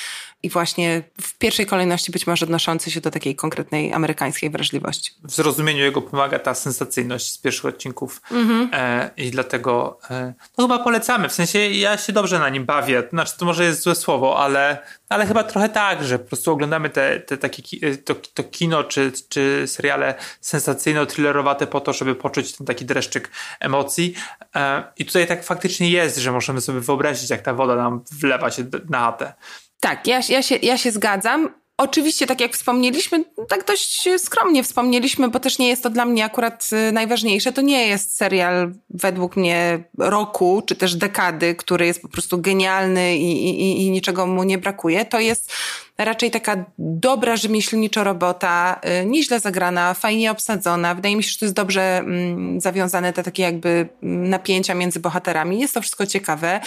i 0.43 0.51
właśnie 0.51 1.03
w 1.21 1.39
pierwszej 1.39 1.67
kolejności 1.67 2.13
być 2.13 2.27
może 2.27 2.47
odnoszący 2.47 2.91
się 2.91 3.01
do 3.01 3.11
takiej 3.11 3.37
konkretnej 3.37 3.93
amerykańskiej 3.93 4.51
wrażliwości. 4.51 5.13
W 5.25 5.35
zrozumieniu 5.35 5.85
jego 5.85 6.03
pomaga 6.03 6.39
ta 6.39 6.55
sensacyjność 6.55 7.39
pierwszych 7.40 7.64
odcinków 7.64 8.22
mm-hmm. 8.31 8.68
e, 8.72 9.11
i 9.16 9.31
dlatego 9.31 9.98
e, 10.11 10.35
no 10.59 10.64
chyba 10.64 10.79
polecamy, 10.79 11.29
w 11.29 11.33
sensie 11.33 11.59
ja 11.59 11.96
się 11.96 12.12
dobrze 12.12 12.38
na 12.38 12.48
nim 12.48 12.64
bawię, 12.64 13.03
znaczy 13.11 13.38
to 13.38 13.44
może 13.44 13.64
jest 13.64 13.83
złe 13.83 13.94
słowo, 13.94 14.38
ale, 14.38 14.79
ale 15.09 15.26
chyba 15.26 15.44
trochę 15.44 15.68
tak, 15.68 16.05
że 16.05 16.18
po 16.18 16.29
prostu 16.29 16.53
oglądamy 16.53 16.90
te, 16.90 17.20
te 17.20 17.37
takie 17.37 17.62
e, 17.88 17.96
to, 17.96 18.14
to 18.14 18.44
kino 18.44 18.85
czy, 18.85 19.12
czy 19.29 19.64
seriale 19.66 20.14
sensacyjno-thrillerowate 20.40 21.66
po 21.66 21.81
to, 21.81 21.92
żeby 21.92 22.14
poczuć 22.14 22.57
ten 22.57 22.66
taki 22.66 22.85
dreszczyk 22.85 23.31
emocji 23.61 24.14
e, 24.57 24.83
i 24.96 25.05
tutaj 25.05 25.26
tak 25.26 25.44
faktycznie 25.44 25.90
jest, 25.90 26.18
że 26.18 26.33
możemy 26.33 26.61
sobie 26.61 26.81
wyobrazić 26.81 27.31
jak 27.31 27.42
ta 27.42 27.55
woda 27.55 27.76
nam 27.76 28.05
wlewa 28.11 28.50
się 28.50 28.64
na 28.88 28.98
chatę. 28.98 29.33
Tak, 29.81 30.07
ja, 30.07 30.20
ja, 30.29 30.42
się, 30.42 30.57
ja 30.57 30.79
się 30.79 30.90
zgadzam. 30.90 31.61
Oczywiście, 31.83 32.27
tak 32.27 32.40
jak 32.40 32.53
wspomnieliśmy, 32.53 33.25
tak 33.49 33.66
dość 33.66 34.09
skromnie 34.19 34.62
wspomnieliśmy, 34.62 35.29
bo 35.29 35.40
też 35.40 35.59
nie 35.59 35.69
jest 35.69 35.83
to 35.83 35.90
dla 35.90 36.05
mnie 36.05 36.25
akurat 36.25 36.70
y, 36.89 36.93
najważniejsze. 36.93 37.53
To 37.53 37.61
nie 37.61 37.87
jest 37.87 38.16
serial 38.16 38.74
według 38.91 39.37
mnie 39.37 39.85
roku, 39.99 40.62
czy 40.66 40.76
też 40.76 40.95
dekady, 40.95 41.55
który 41.55 41.87
jest 41.87 42.03
po 42.03 42.09
prostu 42.09 42.39
genialny 42.41 43.16
i, 43.16 43.49
i, 43.49 43.87
i 43.87 43.91
niczego 43.91 44.26
mu 44.26 44.45
nie 44.45 44.59
brakuje. 44.59 45.05
To 45.05 45.20
jest 45.20 45.53
raczej 45.99 46.31
taka 46.31 46.64
dobra 46.78 47.37
rzemieślniczo 47.37 48.05
robota, 48.05 48.81
y, 49.03 49.07
nieźle 49.07 49.41
zagrana, 49.41 49.95
fajnie 49.95 50.31
obsadzona. 50.31 50.95
Wydaje 50.95 51.16
mi 51.16 51.22
się, 51.22 51.31
że 51.31 51.39
to 51.39 51.45
jest 51.45 51.57
dobrze 51.57 51.99
mm, 51.99 52.61
zawiązane, 52.61 53.12
te 53.12 53.22
takie 53.22 53.43
jakby 53.43 53.89
mm, 54.03 54.31
napięcia 54.31 54.74
między 54.74 55.01
bohaterami. 55.01 55.61
Jest 55.61 55.74
to 55.74 55.81
wszystko 55.81 56.07
ciekawe. 56.07 56.61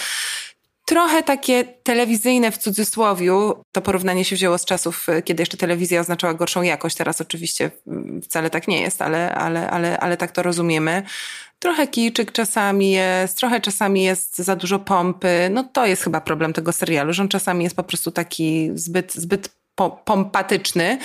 Trochę 0.84 1.22
takie 1.22 1.64
telewizyjne 1.64 2.50
w 2.50 2.58
cudzysłowiu. 2.58 3.64
To 3.72 3.82
porównanie 3.82 4.24
się 4.24 4.36
wzięło 4.36 4.58
z 4.58 4.64
czasów, 4.64 5.08
y, 5.08 5.22
kiedy 5.22 5.42
jeszcze 5.42 5.56
telewizja 5.56 6.00
oznaczała 6.00 6.34
gorszą 6.34 6.62
jakość. 6.62 6.96
Teraz 6.96 7.20
oczywiście 7.20 7.70
wcale 8.22 8.50
tak 8.50 8.68
nie 8.68 8.80
jest, 8.80 9.02
ale, 9.02 9.34
ale, 9.34 9.70
ale, 9.70 9.98
ale 10.00 10.16
tak 10.16 10.32
to 10.32 10.42
rozumiemy. 10.42 11.02
Trochę 11.58 11.86
kiczyk 11.86 12.32
czasami 12.32 12.90
jest, 12.90 13.36
trochę 13.36 13.60
czasami 13.60 14.02
jest 14.02 14.38
za 14.38 14.56
dużo 14.56 14.78
pompy. 14.78 15.50
No 15.50 15.64
to 15.64 15.86
jest 15.86 16.02
chyba 16.02 16.20
problem 16.20 16.52
tego 16.52 16.72
serialu, 16.72 17.12
że 17.12 17.22
on 17.22 17.28
czasami 17.28 17.64
jest 17.64 17.76
po 17.76 17.84
prostu 17.84 18.10
taki 18.10 18.70
zbyt, 18.74 19.14
zbyt 19.14 19.48
pompatyczny 20.04 20.98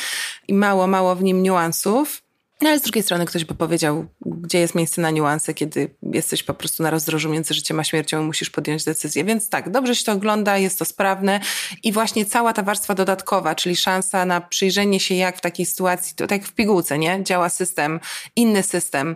i 0.48 0.54
mało, 0.54 0.88
mało 0.88 1.16
w 1.16 1.24
nim 1.24 1.44
niuansów. 1.44 2.22
No 2.62 2.70
ale 2.70 2.80
z 2.80 2.82
drugiej 2.82 3.04
strony 3.04 3.26
ktoś 3.26 3.46
by 3.46 3.56
powiedział, 3.56 4.06
gdzie 4.22 4.60
jest 4.60 4.76
miejsce 4.76 5.02
na 5.02 5.10
niuanse, 5.12 5.54
kiedy 5.54 5.96
jesteś 6.02 6.44
po 6.44 6.54
prostu 6.54 6.84
na 6.84 6.90
rozdrożu 6.90 7.30
między 7.30 7.54
życiem 7.54 7.80
a 7.80 7.84
śmiercią 7.84 8.22
i 8.22 8.26
musisz 8.26 8.50
podjąć 8.50 8.84
decyzję. 8.84 9.24
Więc 9.24 9.50
tak, 9.50 9.72
dobrze 9.72 9.96
się 9.96 10.06
to 10.06 10.12
ogląda, 10.12 10.58
jest 10.58 10.80
to 10.80 10.86
sprawne 10.86 11.40
i 11.84 11.92
właśnie 11.92 12.26
cała 12.26 12.54
ta 12.54 12.64
warstwa 12.64 12.96
dodatkowa, 12.96 13.56
czyli 13.56 13.76
szansa 13.76 14.26
na 14.26 14.42
przyjrzenie 14.42 15.00
się, 15.00 15.16
jak 15.16 15.38
w 15.38 15.42
takiej 15.42 15.66
sytuacji, 15.66 16.16
to 16.16 16.28
tak 16.28 16.42
jak 16.42 16.50
w 16.50 16.54
pigułce, 16.54 16.98
nie? 16.98 17.24
Działa 17.24 17.50
system, 17.50 18.00
inny 18.36 18.64
system 18.64 19.16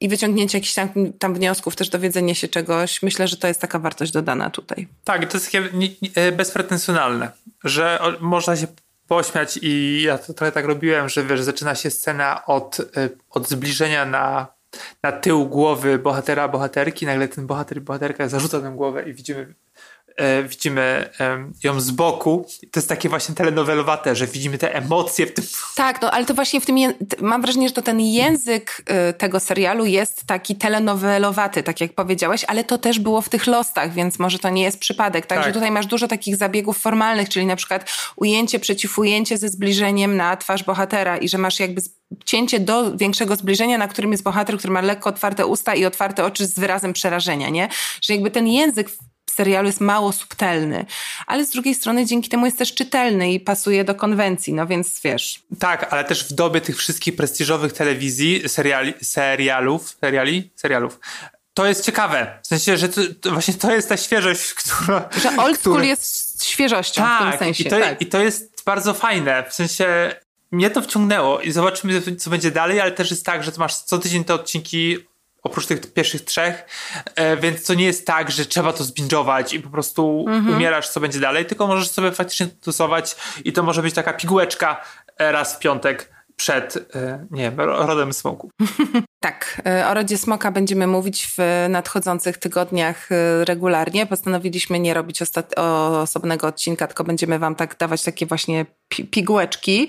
i 0.00 0.08
wyciągnięcie 0.08 0.58
jakichś 0.58 0.74
tam, 0.74 0.88
tam 1.18 1.34
wniosków, 1.34 1.76
też 1.76 1.88
dowiedzenie 1.88 2.34
się 2.34 2.48
czegoś. 2.48 3.02
Myślę, 3.02 3.28
że 3.28 3.36
to 3.36 3.48
jest 3.48 3.60
taka 3.60 3.78
wartość 3.78 4.12
dodana 4.12 4.50
tutaj. 4.50 4.88
Tak, 5.04 5.30
to 5.30 5.36
jest 5.36 5.46
takie 5.46 5.68
e, 6.14 6.32
bezpretensjonalne, 6.32 7.30
że 7.64 7.98
można 8.20 8.56
się 8.56 8.66
pośmiać 9.08 9.58
i 9.62 10.02
ja 10.02 10.18
to 10.18 10.34
trochę 10.34 10.52
tak 10.52 10.64
robiłem, 10.64 11.08
że 11.08 11.24
wiesz, 11.24 11.42
zaczyna 11.42 11.74
się 11.74 11.90
scena 11.90 12.46
od, 12.46 12.80
y, 12.80 12.84
od 13.30 13.48
zbliżenia 13.48 14.04
na, 14.04 14.46
na 15.02 15.12
tył 15.12 15.46
głowy 15.46 15.98
bohatera, 15.98 16.48
bohaterki, 16.48 17.06
nagle 17.06 17.28
ten 17.28 17.46
bohater 17.46 17.80
bohaterka 17.82 18.28
zarzuca 18.28 18.60
tę 18.60 18.72
głowę 18.76 19.08
i 19.08 19.14
widzimy 19.14 19.54
widzimy 20.48 21.10
ją 21.64 21.80
z 21.80 21.90
boku. 21.90 22.46
To 22.70 22.80
jest 22.80 22.88
takie 22.88 23.08
właśnie 23.08 23.34
telenowelowate, 23.34 24.16
że 24.16 24.26
widzimy 24.26 24.58
te 24.58 24.74
emocje 24.74 25.26
w 25.26 25.34
tym. 25.34 25.44
Tak, 25.76 26.02
no 26.02 26.10
ale 26.10 26.26
to 26.26 26.34
właśnie 26.34 26.60
w 26.60 26.66
tym, 26.66 26.76
mam 27.20 27.42
wrażenie, 27.42 27.68
że 27.68 27.74
to 27.74 27.82
ten 27.82 28.00
język 28.00 28.82
y, 29.10 29.12
tego 29.12 29.40
serialu 29.40 29.84
jest 29.84 30.24
taki 30.26 30.56
telenowelowaty, 30.56 31.62
tak 31.62 31.80
jak 31.80 31.92
powiedziałeś, 31.92 32.44
ale 32.48 32.64
to 32.64 32.78
też 32.78 32.98
było 32.98 33.22
w 33.22 33.28
tych 33.28 33.46
lostach, 33.46 33.92
więc 33.92 34.18
może 34.18 34.38
to 34.38 34.50
nie 34.50 34.62
jest 34.62 34.78
przypadek. 34.78 35.26
Także 35.26 35.44
tak. 35.44 35.54
tutaj 35.54 35.70
masz 35.70 35.86
dużo 35.86 36.08
takich 36.08 36.36
zabiegów 36.36 36.78
formalnych, 36.78 37.28
czyli 37.28 37.46
na 37.46 37.56
przykład 37.56 37.90
ujęcie 38.16 38.60
przeciw 38.60 38.98
ujęcie 38.98 39.38
ze 39.38 39.48
zbliżeniem 39.48 40.16
na 40.16 40.36
twarz 40.36 40.64
bohatera 40.64 41.16
i 41.16 41.28
że 41.28 41.38
masz 41.38 41.60
jakby 41.60 41.80
cięcie 42.24 42.60
do 42.60 42.96
większego 42.96 43.36
zbliżenia, 43.36 43.78
na 43.78 43.88
którym 43.88 44.12
jest 44.12 44.24
bohater, 44.24 44.58
który 44.58 44.72
ma 44.72 44.80
lekko 44.80 45.10
otwarte 45.10 45.46
usta 45.46 45.74
i 45.74 45.84
otwarte 45.84 46.24
oczy 46.24 46.46
z 46.46 46.58
wyrazem 46.58 46.92
przerażenia, 46.92 47.48
nie? 47.48 47.68
Że 48.02 48.14
jakby 48.14 48.30
ten 48.30 48.46
język 48.46 48.90
serialu 49.38 49.66
jest 49.66 49.80
mało 49.80 50.12
subtelny, 50.12 50.86
ale 51.26 51.44
z 51.44 51.50
drugiej 51.50 51.74
strony 51.74 52.06
dzięki 52.06 52.28
temu 52.28 52.46
jest 52.46 52.58
też 52.58 52.74
czytelny 52.74 53.32
i 53.32 53.40
pasuje 53.40 53.84
do 53.84 53.94
konwencji, 53.94 54.54
no 54.54 54.66
więc 54.66 55.00
wiesz. 55.04 55.42
Tak, 55.58 55.92
ale 55.92 56.04
też 56.04 56.24
w 56.24 56.32
dobie 56.32 56.60
tych 56.60 56.76
wszystkich 56.76 57.16
prestiżowych 57.16 57.72
telewizji, 57.72 58.48
seriali, 58.48 58.94
serialów, 59.02 59.96
seriali, 60.00 60.50
serialów, 60.56 61.00
to 61.54 61.66
jest 61.66 61.84
ciekawe. 61.84 62.38
W 62.42 62.46
sensie, 62.46 62.76
że 62.76 62.88
to, 62.88 63.00
to 63.20 63.30
właśnie 63.30 63.54
to 63.54 63.74
jest 63.74 63.88
ta 63.88 63.96
świeżość, 63.96 64.54
która... 64.58 65.08
Że 65.22 65.36
old 65.36 65.60
school 65.60 65.84
jest 65.84 66.44
świeżością 66.44 67.02
tak, 67.02 67.18
w 67.18 67.22
tym 67.22 67.30
tak, 67.30 67.38
sensie. 67.38 67.64
I 67.64 67.70
to, 67.70 67.80
tak. 67.80 68.02
I 68.02 68.06
to 68.06 68.20
jest 68.20 68.62
bardzo 68.64 68.94
fajne. 68.94 69.44
W 69.50 69.54
sensie 69.54 70.14
mnie 70.50 70.70
to 70.70 70.82
wciągnęło 70.82 71.40
i 71.40 71.52
zobaczymy, 71.52 72.16
co 72.16 72.30
będzie 72.30 72.50
dalej, 72.50 72.80
ale 72.80 72.92
też 72.92 73.10
jest 73.10 73.26
tak, 73.26 73.44
że 73.44 73.52
masz 73.58 73.76
co 73.76 73.98
tydzień 73.98 74.24
te 74.24 74.34
odcinki 74.34 74.98
oprócz 75.42 75.66
tych 75.66 75.92
pierwszych 75.92 76.24
trzech, 76.24 76.64
e, 77.14 77.36
więc 77.36 77.64
to 77.64 77.74
nie 77.74 77.84
jest 77.84 78.06
tak, 78.06 78.30
że 78.30 78.46
trzeba 78.46 78.72
to 78.72 78.84
zbingować 78.84 79.52
i 79.52 79.60
po 79.60 79.70
prostu 79.70 80.24
mhm. 80.28 80.56
umierasz, 80.56 80.88
co 80.88 81.00
będzie 81.00 81.20
dalej, 81.20 81.46
tylko 81.46 81.66
możesz 81.66 81.90
sobie 81.90 82.12
faktycznie 82.12 82.46
dostosować 82.46 83.16
i 83.44 83.52
to 83.52 83.62
może 83.62 83.82
być 83.82 83.94
taka 83.94 84.12
pigułeczka 84.12 84.84
e, 85.18 85.32
raz 85.32 85.56
w 85.56 85.58
piątek 85.58 86.17
przed, 86.38 86.76
e, 86.94 87.26
nie 87.30 87.52
rodem 87.56 88.12
smoku. 88.12 88.50
Tak, 89.20 89.62
o 89.90 89.94
rodzie 89.94 90.18
smoka 90.18 90.50
będziemy 90.50 90.86
mówić 90.86 91.26
w 91.26 91.66
nadchodzących 91.68 92.38
tygodniach 92.38 93.08
regularnie. 93.44 94.06
Postanowiliśmy 94.06 94.80
nie 94.80 94.94
robić 94.94 95.22
osobnego 96.02 96.46
odcinka, 96.46 96.86
tylko 96.86 97.04
będziemy 97.04 97.38
wam 97.38 97.54
tak 97.54 97.78
dawać 97.78 98.02
takie 98.02 98.26
właśnie 98.26 98.66
pigułeczki, 99.10 99.88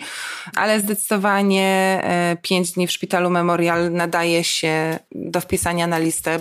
ale 0.56 0.80
zdecydowanie 0.80 2.02
pięć 2.42 2.72
dni 2.72 2.88
w 2.88 2.92
szpitalu 2.92 3.30
Memorial 3.30 3.92
nadaje 3.92 4.44
się 4.44 5.00
do 5.12 5.42
wpisania 5.42 5.88
na 5.88 5.98
listę 5.98 6.40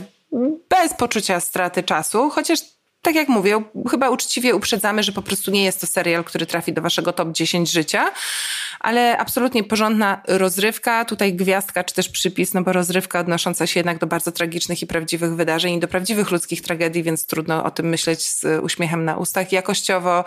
bez 0.68 0.94
poczucia 0.94 1.40
straty 1.40 1.82
czasu, 1.82 2.30
chociaż 2.30 2.61
tak 3.03 3.14
jak 3.14 3.28
mówię, 3.28 3.62
chyba 3.90 4.11
uczciwie 4.11 4.55
uprzedzamy, 4.55 5.03
że 5.03 5.12
po 5.12 5.22
prostu 5.22 5.51
nie 5.51 5.64
jest 5.64 5.80
to 5.80 5.86
serial, 5.86 6.24
który 6.24 6.46
trafi 6.46 6.72
do 6.72 6.82
waszego 6.82 7.12
top 7.12 7.32
10 7.32 7.70
życia, 7.70 8.11
ale 8.80 9.18
absolutnie 9.18 9.64
porządna 9.64 10.22
rozrywka, 10.28 11.05
tutaj 11.05 11.34
gwiazdka 11.34 11.84
czy 11.84 11.94
też 11.94 12.09
przypis, 12.09 12.55
no 12.55 12.62
bo 12.62 12.72
rozrywka 12.72 13.20
odnosząca 13.20 13.66
się 13.66 13.80
jednak 13.80 13.99
do 13.99 14.07
bardzo 14.07 14.32
tragicznych 14.32 14.82
i 14.82 14.86
prawdziwych 14.86 15.34
wydarzeń 15.34 15.74
i 15.74 15.80
do 15.80 15.88
prawdziwych 15.88 16.30
ludzkich 16.30 16.62
tragedii, 16.62 17.03
więc 17.03 17.26
trudno 17.26 17.64
o 17.64 17.70
tym 17.70 17.88
myśleć 17.88 18.28
z 18.28 18.44
uśmiechem 18.62 19.05
na 19.05 19.16
ustach. 19.16 19.53
Jakościowo 19.53 20.24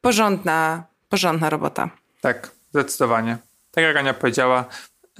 porządna, 0.00 0.84
porządna 1.08 1.50
robota. 1.50 1.90
Tak, 2.20 2.50
zdecydowanie. 2.70 3.38
Tak 3.70 3.84
jak 3.84 3.96
Ania 3.96 4.14
powiedziała, 4.14 4.64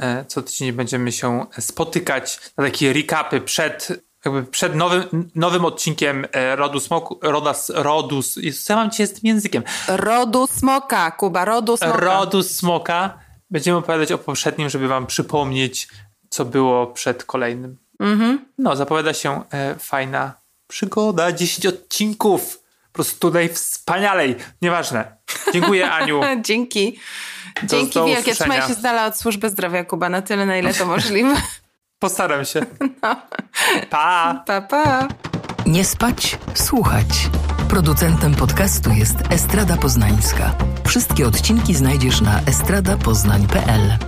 e, 0.00 0.24
co 0.28 0.42
tydzień 0.42 0.72
będziemy 0.72 1.12
się 1.12 1.46
spotykać 1.58 2.40
na 2.56 2.64
takie 2.64 2.92
recapy 2.92 3.40
przed 3.40 4.07
jakby 4.24 4.42
przed 4.42 4.74
nowym, 4.74 5.30
nowym 5.34 5.64
odcinkiem 5.64 6.26
e, 6.32 6.56
Rodu 6.56 6.80
Smoku, 6.80 7.18
Rodas, 7.22 7.70
Rodus, 7.74 8.38
co 8.64 8.72
ja 8.72 8.76
mam 8.76 8.90
cię 8.90 9.06
z 9.06 9.12
tym 9.12 9.20
językiem? 9.22 9.62
Rodu 9.88 10.46
Smoka, 10.46 11.10
Kuba, 11.10 11.44
Rodu 11.44 11.76
Smoka. 11.76 11.96
Rodu 11.96 12.42
Smoka. 12.42 13.18
Będziemy 13.50 13.78
opowiadać 13.78 14.12
o 14.12 14.18
poprzednim, 14.18 14.68
żeby 14.68 14.88
wam 14.88 15.06
przypomnieć, 15.06 15.88
co 16.30 16.44
było 16.44 16.86
przed 16.86 17.24
kolejnym. 17.24 17.76
Mhm. 18.00 18.46
No, 18.58 18.76
zapowiada 18.76 19.14
się 19.14 19.42
e, 19.52 19.74
fajna 19.78 20.32
przygoda, 20.66 21.32
10 21.32 21.66
odcinków. 21.66 22.58
Po 22.92 22.92
prostu 22.92 23.20
tutaj 23.20 23.48
wspanialej. 23.48 24.36
Nieważne. 24.62 25.16
Dziękuję, 25.52 25.90
Aniu. 25.98 26.20
Dzięki. 26.40 26.98
Do, 27.62 27.68
Dzięki 27.68 27.94
do 27.94 28.04
wielkie. 28.04 28.34
Trzymaj 28.34 28.62
się 28.62 28.74
z 28.74 28.80
dala 28.80 29.06
od 29.06 29.18
służby 29.18 29.50
zdrowia, 29.50 29.84
Kuba, 29.84 30.08
na 30.08 30.22
tyle, 30.22 30.46
na 30.46 30.58
ile 30.58 30.74
to 30.74 30.86
możliwe. 30.86 31.36
Postaram 31.98 32.44
się. 32.44 32.60
No. 33.02 33.16
Pa. 33.90 34.42
Pa, 34.46 34.60
pa. 34.60 35.08
Nie 35.66 35.84
spać, 35.84 36.38
słuchać. 36.54 37.28
Producentem 37.68 38.34
podcastu 38.34 38.90
jest 38.90 39.16
Estrada 39.30 39.76
Poznańska. 39.76 40.54
Wszystkie 40.86 41.26
odcinki 41.26 41.74
znajdziesz 41.74 42.20
na 42.20 42.40
estradapoznań.pl. 42.40 43.98